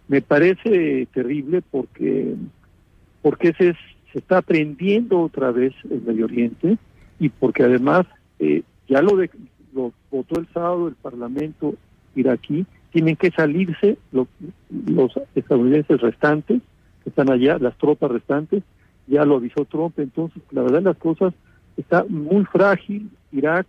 [0.08, 2.34] Me parece terrible porque
[3.20, 6.78] porque se, es- está aprendiendo otra vez el Medio Oriente
[7.20, 8.06] y porque además
[8.38, 9.30] eh, ya lo, de-
[9.74, 11.74] lo votó el sábado el Parlamento
[12.14, 14.28] iraquí, tienen que salirse lo-
[14.86, 16.62] los estadounidenses restantes
[17.04, 18.62] que están allá, las tropas restantes,
[19.06, 21.34] ya lo avisó Trump, entonces la verdad las cosas
[21.76, 23.66] está muy frágil, Irak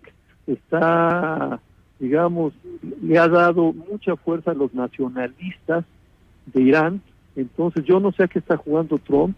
[0.47, 1.59] está,
[1.99, 2.53] digamos,
[3.01, 5.85] le ha dado mucha fuerza a los nacionalistas
[6.53, 7.01] de Irán,
[7.35, 9.35] entonces yo no sé a qué está jugando Trump,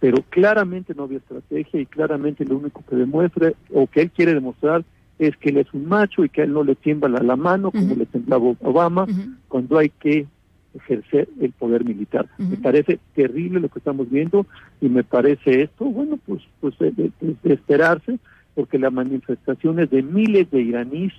[0.00, 4.34] pero claramente no había estrategia y claramente lo único que demuestra o que él quiere
[4.34, 4.84] demostrar
[5.18, 7.94] es que él es un macho y que él no le tiembla la mano como
[7.94, 9.06] le temblaba Obama
[9.48, 10.26] cuando hay que
[10.74, 12.26] ejercer el poder militar.
[12.38, 14.44] Me parece terrible lo que estamos viendo
[14.82, 17.10] y me parece esto, bueno, pues, pues de, de-
[17.42, 18.18] de esperarse,
[18.54, 21.12] porque las manifestaciones de miles de iraníes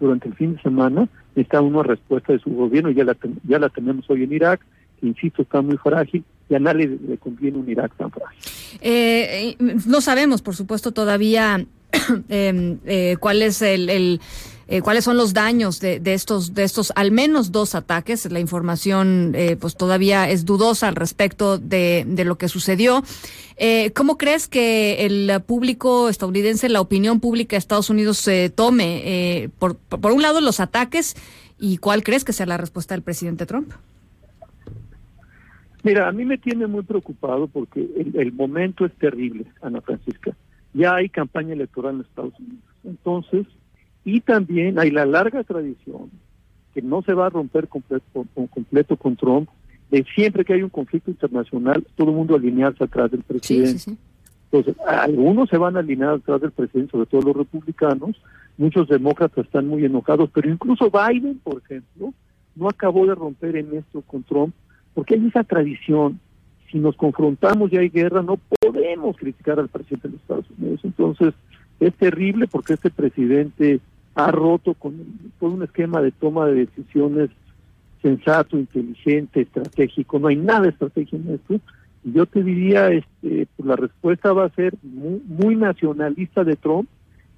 [0.00, 3.58] durante el fin de semana necesitan una respuesta de su gobierno, ya la, ten- ya
[3.58, 4.60] la tenemos hoy en Irak,
[5.02, 8.38] insisto está muy frágil y a nadie le, conviene un Irak tan frágil.
[8.80, 9.56] Eh,
[9.86, 11.64] no sabemos, por supuesto, todavía
[12.28, 14.20] eh, eh, el,
[14.68, 18.30] eh, cuáles son los daños de, de estos de estos al menos dos ataques.
[18.30, 23.02] La información, eh, pues todavía es dudosa al respecto de, de lo que sucedió.
[23.56, 29.02] Eh, ¿Cómo crees que el público estadounidense, la opinión pública de Estados Unidos se tome
[29.04, 31.16] eh, por, por un lado los ataques
[31.58, 33.72] y cuál crees que sea la respuesta del presidente Trump?
[35.82, 40.36] Mira, a mí me tiene muy preocupado porque el, el momento es terrible, Ana Francisca.
[40.74, 42.64] Ya hay campaña electoral en Estados Unidos.
[42.84, 43.46] Entonces,
[44.04, 46.10] y también hay la larga tradición
[46.74, 49.48] que no se va a romper completo, con, completo con Trump,
[49.90, 53.96] de siempre que hay un conflicto internacional, todo el mundo alinearse atrás del presidente.
[54.50, 58.16] Entonces, algunos se van a alinear atrás del presidente, sobre todo los republicanos,
[58.56, 62.14] muchos demócratas están muy enojados, pero incluso Biden, por ejemplo,
[62.54, 64.54] no acabó de romper en esto con Trump,
[64.94, 66.20] porque hay esa tradición,
[66.70, 70.80] si nos confrontamos y hay guerra, no podemos criticar al presidente de los Estados Unidos.
[70.84, 71.34] Entonces,
[71.80, 73.80] es terrible porque este presidente
[74.14, 74.94] ha roto con
[75.40, 77.30] todo un esquema de toma de decisiones
[78.02, 80.18] sensato, inteligente, estratégico.
[80.18, 81.60] No hay nada de estrategia en esto.
[82.04, 86.56] Y yo te diría, este, pues la respuesta va a ser muy, muy nacionalista de
[86.56, 86.88] Trump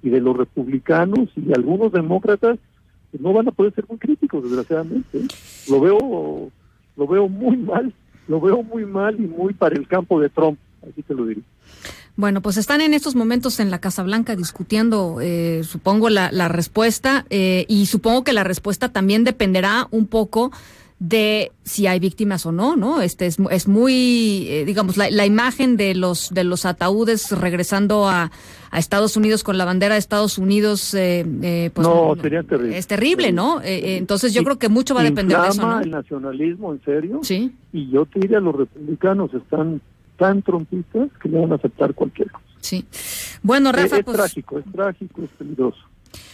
[0.01, 2.57] y de los republicanos y algunos demócratas
[3.11, 5.19] que no van a poder ser muy críticos, desgraciadamente.
[5.69, 6.49] Lo veo,
[6.97, 7.93] lo veo muy mal,
[8.27, 11.43] lo veo muy mal y muy para el campo de Trump, así te lo diría.
[12.17, 16.47] Bueno, pues están en estos momentos en la Casa Blanca discutiendo, eh, supongo, la, la
[16.47, 20.51] respuesta eh, y supongo que la respuesta también dependerá un poco
[20.99, 23.01] de si hay víctimas o no, ¿no?
[23.01, 28.07] Este es, es muy, eh, digamos, la, la, imagen de los de los ataúdes regresando
[28.07, 28.31] a,
[28.71, 32.77] a, Estados Unidos con la bandera de Estados Unidos, eh, eh, pues no, sería terrible.
[32.77, 33.59] Es terrible, ¿no?
[33.61, 35.81] entonces yo creo que mucho va a depender de eso, ¿no?
[35.81, 37.19] el nacionalismo, en serio.
[37.23, 37.53] Sí.
[37.73, 39.81] Y yo te diría, los republicanos están
[40.17, 42.45] tan trompistas que le van a aceptar cualquier cosa.
[42.61, 42.85] Sí.
[43.43, 44.17] Bueno, Rafa, es, pues...
[44.17, 45.79] trágico, es trágico, es peligroso.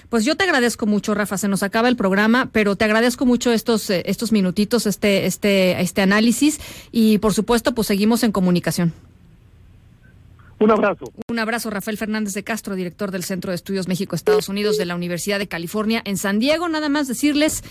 [0.10, 1.38] Pues yo te agradezco mucho, Rafa.
[1.38, 6.02] Se nos acaba el programa, pero te agradezco mucho estos estos minutitos, este este este
[6.02, 6.60] análisis
[6.92, 8.94] y por supuesto, pues seguimos en comunicación.
[10.60, 11.06] Un abrazo.
[11.28, 14.96] Un abrazo, Rafael Fernández de Castro, director del Centro de Estudios México-Estados Unidos de la
[14.96, 16.70] Universidad de California en San Diego.
[16.70, 17.64] Nada más decirles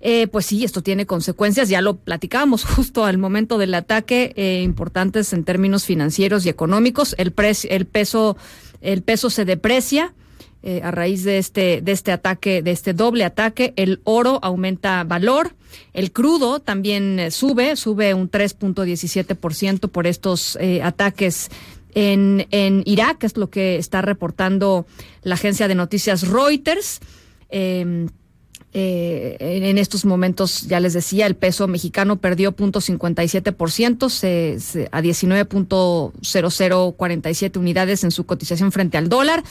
[0.00, 4.62] eh, pues sí, esto tiene consecuencias, ya lo platicábamos justo al momento del ataque, eh,
[4.62, 7.14] importantes en términos financieros y económicos.
[7.18, 7.34] El,
[7.70, 8.36] el peso,
[8.80, 10.14] el peso se deprecia.
[10.68, 15.04] Eh, a raíz de este, de este ataque, de este doble ataque, el oro aumenta
[15.04, 15.54] valor,
[15.92, 21.50] el crudo también eh, sube, sube un 3.17% por estos eh, ataques
[21.94, 24.86] en, en Irak, es lo que está reportando
[25.22, 26.98] la agencia de noticias Reuters.
[27.48, 28.08] Eh,
[29.38, 37.56] en estos momentos, ya les decía, el peso mexicano perdió 0.57% se, se, a 19.0047
[37.56, 39.44] unidades en su cotización frente al dólar.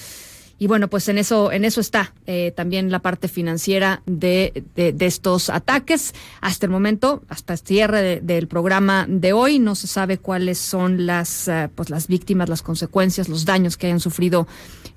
[0.57, 5.05] Y bueno, pues en eso, en eso está eh, también la parte financiera de, de,
[5.05, 6.13] estos ataques.
[6.39, 10.57] Hasta el momento, hasta el cierre de, del programa de hoy, no se sabe cuáles
[10.57, 14.47] son las, uh, pues las víctimas, las consecuencias, los daños que hayan sufrido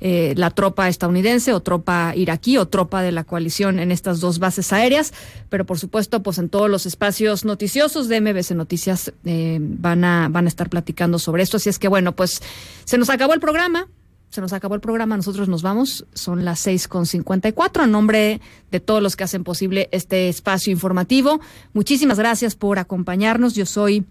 [0.01, 4.39] eh, la tropa estadounidense o tropa iraquí o tropa de la coalición en estas dos
[4.39, 5.13] bases aéreas.
[5.49, 10.29] Pero por supuesto, pues en todos los espacios noticiosos de MBC Noticias eh, van a,
[10.31, 11.57] van a estar platicando sobre esto.
[11.57, 12.41] Así es que bueno, pues
[12.85, 13.89] se nos acabó el programa
[14.31, 17.85] se nos acabó el programa, nosotros nos vamos, son las seis con cincuenta y cuatro,
[17.85, 18.41] en nombre
[18.71, 21.41] de todos los que hacen posible este espacio informativo.
[21.73, 23.55] Muchísimas gracias por acompañarnos.
[23.55, 24.05] Yo soy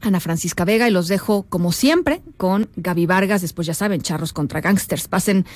[0.00, 4.32] Ana Francisca Vega y los dejo como siempre con Gaby Vargas, después ya saben, charros
[4.32, 5.08] contra gangsters.
[5.08, 5.46] Pasen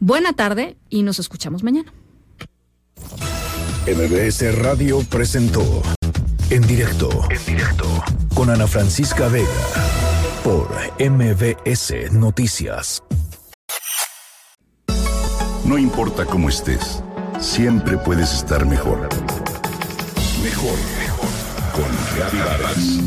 [0.00, 1.92] buena tarde y nos escuchamos mañana.
[3.86, 5.82] MBS Radio presentó
[6.50, 7.86] en directo, en directo
[8.34, 9.48] con Ana Francisca Vega
[10.42, 10.68] por
[10.98, 13.02] MBS Noticias.
[15.68, 17.04] No importa cómo estés,
[17.38, 19.06] siempre puedes estar mejor.
[20.42, 21.28] Mejor, mejor.
[21.74, 21.84] Con
[22.16, 23.00] Reavivadas.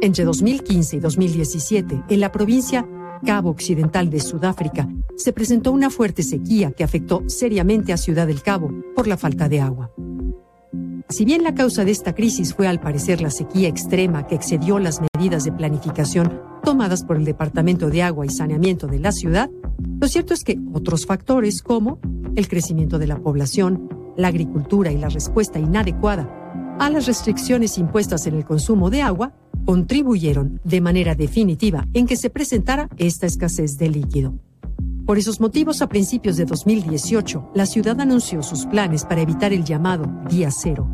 [0.00, 2.84] Entre 2015 y 2017, en la provincia
[3.24, 8.42] Cabo Occidental de Sudáfrica, se presentó una fuerte sequía que afectó seriamente a Ciudad del
[8.42, 9.90] Cabo por la falta de agua.
[11.08, 14.78] Si bien la causa de esta crisis fue al parecer la sequía extrema que excedió
[14.78, 19.50] las medidas de planificación tomadas por el Departamento de Agua y Saneamiento de la ciudad,
[20.00, 22.00] lo cierto es que otros factores como
[22.34, 26.28] el crecimiento de la población, la agricultura y la respuesta inadecuada
[26.78, 29.34] a las restricciones impuestas en el consumo de agua
[29.64, 34.34] contribuyeron de manera definitiva en que se presentara esta escasez de líquido.
[35.06, 39.64] Por esos motivos, a principios de 2018, la ciudad anunció sus planes para evitar el
[39.64, 40.88] llamado día cero,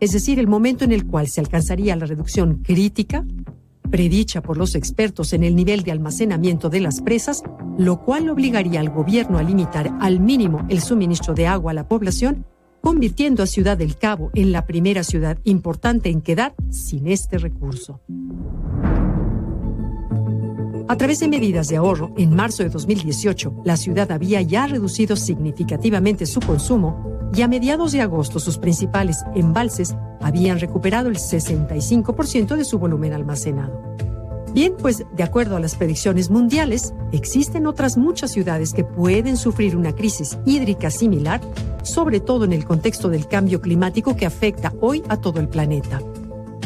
[0.00, 3.24] es decir, el momento en el cual se alcanzaría la reducción crítica,
[3.90, 7.42] predicha por los expertos en el nivel de almacenamiento de las presas,
[7.78, 11.88] lo cual obligaría al gobierno a limitar al mínimo el suministro de agua a la
[11.88, 12.46] población,
[12.80, 18.00] convirtiendo a Ciudad del Cabo en la primera ciudad importante en quedar sin este recurso.
[20.88, 25.16] A través de medidas de ahorro, en marzo de 2018, la ciudad había ya reducido
[25.16, 32.56] significativamente su consumo y a mediados de agosto sus principales embalses habían recuperado el 65%
[32.56, 33.82] de su volumen almacenado.
[34.54, 39.76] Bien, pues de acuerdo a las predicciones mundiales, existen otras muchas ciudades que pueden sufrir
[39.76, 41.40] una crisis hídrica similar,
[41.82, 46.00] sobre todo en el contexto del cambio climático que afecta hoy a todo el planeta.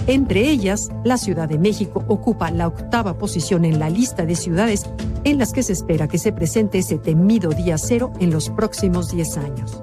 [0.07, 4.85] Entre ellas, la Ciudad de México ocupa la octava posición en la lista de ciudades
[5.25, 9.13] en las que se espera que se presente ese temido día cero en los próximos
[9.13, 9.83] 10 años.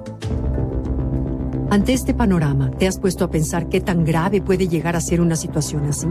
[1.70, 5.20] Ante este panorama, ¿te has puesto a pensar qué tan grave puede llegar a ser
[5.20, 6.08] una situación así?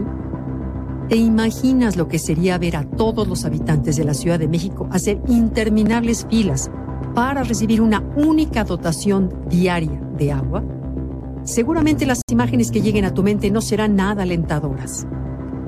[1.10, 4.88] ¿Te imaginas lo que sería ver a todos los habitantes de la Ciudad de México
[4.92, 6.70] hacer interminables filas
[7.16, 10.62] para recibir una única dotación diaria de agua?
[11.42, 15.04] Seguramente las imágenes que lleguen a tu mente no serán nada alentadoras.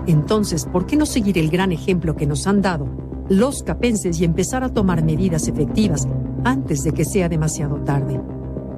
[0.07, 2.87] Entonces, ¿por qué no seguir el gran ejemplo que nos han dado
[3.29, 6.07] los capenses y empezar a tomar medidas efectivas
[6.45, 8.21] antes de que sea demasiado tarde?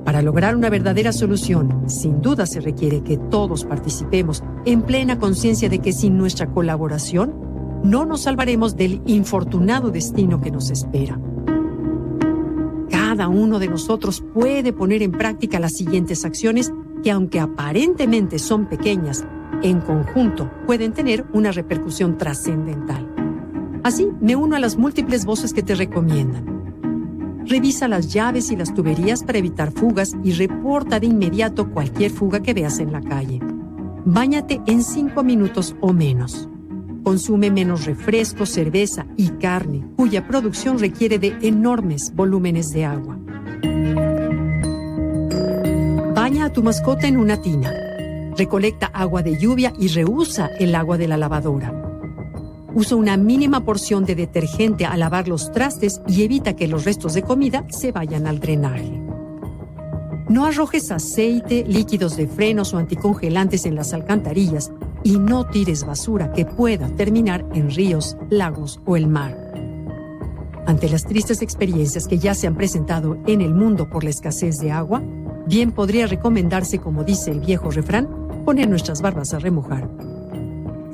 [0.05, 5.68] Para lograr una verdadera solución, sin duda se requiere que todos participemos en plena conciencia
[5.70, 7.35] de que sin nuestra colaboración
[7.82, 11.18] no nos salvaremos del infortunado destino que nos espera.
[12.90, 16.72] Cada uno de nosotros puede poner en práctica las siguientes acciones
[17.02, 19.24] que aunque aparentemente son pequeñas,
[19.62, 23.09] en conjunto pueden tener una repercusión trascendental.
[23.82, 26.53] Así, me uno a las múltiples voces que te recomiendan.
[27.46, 32.40] Revisa las llaves y las tuberías para evitar fugas y reporta de inmediato cualquier fuga
[32.40, 33.40] que veas en la calle.
[34.06, 36.48] Báñate en 5 minutos o menos.
[37.02, 43.18] Consume menos refresco, cerveza y carne, cuya producción requiere de enormes volúmenes de agua.
[46.14, 47.70] Baña a tu mascota en una tina.
[48.38, 51.84] Recolecta agua de lluvia y reusa el agua de la lavadora.
[52.74, 57.14] Usa una mínima porción de detergente al lavar los trastes y evita que los restos
[57.14, 59.01] de comida se vayan al drenaje.
[60.28, 64.72] No arrojes aceite, líquidos de frenos o anticongelantes en las alcantarillas
[65.05, 69.36] y no tires basura que pueda terminar en ríos, lagos o el mar.
[70.66, 74.59] Ante las tristes experiencias que ya se han presentado en el mundo por la escasez
[74.59, 75.02] de agua,
[75.46, 78.09] bien podría recomendarse, como dice el viejo refrán,
[78.44, 80.14] poner nuestras barbas a remojar.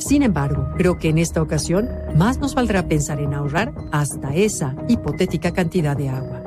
[0.01, 4.74] Sin embargo, creo que en esta ocasión más nos valdrá pensar en ahorrar hasta esa
[4.89, 6.43] hipotética cantidad de agua.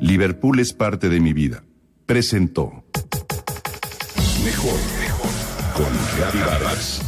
[0.00, 1.64] Liverpool es parte de mi vida.
[2.06, 2.84] Presentó.
[4.44, 5.30] Mejor, mejor.
[5.74, 7.04] Con Gaby Vargas.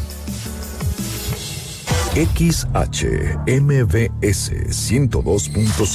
[2.16, 3.36] XHMBS
[4.70, 5.86] 102.5